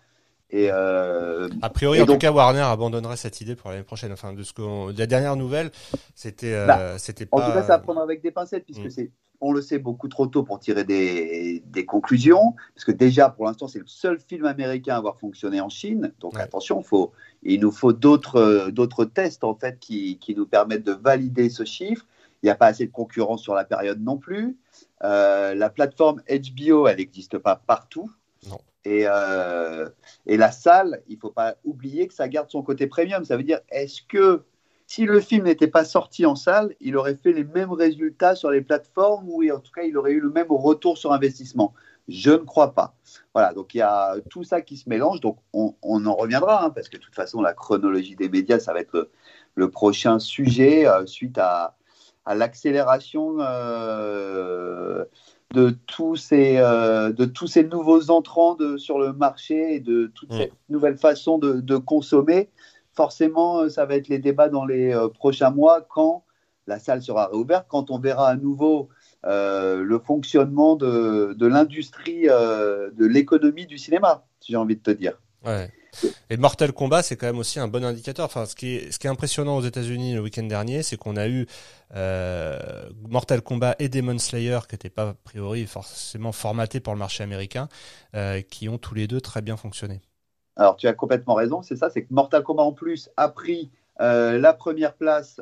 Et 0.51 0.69
euh, 0.71 1.49
A 1.63 1.71
priori, 1.71 1.99
et 1.99 2.03
en 2.03 2.07
donc- 2.07 2.17
tout 2.17 2.27
cas, 2.27 2.33
Warner 2.33 2.61
abandonnerait 2.61 3.17
cette 3.17 3.41
idée 3.41 3.57
pour 3.57 3.71
l'année 3.71 3.83
prochaine. 3.83 4.13
Enfin, 4.13 4.33
de 4.33 4.43
ce 4.43 4.53
la 4.97 5.07
dernière 5.07 5.37
nouvelle, 5.37 5.71
c'était, 6.15 6.53
euh, 6.53 6.67
Bah, 6.67 6.99
c'était 6.99 7.27
En 7.33 7.39
pas. 7.39 7.47
tout 7.47 7.53
cas, 7.53 7.63
ça 7.65 7.75
à 7.75 7.79
prendre 7.79 8.01
avec 8.01 8.23
des 8.23 8.31
pincettes, 8.31 8.65
puisque 8.65 8.85
Mm. 8.87 8.91
c'est, 8.91 9.11
on 9.41 9.53
le 9.53 9.61
sait 9.63 9.79
beaucoup 9.79 10.07
trop 10.09 10.27
tôt 10.27 10.43
pour 10.45 10.61
tirer 10.61 10.85
des, 10.85 11.63
des 11.67 11.85
conclusions. 11.85 12.55
Parce 12.75 12.85
que 12.85 12.93
déjà, 12.93 13.31
pour 13.31 13.47
l'instant, 13.47 13.67
c'est 13.69 13.81
le 13.81 13.87
seul 13.87 14.19
film 14.21 14.45
américain 14.47 14.95
à 14.95 14.99
avoir 14.99 15.19
fonctionné 15.19 15.61
en 15.61 15.69
Chine. 15.69 16.13
Donc 16.21 16.35
Ouais. 16.35 16.41
attention, 16.43 16.83
faut, 16.83 17.13
il 17.43 17.61
nous 17.61 17.73
faut 17.73 17.93
d'autres, 17.93 18.37
euh, 18.37 18.71
d'autres 18.71 19.05
tests 19.07 19.43
en 19.45 19.55
fait 19.55 19.79
qui, 19.81 20.19
qui 20.19 20.35
nous 20.37 20.47
permettent 20.47 20.85
de 20.87 20.93
valider 20.93 21.49
ce 21.51 21.65
chiffre. 21.65 22.07
Il 22.43 22.47
n'y 22.47 22.51
a 22.51 22.55
pas 22.55 22.67
assez 22.67 22.87
de 22.87 22.93
concurrence 22.93 23.43
sur 23.43 23.55
la 23.55 23.65
période 23.65 24.01
non 24.03 24.19
plus. 24.19 24.57
Euh, 25.03 25.55
la 25.55 25.69
plateforme 25.71 26.23
HBO, 26.29 26.87
elle 26.87 26.99
n'existe 26.99 27.39
pas 27.39 27.57
partout. 27.57 28.11
Non. 28.49 28.59
Et, 28.85 29.05
euh, 29.07 29.89
et 30.27 30.37
la 30.37 30.53
salle, 30.53 31.03
il 31.09 31.17
ne 31.17 31.21
faut 31.21 31.31
pas 31.31 31.57
oublier 31.65 32.07
que 32.07 32.15
ça 32.15 32.29
garde 32.29 32.51
son 32.51 32.63
côté 32.63 32.87
premium. 32.87 33.25
Ça 33.25 33.37
veut 33.37 33.43
dire, 33.43 33.61
est-ce 33.71 34.03
que 34.03 34.45
si 34.87 35.07
le 35.07 35.21
film 35.21 35.45
n'était 35.45 35.69
pas 35.69 35.85
sorti 35.85 36.27
en 36.27 36.37
salle, 36.37 36.75
il 36.81 36.97
aurait 36.97 37.17
fait 37.17 37.33
les 37.33 37.45
mêmes 37.45 37.73
résultats 37.73 38.35
sur 38.35 38.51
les 38.51 38.61
plateformes 38.61 39.29
ou 39.29 39.43
en 39.51 39.59
tout 39.59 39.73
cas, 39.73 39.83
il 39.83 39.97
aurait 39.97 40.13
eu 40.13 40.21
le 40.21 40.31
même 40.31 40.51
retour 40.51 40.99
sur 40.99 41.13
investissement? 41.13 41.73
Je 42.07 42.33
ne 42.33 42.37
crois 42.37 42.75
pas. 42.75 42.95
Voilà, 43.33 43.55
donc 43.55 43.75
il 43.75 43.79
y 43.79 43.83
a 43.83 44.17
tout 44.29 44.45
ça 44.45 44.61
qui 44.61 44.77
se 44.77 44.89
mélange. 44.89 45.21
Donc 45.21 45.39
on, 45.55 45.75
en 45.83 46.15
reviendra, 46.15 46.65
hein, 46.65 46.71
parce 46.71 46.91
que 46.91 46.99
de 46.99 47.03
toute 47.03 47.15
façon, 47.15 47.41
la 47.41 47.55
chronologie 47.55 48.17
des 48.17 48.29
médias, 48.29 48.59
ça 48.59 48.75
va 48.75 48.81
être 48.81 49.09
le, 49.55 49.71
prochain 49.71 50.19
sujet 50.19 50.87
euh, 50.87 51.07
suite 51.07 51.39
à, 51.39 51.77
à 52.27 52.35
l'accélération 52.35 53.37
euh, 53.41 55.05
de, 55.55 55.71
tous 55.87 56.17
ces, 56.17 56.57
euh, 56.59 57.13
de 57.13 57.25
tous 57.25 57.47
ces 57.47 57.65
nouveaux 57.65 58.11
entrants 58.11 58.55
de, 58.55 58.77
sur 58.77 58.99
le 58.99 59.13
marché 59.13 59.77
et 59.77 59.81
de 59.81 60.11
toute 60.15 60.25
Mm. 60.35 60.39
cette 60.39 60.53
nouvelle 60.69 60.97
façon 60.97 61.39
de, 61.39 61.61
de 61.61 61.77
consommer. 61.77 62.51
Forcément, 62.93 63.61
euh, 63.61 63.69
ça 63.69 63.87
va 63.87 63.97
être 63.97 64.09
les 64.09 64.19
débats 64.19 64.49
dans 64.49 64.65
les 64.65 64.93
euh, 64.93 65.09
prochains 65.09 65.51
mois 65.51 65.81
quand 65.89 66.25
la 66.67 66.79
salle 66.79 67.03
sera 67.03 67.27
réouverte, 67.27 67.67
quand 67.69 67.91
on 67.91 67.99
verra 67.99 68.29
à 68.29 68.37
nouveau 68.37 68.89
euh, 69.27 69.83
le 69.83 69.99
fonctionnement 69.99 70.77
de, 70.77 71.47
l'industrie, 71.47 72.23
de 72.23 73.05
l'économie 73.05 73.67
du 73.67 73.77
cinéma, 73.77 74.25
si 74.41 74.53
j'ai 74.53 74.57
envie 74.57 74.77
de 74.77 74.83
te 74.83 74.91
dire. 74.91 75.21
Ouais. 75.45 75.71
Et 76.31 76.37
Mortal 76.37 76.73
Kombat, 76.73 77.03
c'est 77.03 77.17
quand 77.17 77.27
même 77.27 77.39
aussi 77.39 77.61
un 77.61 77.69
bon 77.69 77.85
indicateur. 77.85 78.25
Enfin, 78.27 78.47
ce 78.47 78.55
qui 78.55 78.77
est, 78.77 79.07
impressionnant 79.07 79.57
aux 79.57 79.63
États-Unis 79.63 80.15
le 80.15 80.21
week-end 80.21 80.45
dernier, 80.45 80.83
c'est 80.83 80.97
qu'on 80.97 81.17
a 81.17 81.29
eu 81.29 81.47
euh, 81.95 82.59
Mortal 83.09 83.43
Kombat 83.43 83.77
et 83.79 83.89
Demon 83.89 84.19
Slayer, 84.19 84.61
qui 84.69 84.75
n'étaient 84.75 84.91
pas 84.91 85.11
a 85.11 85.15
priori 85.15 85.67
forcément 85.67 86.33
formatés 86.33 86.81
pour 86.81 86.93
le 86.93 86.99
marché 86.99 87.23
américain, 87.23 87.69
euh, 88.15 88.41
qui 88.41 88.69
ont 88.69 88.79
tous 88.79 88.95
les 88.95 89.07
deux 89.07 89.21
très 89.21 89.43
bien 89.43 89.57
fonctionné. 89.57 90.01
Alors, 90.57 90.77
tu 90.77 90.87
as 90.87 90.93
complètement 90.93 91.35
raison, 91.35 91.63
c'est 91.63 91.77
ça, 91.77 91.91
c'est 91.91 92.05
que 92.05 92.13
Mortal 92.15 92.43
Kombat 92.43 92.63
en 92.63 92.73
plus 92.73 93.11
a 93.17 93.29
pris 93.29 93.71
euh, 94.01 94.39
la 94.39 94.53
première 94.53 94.95
place 94.95 95.41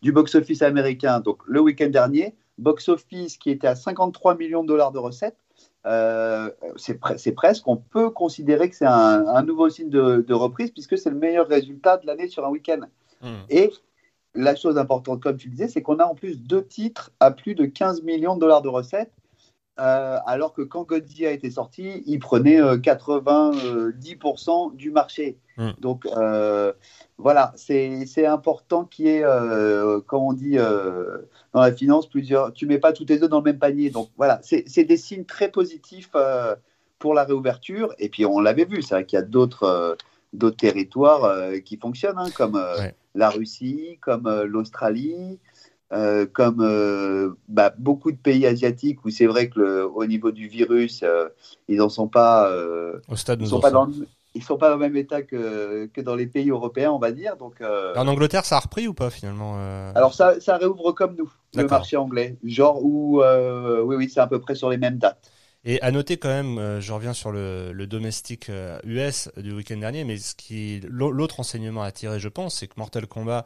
du 0.00 0.12
box-office 0.12 0.62
américain, 0.62 1.20
donc 1.20 1.42
le 1.46 1.60
week-end 1.60 1.88
dernier, 1.88 2.34
box-office 2.58 3.36
qui 3.36 3.50
était 3.50 3.66
à 3.66 3.74
53 3.74 4.36
millions 4.36 4.62
de 4.62 4.68
dollars 4.68 4.92
de 4.92 4.98
recettes. 4.98 5.41
Euh, 5.84 6.50
c'est 6.76 7.00
pre- 7.00 7.18
c'est 7.18 7.32
presque, 7.32 7.66
on 7.66 7.76
peut 7.76 8.10
considérer 8.10 8.70
que 8.70 8.76
c'est 8.76 8.86
un, 8.86 9.26
un 9.26 9.42
nouveau 9.42 9.68
signe 9.68 9.90
de, 9.90 10.24
de 10.26 10.34
reprise 10.34 10.70
puisque 10.70 10.96
c'est 10.96 11.10
le 11.10 11.16
meilleur 11.16 11.48
résultat 11.48 11.96
de 11.96 12.06
l'année 12.06 12.28
sur 12.28 12.46
un 12.46 12.50
week-end. 12.50 12.80
Et 13.50 13.70
la 14.34 14.56
chose 14.56 14.78
importante, 14.78 15.22
comme 15.22 15.36
tu 15.36 15.48
le 15.48 15.52
disais, 15.52 15.68
c'est 15.68 15.82
qu'on 15.82 15.98
a 15.98 16.04
en 16.04 16.14
plus 16.14 16.40
deux 16.40 16.64
titres 16.64 17.12
à 17.20 17.30
plus 17.30 17.54
de 17.54 17.66
15 17.66 18.02
millions 18.02 18.34
de 18.34 18.40
dollars 18.40 18.62
de 18.62 18.68
recettes, 18.68 19.12
euh, 19.80 20.18
alors 20.26 20.52
que 20.52 20.62
quand 20.62 20.82
Godzilla 20.84 21.28
a 21.30 21.32
été 21.32 21.50
sorti, 21.50 22.02
il 22.06 22.18
prenait 22.18 22.60
euh, 22.60 22.76
90% 22.76 24.74
du 24.76 24.90
marché. 24.90 25.38
Mm. 25.56 25.70
Donc 25.80 26.06
euh, 26.06 26.72
voilà, 27.22 27.52
c'est 27.56 28.26
important 28.26 28.84
qu'il 28.84 29.06
y 29.06 29.08
ait, 29.10 29.24
euh, 29.24 30.00
comme 30.00 30.22
on 30.22 30.32
dit 30.32 30.58
euh, 30.58 31.18
dans 31.52 31.60
la 31.60 31.72
finance, 31.72 32.08
plusieurs. 32.08 32.52
Tu 32.52 32.66
mets 32.66 32.78
pas 32.78 32.92
tous 32.92 33.04
tes 33.04 33.22
œufs 33.22 33.28
dans 33.28 33.38
le 33.38 33.44
même 33.44 33.58
panier. 33.58 33.90
Donc 33.90 34.08
voilà, 34.16 34.40
c'est 34.42 34.84
des 34.84 34.96
signes 34.96 35.24
très 35.24 35.50
positifs 35.50 36.10
euh, 36.16 36.56
pour 36.98 37.14
la 37.14 37.24
réouverture. 37.24 37.94
Et 37.98 38.08
puis 38.08 38.26
on 38.26 38.40
l'avait 38.40 38.64
vu, 38.64 38.82
c'est 38.82 38.94
vrai 38.94 39.06
qu'il 39.06 39.18
y 39.18 39.22
a 39.22 39.24
d'autres 39.24 39.62
euh, 39.64 39.94
d'autres 40.32 40.56
territoires 40.56 41.52
qui 41.62 41.76
fonctionnent, 41.76 42.18
hein, 42.18 42.30
comme 42.34 42.56
Ouais. 42.56 42.94
la 43.14 43.28
Russie, 43.28 43.98
comme 44.00 44.44
l'Australie, 44.44 45.38
comme 46.32 47.36
bah, 47.48 47.74
beaucoup 47.78 48.10
de 48.10 48.16
pays 48.16 48.46
asiatiques 48.46 49.04
où 49.04 49.10
c'est 49.10 49.26
vrai 49.26 49.50
que 49.50 49.60
le, 49.60 49.86
au 49.86 50.06
niveau 50.06 50.30
du 50.30 50.48
virus, 50.48 51.04
ils 51.68 51.76
n'en 51.76 51.90
sont 51.90 52.08
pas, 52.08 52.50
Au 53.08 53.16
stade, 53.16 53.42
ils 53.42 53.48
sont 53.48 53.60
pas 53.60 53.70
dans 53.70 53.84
le, 53.84 53.92
ils 54.34 54.42
sont 54.42 54.56
pas 54.56 54.68
dans 54.68 54.76
le 54.76 54.80
même 54.80 54.96
état 54.96 55.22
que, 55.22 55.86
que 55.92 56.00
dans 56.00 56.14
les 56.14 56.26
pays 56.26 56.50
européens, 56.50 56.90
on 56.90 56.98
va 56.98 57.12
dire. 57.12 57.36
Donc, 57.36 57.60
euh, 57.60 57.92
En 57.96 58.08
Angleterre, 58.08 58.44
ça 58.44 58.56
a 58.56 58.60
repris 58.60 58.88
ou 58.88 58.94
pas 58.94 59.10
finalement 59.10 59.56
euh 59.58 59.92
alors 59.94 60.14
ça, 60.14 60.40
ça 60.40 60.56
réouvre 60.56 60.92
comme 60.92 61.16
nous, 61.16 61.30
le 61.54 61.66
marché 61.66 61.96
anglais, 61.96 62.36
genre 62.44 62.82
où, 62.82 63.22
euh, 63.22 63.82
oui, 63.82 63.96
oui, 63.96 64.08
c'est 64.08 64.20
à 64.20 64.26
peu 64.26 64.40
près 64.40 64.54
sur 64.54 64.70
les 64.70 64.78
mêmes 64.78 64.98
dates. 64.98 65.31
Et 65.64 65.80
à 65.80 65.92
noter 65.92 66.16
quand 66.16 66.28
même, 66.28 66.58
euh, 66.58 66.80
je 66.80 66.92
reviens 66.92 67.12
sur 67.14 67.30
le, 67.30 67.72
domestique 67.86 68.48
euh, 68.50 68.80
US 68.82 69.28
du 69.36 69.52
week-end 69.52 69.76
dernier, 69.76 70.02
mais 70.02 70.18
ce 70.18 70.34
qui 70.34 70.80
l'au- 70.88 71.12
l'autre 71.12 71.38
enseignement 71.38 71.84
à 71.84 71.92
tirer, 71.92 72.18
je 72.18 72.28
pense, 72.28 72.56
c'est 72.56 72.66
que 72.66 72.74
Mortal 72.78 73.06
Kombat 73.06 73.44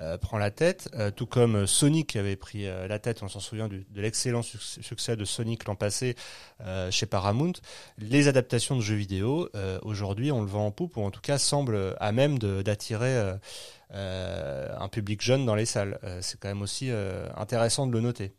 euh, 0.00 0.16
prend 0.16 0.38
la 0.38 0.50
tête, 0.50 0.88
euh, 0.94 1.10
tout 1.10 1.26
comme 1.26 1.56
euh, 1.56 1.66
Sonic 1.66 2.16
avait 2.16 2.36
pris 2.36 2.66
euh, 2.66 2.88
la 2.88 2.98
tête. 2.98 3.22
On 3.22 3.28
s'en 3.28 3.40
souvient 3.40 3.68
de 3.68 3.84
l'excellent 3.96 4.40
suc- 4.40 4.62
succès 4.82 5.14
de 5.14 5.26
Sonic 5.26 5.66
l'an 5.66 5.74
passé 5.74 6.14
euh, 6.62 6.90
chez 6.90 7.04
Paramount. 7.04 7.52
Les 7.98 8.28
adaptations 8.28 8.74
de 8.76 8.80
jeux 8.80 8.94
vidéo, 8.94 9.50
euh, 9.54 9.78
aujourd'hui, 9.82 10.32
on 10.32 10.40
le 10.40 10.46
vend 10.48 10.64
en 10.66 10.70
poupe, 10.70 10.96
ou 10.96 11.02
en 11.02 11.10
tout 11.10 11.20
cas 11.20 11.36
semble 11.36 11.96
à 12.00 12.12
même 12.12 12.38
d'attirer 12.38 13.14
euh, 13.14 13.34
euh, 13.94 14.68
un 14.78 14.88
public 14.88 15.20
jeune 15.22 15.46
dans 15.46 15.54
les 15.54 15.66
salles. 15.66 15.98
Euh, 16.04 16.20
c'est 16.22 16.38
quand 16.40 16.48
même 16.48 16.62
aussi 16.62 16.90
euh, 16.90 17.28
intéressant 17.36 17.86
de 17.86 17.92
le 17.92 18.00
noter. 18.00 18.34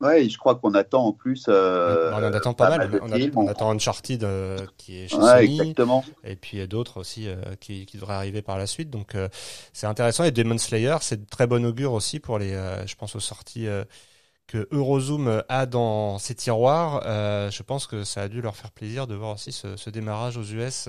Ouais, 0.00 0.28
je 0.28 0.36
crois 0.36 0.56
qu'on 0.56 0.74
attend 0.74 1.06
en 1.06 1.12
plus. 1.12 1.46
euh, 1.48 2.10
on 2.12 2.16
en 2.16 2.32
attend 2.34 2.52
pas, 2.52 2.76
mal. 2.76 2.98
On, 3.02 3.10
a- 3.10 3.16
films. 3.16 3.32
on 3.36 3.48
attend 3.48 3.70
Uncharted 3.70 4.24
euh, 4.24 4.58
qui 4.76 4.98
est 4.98 5.08
chez 5.08 5.16
Ouais, 5.16 5.46
Sony. 5.46 5.60
exactement. 5.60 6.04
et 6.22 6.36
puis 6.36 6.60
euh, 6.60 6.66
d'autres 6.66 7.00
aussi 7.00 7.28
euh, 7.28 7.36
qui, 7.60 7.86
qui 7.86 7.96
devraient 7.96 8.14
arriver 8.14 8.42
par 8.42 8.58
la 8.58 8.66
suite. 8.66 8.90
Donc 8.90 9.16
c'est 9.72 9.86
intéressant. 9.86 10.24
Et 10.24 10.32
Demon 10.32 10.58
Slayer, 10.58 10.96
c'est 11.00 11.22
de 11.24 11.26
très 11.26 11.46
bon 11.46 11.64
augure 11.64 11.94
aussi 11.94 12.20
pour 12.20 12.38
les, 12.38 12.50
je 12.86 12.94
pense 12.94 13.16
aux 13.16 13.20
sorties 13.20 13.68
que 14.46 14.68
Eurozoom 14.70 15.42
a 15.48 15.64
dans 15.66 16.18
ses 16.18 16.34
tiroirs. 16.34 17.00
Je 17.50 17.62
pense 17.62 17.86
que 17.86 18.04
ça 18.04 18.22
a 18.22 18.28
dû 18.28 18.42
leur 18.42 18.54
faire 18.54 18.72
plaisir 18.72 19.06
de 19.06 19.14
voir 19.14 19.34
aussi 19.34 19.50
ce, 19.50 19.76
ce 19.76 19.88
démarrage 19.90 20.36
aux 20.36 20.44
US 20.44 20.88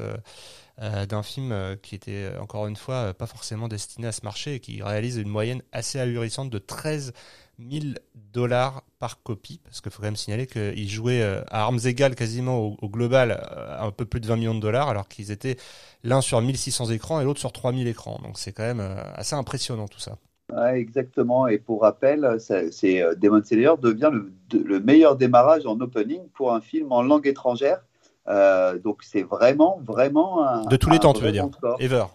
d'un 0.80 1.24
film 1.24 1.78
qui 1.82 1.96
était 1.96 2.32
encore 2.39 2.67
une 2.67 2.76
fois 2.76 3.13
pas 3.13 3.26
forcément 3.26 3.67
destiné 3.67 4.08
à 4.08 4.12
ce 4.12 4.22
marché 4.24 4.56
et 4.56 4.60
qui 4.60 4.84
réalise 4.84 5.17
une 5.17 5.30
moyenne 5.30 5.62
assez 5.72 5.98
ahurissante 6.00 6.50
de 6.50 6.60
13 6.60 7.13
000 7.60 7.96
dollars 8.15 8.84
par 9.00 9.22
copie, 9.24 9.60
parce 9.63 9.82
qu'il 9.82 9.91
faut 9.91 10.00
quand 10.00 10.08
même 10.08 10.15
signaler 10.15 10.48
qu'ils 10.48 10.89
jouaient 10.89 11.22
euh, 11.22 11.41
à 11.50 11.63
armes 11.63 11.80
égales 11.86 12.15
quasiment 12.15 12.60
au, 12.60 12.78
au 12.82 12.89
global 12.89 13.32
euh, 13.32 13.80
un 13.80 13.91
peu 13.91 14.06
plus 14.06 14.20
de 14.20 14.28
20 14.28 14.36
millions 14.36 14.56
de 14.56 14.60
dollars, 14.60 14.89
alors 14.89 15.08
qu'ils 15.08 15.32
étaient 15.32 15.58
l'un 16.04 16.22
sur 16.22 16.41
1600 16.41 16.91
écrans 16.91 17.20
et 17.20 17.24
l'autre 17.24 17.39
sur 17.39 17.52
3000 17.52 17.88
écrans. 17.88 18.20
Donc 18.24 18.38
c'est 18.38 18.52
quand 18.52 18.63
même 18.63 18.80
euh, 18.80 18.96
assez 19.15 19.36
impressionnant 19.36 19.88
tout 19.88 20.00
ça. 20.00 20.17
Ouais, 20.54 20.80
exactement. 20.80 21.48
Et 21.48 21.58
pour 21.58 21.82
rappel, 21.82 22.38
c'est 22.39 23.04
Demon 23.17 23.43
Slayer 23.43 23.74
devient 23.82 24.12
le, 24.54 24.80
meilleur 24.80 25.17
démarrage 25.17 25.65
en 25.65 25.78
opening 25.82 26.22
pour 26.30 26.54
un 26.54 26.62
film 26.62 26.93
en 26.93 27.02
langue 27.02 27.28
étrangère. 27.28 27.82
Euh, 28.28 28.78
donc 28.78 29.04
c'est 29.04 29.24
vraiment, 29.24 29.80
vraiment 29.84 30.48
un. 30.48 30.65
De 30.65 30.76
tous 30.76 30.89
les 30.89 31.00
temps, 31.00 31.13
tu 31.13 31.24
veux 31.24 31.32
dire. 31.32 31.48
Ever 31.80 32.06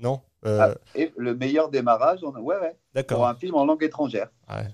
Non? 0.00 0.20
Euh, 0.46 0.74
Ah, 0.74 0.74
et 0.94 1.12
le 1.16 1.34
meilleur 1.34 1.68
démarrage, 1.68 2.22
en... 2.24 2.32
ouais, 2.32 2.56
ouais, 2.94 3.02
pour 3.04 3.26
un 3.26 3.34
film 3.34 3.54
en 3.56 3.64
langue 3.64 3.82
étrangère. 3.82 4.28
Ouais. 4.48 4.66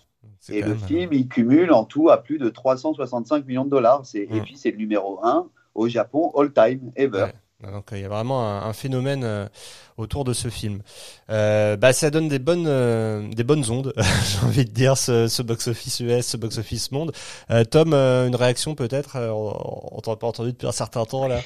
Et 0.51 0.61
le 0.61 0.69
même, 0.69 0.79
euh, 0.83 0.87
film, 0.87 1.13
il 1.13 1.29
cumule 1.29 1.73
en 1.73 1.85
tout 1.85 2.11
à 2.11 2.19
plus 2.23 2.39
de 2.39 2.49
365 2.51 3.47
millions 3.47 3.65
de 3.65 3.71
dollars. 3.71 4.03
Et 4.15 4.27
Mm. 4.27 4.43
puis 4.43 4.57
c'est 4.57 4.71
le 4.71 4.77
numéro 4.77 5.21
1 5.25 5.49
au 5.75 5.89
Japon, 5.89 6.31
all 6.37 6.53
time, 6.53 6.93
ever. 6.97 7.29
Donc 7.63 7.89
il 7.93 8.01
y 8.01 8.05
a 8.05 8.09
vraiment 8.09 8.47
un, 8.47 8.69
un 8.69 8.73
phénomène 8.75 9.25
euh, 9.25 9.47
autour 9.97 10.25
de 10.25 10.35
ce 10.35 10.49
film. 10.49 10.83
Euh, 11.31 11.77
bah 11.77 11.95
ça 11.95 12.11
donne 12.11 12.29
des 12.29 12.39
bonnes 12.39 12.67
euh, 12.67 13.27
des 13.33 13.45
bonnes 13.45 13.71
ondes, 13.71 13.95
j'ai 13.97 14.47
envie 14.47 14.65
de 14.67 14.71
dire 14.71 14.99
ce, 14.99 15.29
ce 15.29 15.41
box 15.41 15.69
office 15.69 16.01
US, 16.01 16.27
ce 16.27 16.37
box 16.37 16.59
office 16.59 16.93
monde. 16.93 17.13
Euh, 17.51 17.65
Tom, 17.65 17.95
euh, 17.95 18.27
une 18.27 18.37
réaction 18.37 18.75
peut-être 18.75 19.17
euh, 19.17 19.31
On, 19.31 19.97
on 19.97 20.01
t'a 20.01 20.15
pas 20.17 20.27
entendu 20.27 20.53
depuis 20.53 20.67
un 20.67 20.73
certain 20.73 21.07
temps 21.07 21.27
là? 21.27 21.41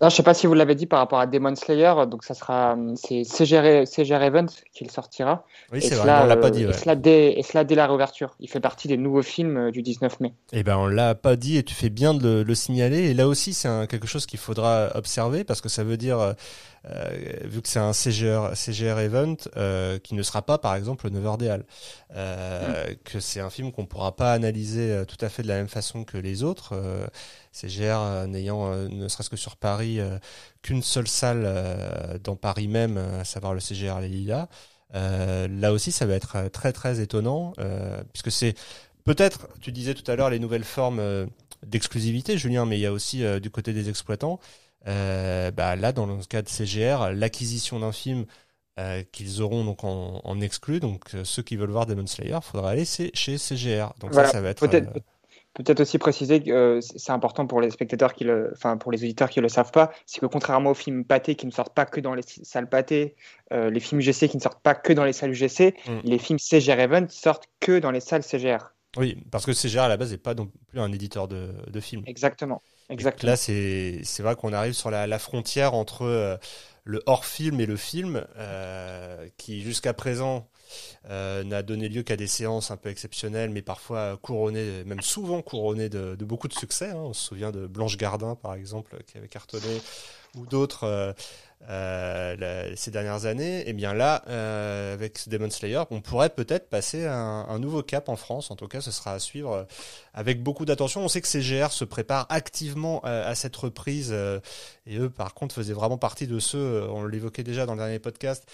Non, 0.00 0.08
je 0.10 0.14
sais 0.16 0.22
pas 0.22 0.34
si 0.34 0.46
vous 0.46 0.54
l'avez 0.54 0.74
dit 0.76 0.86
par 0.86 1.00
rapport 1.00 1.18
à 1.18 1.26
Demon 1.26 1.54
Slayer, 1.56 1.92
donc 2.08 2.22
ça 2.24 2.34
sera 2.34 2.76
c'est 2.94 3.24
CGR, 3.24 3.86
CGR 3.86 4.22
Event 4.22 4.46
qui 4.72 4.84
le 4.84 4.90
sortira. 4.90 5.44
Oui, 5.72 5.82
c'est 5.82 5.96
vrai, 5.96 6.20
on 6.22 6.26
l'a 6.26 6.36
pas 6.36 6.46
euh, 6.48 6.50
dit. 6.50 6.62
et 6.62 6.66
Ouais. 6.66 6.72
cela 6.72 6.94
dès, 6.94 7.32
et 7.38 7.42
cela 7.42 7.64
dès 7.64 7.74
la 7.74 7.86
réouverture. 7.86 8.36
Il 8.38 8.48
fait 8.48 8.60
partie 8.60 8.86
des 8.86 8.96
nouveaux 8.96 9.22
films 9.22 9.56
euh, 9.56 9.70
du 9.72 9.82
19 9.82 10.20
mai. 10.20 10.34
Eh 10.52 10.62
ben 10.62 10.76
on 10.76 10.86
l'a 10.86 11.14
pas 11.16 11.34
dit 11.36 11.56
et 11.56 11.62
tu 11.64 11.74
fais 11.74 11.90
bien 11.90 12.14
de 12.14 12.22
le, 12.22 12.42
le 12.44 12.54
signaler. 12.54 13.10
Et 13.10 13.14
là 13.14 13.26
aussi 13.26 13.54
c'est 13.54 13.68
quelque 13.88 14.06
chose 14.06 14.26
qu'il 14.26 14.38
faudra 14.38 14.90
observer 14.94 15.42
parce 15.42 15.60
que 15.60 15.68
ça 15.68 15.82
veut 15.82 15.96
dire, 15.96 16.34
euh, 16.86 17.10
euh, 17.44 17.46
vu 17.46 17.62
que 17.62 17.68
c'est 17.68 17.78
un 17.78 17.92
CGR, 17.92 18.54
CGR 18.56 18.98
event, 19.00 19.36
euh, 19.56 19.98
qui 19.98 20.14
ne 20.14 20.22
sera 20.22 20.42
pas 20.42 20.58
par 20.58 20.74
exemple 20.74 21.06
le 21.06 21.10
Neverdale, 21.10 21.64
euh, 22.14 22.94
que 23.04 23.20
c'est 23.20 23.40
un 23.40 23.50
film 23.50 23.72
qu'on 23.72 23.86
pourra 23.86 24.16
pas 24.16 24.32
analyser 24.32 24.90
euh, 24.92 25.04
tout 25.04 25.16
à 25.20 25.28
fait 25.28 25.42
de 25.42 25.48
la 25.48 25.56
même 25.56 25.68
façon 25.68 26.04
que 26.04 26.16
les 26.18 26.42
autres. 26.42 26.70
euh, 26.74 27.06
CGR 27.52 28.26
n'ayant 28.28 28.72
ne 28.88 29.08
serait-ce 29.08 29.30
que 29.30 29.36
sur 29.36 29.56
Paris 29.56 29.98
qu'une 30.62 30.82
seule 30.82 31.08
salle 31.08 32.20
dans 32.22 32.36
Paris 32.36 32.68
même, 32.68 32.98
à 32.98 33.24
savoir 33.24 33.54
le 33.54 33.60
CGR 33.60 34.00
Les 34.00 34.08
Lilas. 34.08 34.48
là 34.92 35.72
aussi, 35.72 35.90
ça 35.90 36.06
va 36.06 36.14
être 36.14 36.48
très 36.52 36.72
très 36.72 37.00
étonnant 37.00 37.54
puisque 38.12 38.30
c'est 38.30 38.54
peut-être, 39.04 39.48
tu 39.60 39.72
disais 39.72 39.94
tout 39.94 40.08
à 40.08 40.14
l'heure, 40.14 40.30
les 40.30 40.38
nouvelles 40.38 40.64
formes 40.64 41.26
d'exclusivité, 41.66 42.38
Julien, 42.38 42.64
mais 42.64 42.78
il 42.78 42.82
y 42.82 42.86
a 42.86 42.92
aussi 42.92 43.24
du 43.40 43.50
côté 43.50 43.72
des 43.72 43.88
exploitants. 43.88 44.38
Bah 44.84 45.76
là, 45.76 45.92
dans 45.92 46.06
le 46.06 46.24
cas 46.24 46.42
de 46.42 46.48
CGR, 46.48 47.12
l'acquisition 47.12 47.80
d'un 47.80 47.92
film 47.92 48.26
euh, 48.78 49.02
qu'ils 49.10 49.42
auront 49.42 49.64
donc 49.64 49.82
en, 49.82 50.20
en 50.22 50.40
exclu. 50.40 50.78
Donc 50.78 51.12
euh, 51.12 51.24
ceux 51.24 51.42
qui 51.42 51.56
veulent 51.56 51.70
voir 51.70 51.84
Demon 51.86 52.06
Slayer, 52.06 52.38
faudra 52.42 52.70
aller 52.70 52.84
chez 52.84 53.10
CGR. 53.12 53.92
Donc 53.98 54.14
ça, 54.14 54.26
ça 54.26 54.40
va 54.40 54.50
être. 54.50 54.64
Peut-être 54.64 54.96
euh, 54.96 55.64
peut 55.74 55.82
aussi 55.82 55.98
préciser 55.98 56.40
que 56.40 56.78
c'est 56.80 57.10
important 57.10 57.48
pour 57.48 57.60
les 57.60 57.70
spectateurs 57.70 58.14
qui 58.14 58.22
le, 58.22 58.52
enfin 58.52 58.76
pour 58.76 58.92
les 58.92 59.02
auditeurs 59.02 59.30
qui 59.30 59.40
le 59.40 59.48
savent 59.48 59.72
pas, 59.72 59.90
c'est 60.06 60.20
que 60.20 60.26
contrairement 60.26 60.70
aux 60.70 60.74
films 60.74 61.04
pâtés 61.04 61.34
qui 61.34 61.46
ne 61.46 61.50
sortent 61.50 61.74
pas 61.74 61.86
que 61.86 61.98
dans 61.98 62.14
les 62.14 62.22
salles 62.22 62.68
pâtées, 62.68 63.16
les 63.50 63.80
films 63.80 64.00
UGC 64.00 64.28
qui 64.28 64.36
ne 64.36 64.42
sortent 64.42 64.62
pas 64.62 64.76
que 64.76 64.92
dans 64.92 65.04
les 65.04 65.12
salles 65.12 65.32
UGC, 65.32 65.74
mm. 65.88 65.98
les 66.04 66.18
films 66.18 66.38
CGR 66.38 66.78
Event 66.78 67.06
sortent 67.08 67.48
que 67.58 67.80
dans 67.80 67.90
les 67.90 67.98
salles 67.98 68.22
CGR. 68.22 68.74
Oui, 68.96 69.18
parce 69.32 69.44
que 69.44 69.52
CGR 69.52 69.80
à 69.80 69.88
la 69.88 69.96
base 69.96 70.12
n'est 70.12 70.18
pas 70.18 70.34
non 70.34 70.48
plus 70.68 70.78
un 70.78 70.92
éditeur 70.92 71.26
de, 71.26 71.52
de 71.66 71.80
films. 71.80 72.04
Exactement. 72.06 72.62
Exactement. 72.90 73.30
Là, 73.30 73.36
c'est 73.36 74.20
vrai 74.20 74.34
qu'on 74.36 74.52
arrive 74.52 74.72
sur 74.72 74.90
la, 74.90 75.06
la 75.06 75.18
frontière 75.18 75.74
entre 75.74 76.38
le 76.88 77.02
hors-film 77.04 77.60
et 77.60 77.66
le 77.66 77.76
film, 77.76 78.24
euh, 78.38 79.28
qui 79.36 79.62
jusqu'à 79.62 79.92
présent 79.92 80.48
euh, 81.10 81.44
n'a 81.44 81.62
donné 81.62 81.90
lieu 81.90 82.02
qu'à 82.02 82.16
des 82.16 82.26
séances 82.26 82.70
un 82.70 82.78
peu 82.78 82.88
exceptionnelles, 82.88 83.50
mais 83.50 83.60
parfois 83.60 84.16
couronnées, 84.22 84.84
même 84.84 85.02
souvent 85.02 85.42
couronnées 85.42 85.90
de, 85.90 86.16
beaucoup 86.24 86.48
de 86.48 86.54
succès. 86.54 86.88
Hein. 86.88 86.96
On 86.96 87.12
se 87.12 87.26
souvient 87.26 87.50
de 87.50 87.66
Blanche 87.66 87.98
Gardin, 87.98 88.36
par 88.36 88.54
exemple, 88.54 88.96
qui 89.06 89.18
avait 89.18 89.28
cartonné, 89.28 89.82
ou 90.34 90.46
d'autres. 90.46 91.14
Euh, 91.68 92.72
ces 92.76 92.90
dernières 92.90 93.26
années, 93.26 93.60
et 93.60 93.70
eh 93.70 93.72
bien 93.72 93.92
là, 93.92 94.22
euh, 94.28 94.94
avec 94.94 95.28
Demon 95.28 95.50
Slayer, 95.50 95.82
on 95.90 96.00
pourrait 96.00 96.30
peut-être 96.30 96.70
passer 96.70 97.04
un, 97.04 97.46
un, 97.48 97.58
nouveau 97.58 97.82
cap 97.82 98.08
en 98.08 98.16
France. 98.16 98.50
En 98.50 98.56
tout 98.56 98.68
cas, 98.68 98.80
ce 98.80 98.90
sera 98.90 99.12
à 99.12 99.18
suivre 99.18 99.52
euh, 99.52 99.64
avec 100.14 100.42
beaucoup 100.42 100.64
d'attention. 100.64 101.02
On 101.02 101.08
sait 101.08 101.20
que 101.20 101.26
CGR 101.26 101.72
se 101.72 101.84
prépare 101.84 102.26
activement 102.30 103.00
à, 103.04 103.34
cette 103.34 103.56
reprise, 103.56 104.12
et 104.86 104.98
eux, 104.98 105.10
par 105.10 105.34
contre, 105.34 105.54
faisaient 105.54 105.74
vraiment 105.74 105.98
partie 105.98 106.26
de 106.26 106.38
ceux, 106.38 106.88
on 106.90 107.04
l'évoquait 107.04 107.42
déjà 107.42 107.66
dans 107.66 107.74
le 107.74 107.78
dernier 107.78 107.98
podcast, 107.98 108.44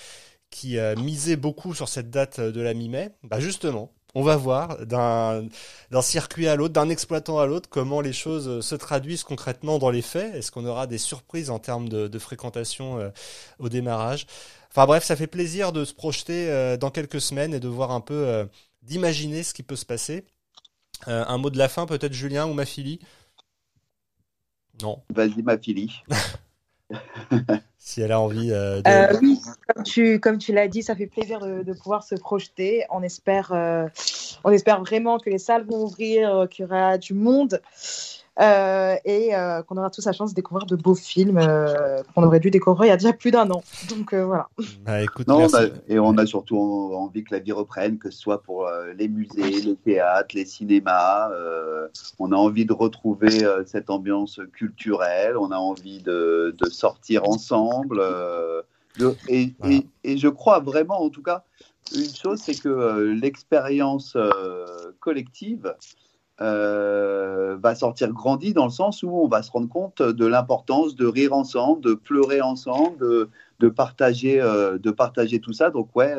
qui 0.51 0.79
misaient 0.97 1.37
beaucoup 1.37 1.75
sur 1.75 1.89
cette 1.89 2.11
date 2.11 2.41
de 2.41 2.61
la 2.61 2.75
mi-mai. 2.75 3.11
Bah 3.23 3.39
justement, 3.41 3.93
on 4.15 4.23
va 4.23 4.37
voir 4.37 4.87
d'un 4.87 5.49
circuit 6.01 6.47
à 6.47 6.55
l'autre, 6.55 6.73
d'un 6.73 6.89
exploitant 6.89 7.39
à 7.39 7.47
l'autre, 7.47 7.69
comment 7.69 8.01
les 8.01 8.13
choses 8.13 8.61
se 8.61 8.75
traduisent 8.75 9.25
concrètement 9.25 9.79
dans 9.79 9.91
les 9.91 10.03
faits. 10.03 10.35
Est-ce 10.35 10.53
qu'on 10.53 10.65
aura 10.65 10.87
des 10.87 10.99
surprises 10.99 11.51
en 11.51 11.59
termes 11.59 11.89
de, 11.89 12.19
fréquentation 12.19 12.99
euh, 12.99 13.11
au 13.59 13.69
démarrage? 13.69 14.27
Enfin 14.71 14.87
bref, 14.87 15.05
ça 15.05 15.17
fait 15.17 15.27
plaisir 15.27 15.73
de 15.73 15.85
se 15.85 15.95
projeter 15.95 16.49
euh, 16.49 16.77
dans 16.77 16.91
quelques 16.91 17.21
semaines 17.21 17.55
et 17.55 17.61
de 17.61 17.69
voir 17.69 17.91
un 17.91 18.01
peu, 18.01 18.15
euh, 18.15 18.45
d'imaginer 18.83 19.43
ce 19.43 19.53
qui 19.53 19.63
peut 19.63 19.77
se 19.77 19.87
passer. 19.87 20.25
un 21.07 21.39
mot 21.39 21.51
de 21.51 21.59
la 21.59 21.69
fin, 21.69 21.87
peut-être 21.87 22.13
Julien 22.13 22.47
ou 22.47 22.55
ma 22.55 22.67
fille 22.67 23.01
Non. 24.81 25.03
Vas-y, 25.11 25.43
ma 25.43 25.59
fille. 25.59 25.91
si 27.79 28.01
elle 28.03 28.13
a 28.13 28.21
envie 28.21 28.51
euh. 28.53 28.81
Euh, 28.87 29.19
oui, 29.21 29.41
comme 29.69 29.85
tu, 29.85 30.21
comme 30.21 30.39
tu 30.39 30.53
l'as 30.53 30.69
dit, 30.69 30.83
ça 30.83 30.95
fait 30.95 31.07
plaisir 31.07 31.41
de, 31.41 31.73
pouvoir 31.73 32.03
se 32.03 32.15
projeter. 32.15 32.85
On 32.91 33.03
espère, 33.03 33.53
euh, 33.53 33.87
on 34.45 34.51
espère 34.51 34.81
vraiment 34.81 35.19
que 35.19 35.31
les 35.31 35.39
salles 35.39 35.65
vont 35.65 35.85
ouvrir, 35.85 36.47
qu'il 36.51 36.65
y 36.65 36.67
aura 36.67 36.99
du 36.99 37.15
monde. 37.15 37.61
Euh, 38.41 38.97
et 39.05 39.33
euh, 39.33 39.63
qu'on 39.63 39.77
aura 39.77 39.91
tous 39.91 40.05
la 40.07 40.13
chance 40.13 40.31
de 40.31 40.35
découvrir 40.35 40.67
de 40.67 40.75
beaux 40.75 40.97
films 40.97 41.39
euh, 41.39 42.03
qu'on 42.15 42.25
aurait 42.25 42.41
dû 42.41 42.51
découvrir 42.51 42.87
il 42.87 42.89
y 42.89 42.93
a 42.93 42.97
déjà 42.97 43.13
plus 43.13 43.31
d'un 43.31 43.49
an. 43.51 43.63
Donc 43.89 44.13
voilà. 44.13 44.49
Bah, 44.85 45.03
écoute, 45.03 45.29
non, 45.29 45.47
et 45.89 46.01
on 46.01 46.19
a 46.19 46.27
surtout 46.27 46.59
envie 46.97 47.23
que 47.23 47.33
la 47.33 47.41
vie 47.41 47.53
reprenne, 47.53 47.99
que 47.99 48.11
ce 48.11 48.19
soit 48.19 48.43
pour 48.43 48.69
les 48.97 49.09
musées, 49.09 49.61
les 49.61 49.77
théâtres, 49.77 50.35
les 50.35 50.45
cinémas. 50.45 51.31
on 52.19 52.33
a 52.33 52.37
envie 52.37 52.65
de 52.65 52.73
retrouver 52.73 53.47
cette 53.67 53.89
ambiance 53.89 54.41
culturelle. 54.53 55.37
On 55.37 55.53
a 55.53 55.57
envie 55.57 56.03
de, 56.03 56.55
de 56.59 56.67
sortir 56.71 57.29
ensemble. 57.29 58.03
De, 58.99 59.17
et, 59.29 59.53
et, 59.69 59.87
et, 60.05 60.17
je 60.17 60.29
crois 60.29 60.61
vraiment, 60.61 61.03
en 61.03 61.11
tout 61.11 61.23
cas, 61.23 61.45
une 61.95 62.15
chose, 62.15 62.41
c'est 62.41 62.61
que 62.61 63.13
l'expérience 63.21 64.17
collective 65.01 65.75
euh, 66.41 67.57
va 67.61 67.77
sortir 67.77 68.13
grandi 68.13 68.55
dans 68.55 68.65
le 68.65 68.71
sens 68.71 69.05
où 69.05 69.11
on 69.11 69.29
va 69.29 69.43
se 69.43 69.53
rendre 69.53 69.69
compte 69.69 70.03
de 70.03 70.27
l'importance 70.27 70.97
de 70.97 71.07
rire 71.07 71.33
ensemble, 71.33 71.81
de 71.83 71.95
pleurer 71.95 72.41
ensemble, 72.41 73.29
de, 73.61 73.69
partager, 73.69 74.41
euh, 74.41 74.77
de 74.79 74.91
partager 74.91 75.39
tout 75.39 75.53
ça. 75.53 75.71
Donc 75.71 75.95
ouais, 75.95 76.13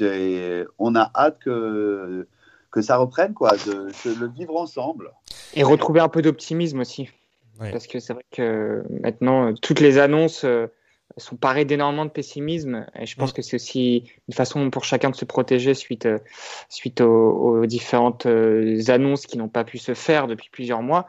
euh, 0.00 0.64
on 0.78 0.94
a 0.94 1.10
hâte 1.16 1.38
que, 1.40 2.28
que 2.70 2.80
ça 2.80 2.96
reprenne, 2.96 3.34
quoi, 3.34 3.52
de, 3.66 3.90
le 4.20 4.28
vivre 4.28 4.56
ensemble. 4.56 5.10
Et 5.54 5.64
retrouver 5.64 6.00
un 6.00 6.08
peu 6.08 6.22
d'optimisme 6.22 6.80
aussi. 6.80 7.08
Parce 7.58 7.88
que 7.88 7.98
c'est 7.98 8.12
vrai 8.12 8.24
que 8.30 8.84
maintenant, 9.02 9.52
toutes 9.54 9.80
les 9.80 9.98
annonces 9.98 10.46
sont 11.16 11.36
parées 11.36 11.64
d'énormément 11.64 12.04
de 12.04 12.10
pessimisme. 12.10 12.86
Et 12.98 13.06
je 13.06 13.16
pense 13.16 13.30
mm. 13.30 13.34
que 13.34 13.42
c'est 13.42 13.56
aussi 13.56 14.04
une 14.28 14.34
façon 14.34 14.70
pour 14.70 14.84
chacun 14.84 15.10
de 15.10 15.16
se 15.16 15.24
protéger 15.24 15.74
suite, 15.74 16.06
euh, 16.06 16.18
suite 16.68 17.00
aux, 17.00 17.66
différentes 17.66 18.26
euh, 18.26 18.80
annonces 18.88 19.26
qui 19.26 19.38
n'ont 19.38 19.48
pas 19.48 19.64
pu 19.64 19.78
se 19.78 19.94
faire 19.94 20.26
depuis 20.26 20.48
plusieurs 20.50 20.82
mois. 20.82 21.06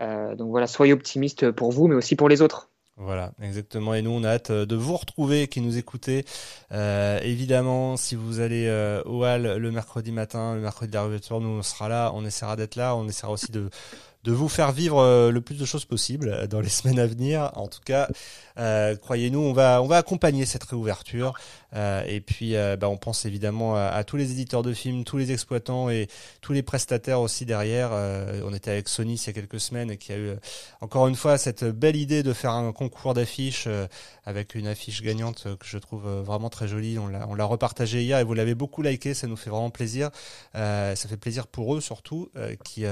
Euh, 0.00 0.34
donc 0.34 0.50
voilà, 0.50 0.66
soyez 0.66 0.92
optimistes 0.92 1.50
pour 1.50 1.70
vous, 1.70 1.86
mais 1.86 1.94
aussi 1.94 2.16
pour 2.16 2.28
les 2.28 2.42
autres. 2.42 2.68
Voilà, 2.96 3.32
exactement. 3.42 3.94
Et 3.94 4.02
nous, 4.02 4.10
on 4.10 4.22
a 4.22 4.28
hâte 4.28 4.52
de 4.52 4.76
vous 4.76 4.96
retrouver, 4.96 5.48
qui 5.48 5.60
nous 5.60 5.78
écoutez. 5.78 6.24
évidemment, 6.70 7.96
si 7.96 8.14
vous 8.14 8.40
allez 8.40 8.68
au 9.06 9.24
Hall 9.24 9.56
le 9.56 9.70
mercredi 9.70 10.12
matin, 10.12 10.54
le 10.54 10.60
mercredi 10.60 10.92
de 10.92 10.96
la 10.98 11.40
nous, 11.40 11.48
on 11.48 11.62
sera 11.62 11.88
là, 11.88 12.12
on 12.14 12.24
essaiera 12.24 12.54
d'être 12.54 12.76
là. 12.76 12.94
On 12.94 13.08
essaiera 13.08 13.32
aussi 13.32 13.50
de 13.50 13.70
de 14.24 14.32
vous 14.32 14.48
faire 14.48 14.72
vivre 14.72 15.00
euh, 15.00 15.30
le 15.30 15.40
plus 15.40 15.58
de 15.58 15.64
choses 15.64 15.84
possible 15.84 16.28
euh, 16.28 16.46
dans 16.46 16.60
les 16.60 16.68
semaines 16.68 16.98
à 16.98 17.06
venir. 17.06 17.50
En 17.54 17.66
tout 17.68 17.80
cas, 17.84 18.08
euh, 18.58 18.96
croyez-nous, 18.96 19.40
on 19.40 19.52
va 19.52 19.82
on 19.82 19.86
va 19.86 19.96
accompagner 19.96 20.46
cette 20.46 20.64
réouverture. 20.64 21.34
Et 21.74 22.20
puis, 22.20 22.54
bah, 22.78 22.88
on 22.88 22.96
pense 22.96 23.24
évidemment 23.24 23.76
à, 23.76 24.04
tous 24.04 24.16
les 24.16 24.30
éditeurs 24.30 24.62
de 24.62 24.72
films, 24.72 25.04
tous 25.04 25.16
les 25.16 25.32
exploitants 25.32 25.88
et 25.90 26.08
tous 26.40 26.52
les 26.52 26.62
prestataires 26.62 27.20
aussi 27.20 27.46
derrière. 27.46 27.92
on 28.44 28.52
était 28.52 28.70
avec 28.70 28.88
Sony 28.88 29.14
il 29.14 29.26
y 29.26 29.30
a 29.30 29.32
quelques 29.32 29.60
semaines 29.60 29.96
qui 29.96 30.12
a 30.12 30.18
eu 30.18 30.32
encore 30.80 31.08
une 31.08 31.14
fois 31.14 31.38
cette 31.38 31.64
belle 31.64 31.96
idée 31.96 32.22
de 32.22 32.32
faire 32.32 32.52
un 32.52 32.72
concours 32.72 33.14
d'affiches 33.14 33.68
avec 34.24 34.54
une 34.54 34.66
affiche 34.66 35.02
gagnante 35.02 35.44
que 35.58 35.66
je 35.66 35.78
trouve 35.78 36.08
vraiment 36.08 36.50
très 36.50 36.68
jolie. 36.68 36.98
On 36.98 37.08
l'a 37.08 37.26
on 37.28 37.34
l'a 37.34 37.44
repartagé 37.44 38.02
hier 38.02 38.18
et 38.18 38.24
vous 38.24 38.34
l'avez 38.34 38.54
beaucoup 38.54 38.82
liké. 38.82 39.14
Ça 39.14 39.26
nous 39.26 39.36
fait 39.36 39.50
vraiment 39.50 39.70
plaisir. 39.70 40.10
ça 40.54 40.94
fait 40.94 41.16
plaisir 41.16 41.46
pour 41.46 41.74
eux 41.74 41.80
surtout 41.80 42.30
qui 42.64 42.84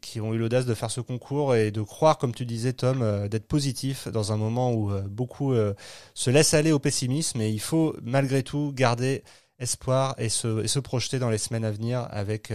qui 0.00 0.20
ont 0.20 0.34
eu 0.34 0.38
l'audace 0.38 0.66
de 0.66 0.74
faire 0.74 0.90
ce 0.90 1.00
concours 1.00 1.54
et 1.54 1.70
de 1.70 1.82
croire, 1.82 2.18
comme 2.18 2.34
tu 2.34 2.46
disais 2.46 2.72
Tom, 2.72 3.02
euh, 3.02 3.28
d'être 3.28 3.46
positif 3.46 4.08
dans 4.08 4.32
un 4.32 4.36
moment 4.36 4.72
où 4.72 4.90
euh, 4.90 5.02
beaucoup 5.02 5.52
euh, 5.52 5.74
se 6.14 6.30
laissent 6.30 6.54
aller 6.54 6.72
au 6.72 6.78
pessimisme 6.78 7.40
il 7.50 7.60
faut 7.60 7.94
malgré 8.02 8.42
tout 8.42 8.72
garder 8.74 9.22
espoir 9.58 10.14
et 10.18 10.28
se, 10.28 10.64
et 10.64 10.68
se 10.68 10.78
projeter 10.78 11.18
dans 11.18 11.30
les 11.30 11.38
semaines 11.38 11.64
à 11.64 11.70
venir 11.70 12.08
avec 12.10 12.52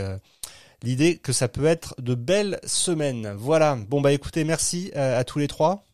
l'idée 0.82 1.18
que 1.18 1.34
ça 1.34 1.48
peut 1.48 1.66
être 1.66 1.96
de 2.00 2.16
belles 2.16 2.60
semaines. 2.66 3.34
Voilà, 3.38 3.78
bon 3.88 4.02
bah 4.02 4.12
écoutez, 4.12 4.44
merci 4.44 4.92
à 4.96 5.24
tous 5.24 5.38
les 5.38 5.48
trois. 5.48 5.86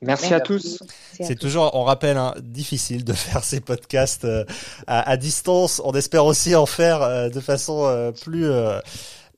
Merci 0.00 0.32
à 0.32 0.40
tous. 0.40 0.78
C'est 1.20 1.38
toujours, 1.38 1.70
on 1.74 1.84
rappelle, 1.84 2.16
hein, 2.16 2.34
difficile 2.40 3.04
de 3.04 3.12
faire 3.14 3.44
ces 3.44 3.60
podcasts 3.60 4.26
à, 4.86 5.16
distance. 5.18 5.82
On 5.84 5.92
espère 5.92 6.24
aussi 6.24 6.54
en 6.54 6.66
faire 6.66 7.30
de 7.30 7.40
façon 7.40 8.12
plus 8.22 8.46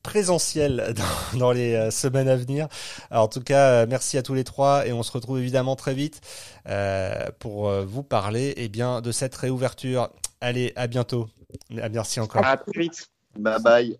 présentiel 0.08 0.94
dans, 1.38 1.52
les 1.52 1.74
euh, 1.74 1.90
semaines 1.90 2.28
à 2.28 2.36
venir. 2.36 2.66
en 3.10 3.28
tout 3.28 3.42
cas, 3.42 3.82
euh, 3.82 3.86
merci 3.86 4.16
à 4.16 4.22
tous 4.22 4.32
les 4.32 4.42
trois 4.42 4.86
et 4.86 4.92
on 4.94 5.02
se 5.02 5.12
retrouve 5.12 5.38
évidemment 5.38 5.76
très 5.76 5.92
vite 5.92 6.22
euh, 6.66 7.26
pour 7.38 7.70
vous 7.70 8.02
parler 8.02 8.54
eh 8.56 8.68
bien, 8.68 9.02
de 9.02 9.12
cette 9.12 9.34
réouverture. 9.34 10.08
Allez, 10.40 10.72
à 10.76 10.86
bientôt. 10.86 11.28
Merci 11.70 12.20
encore. 12.20 12.42
À 12.42 12.56
très 12.56 12.80
vite. 12.80 13.10
Bye 13.38 13.62
bye. 13.62 13.98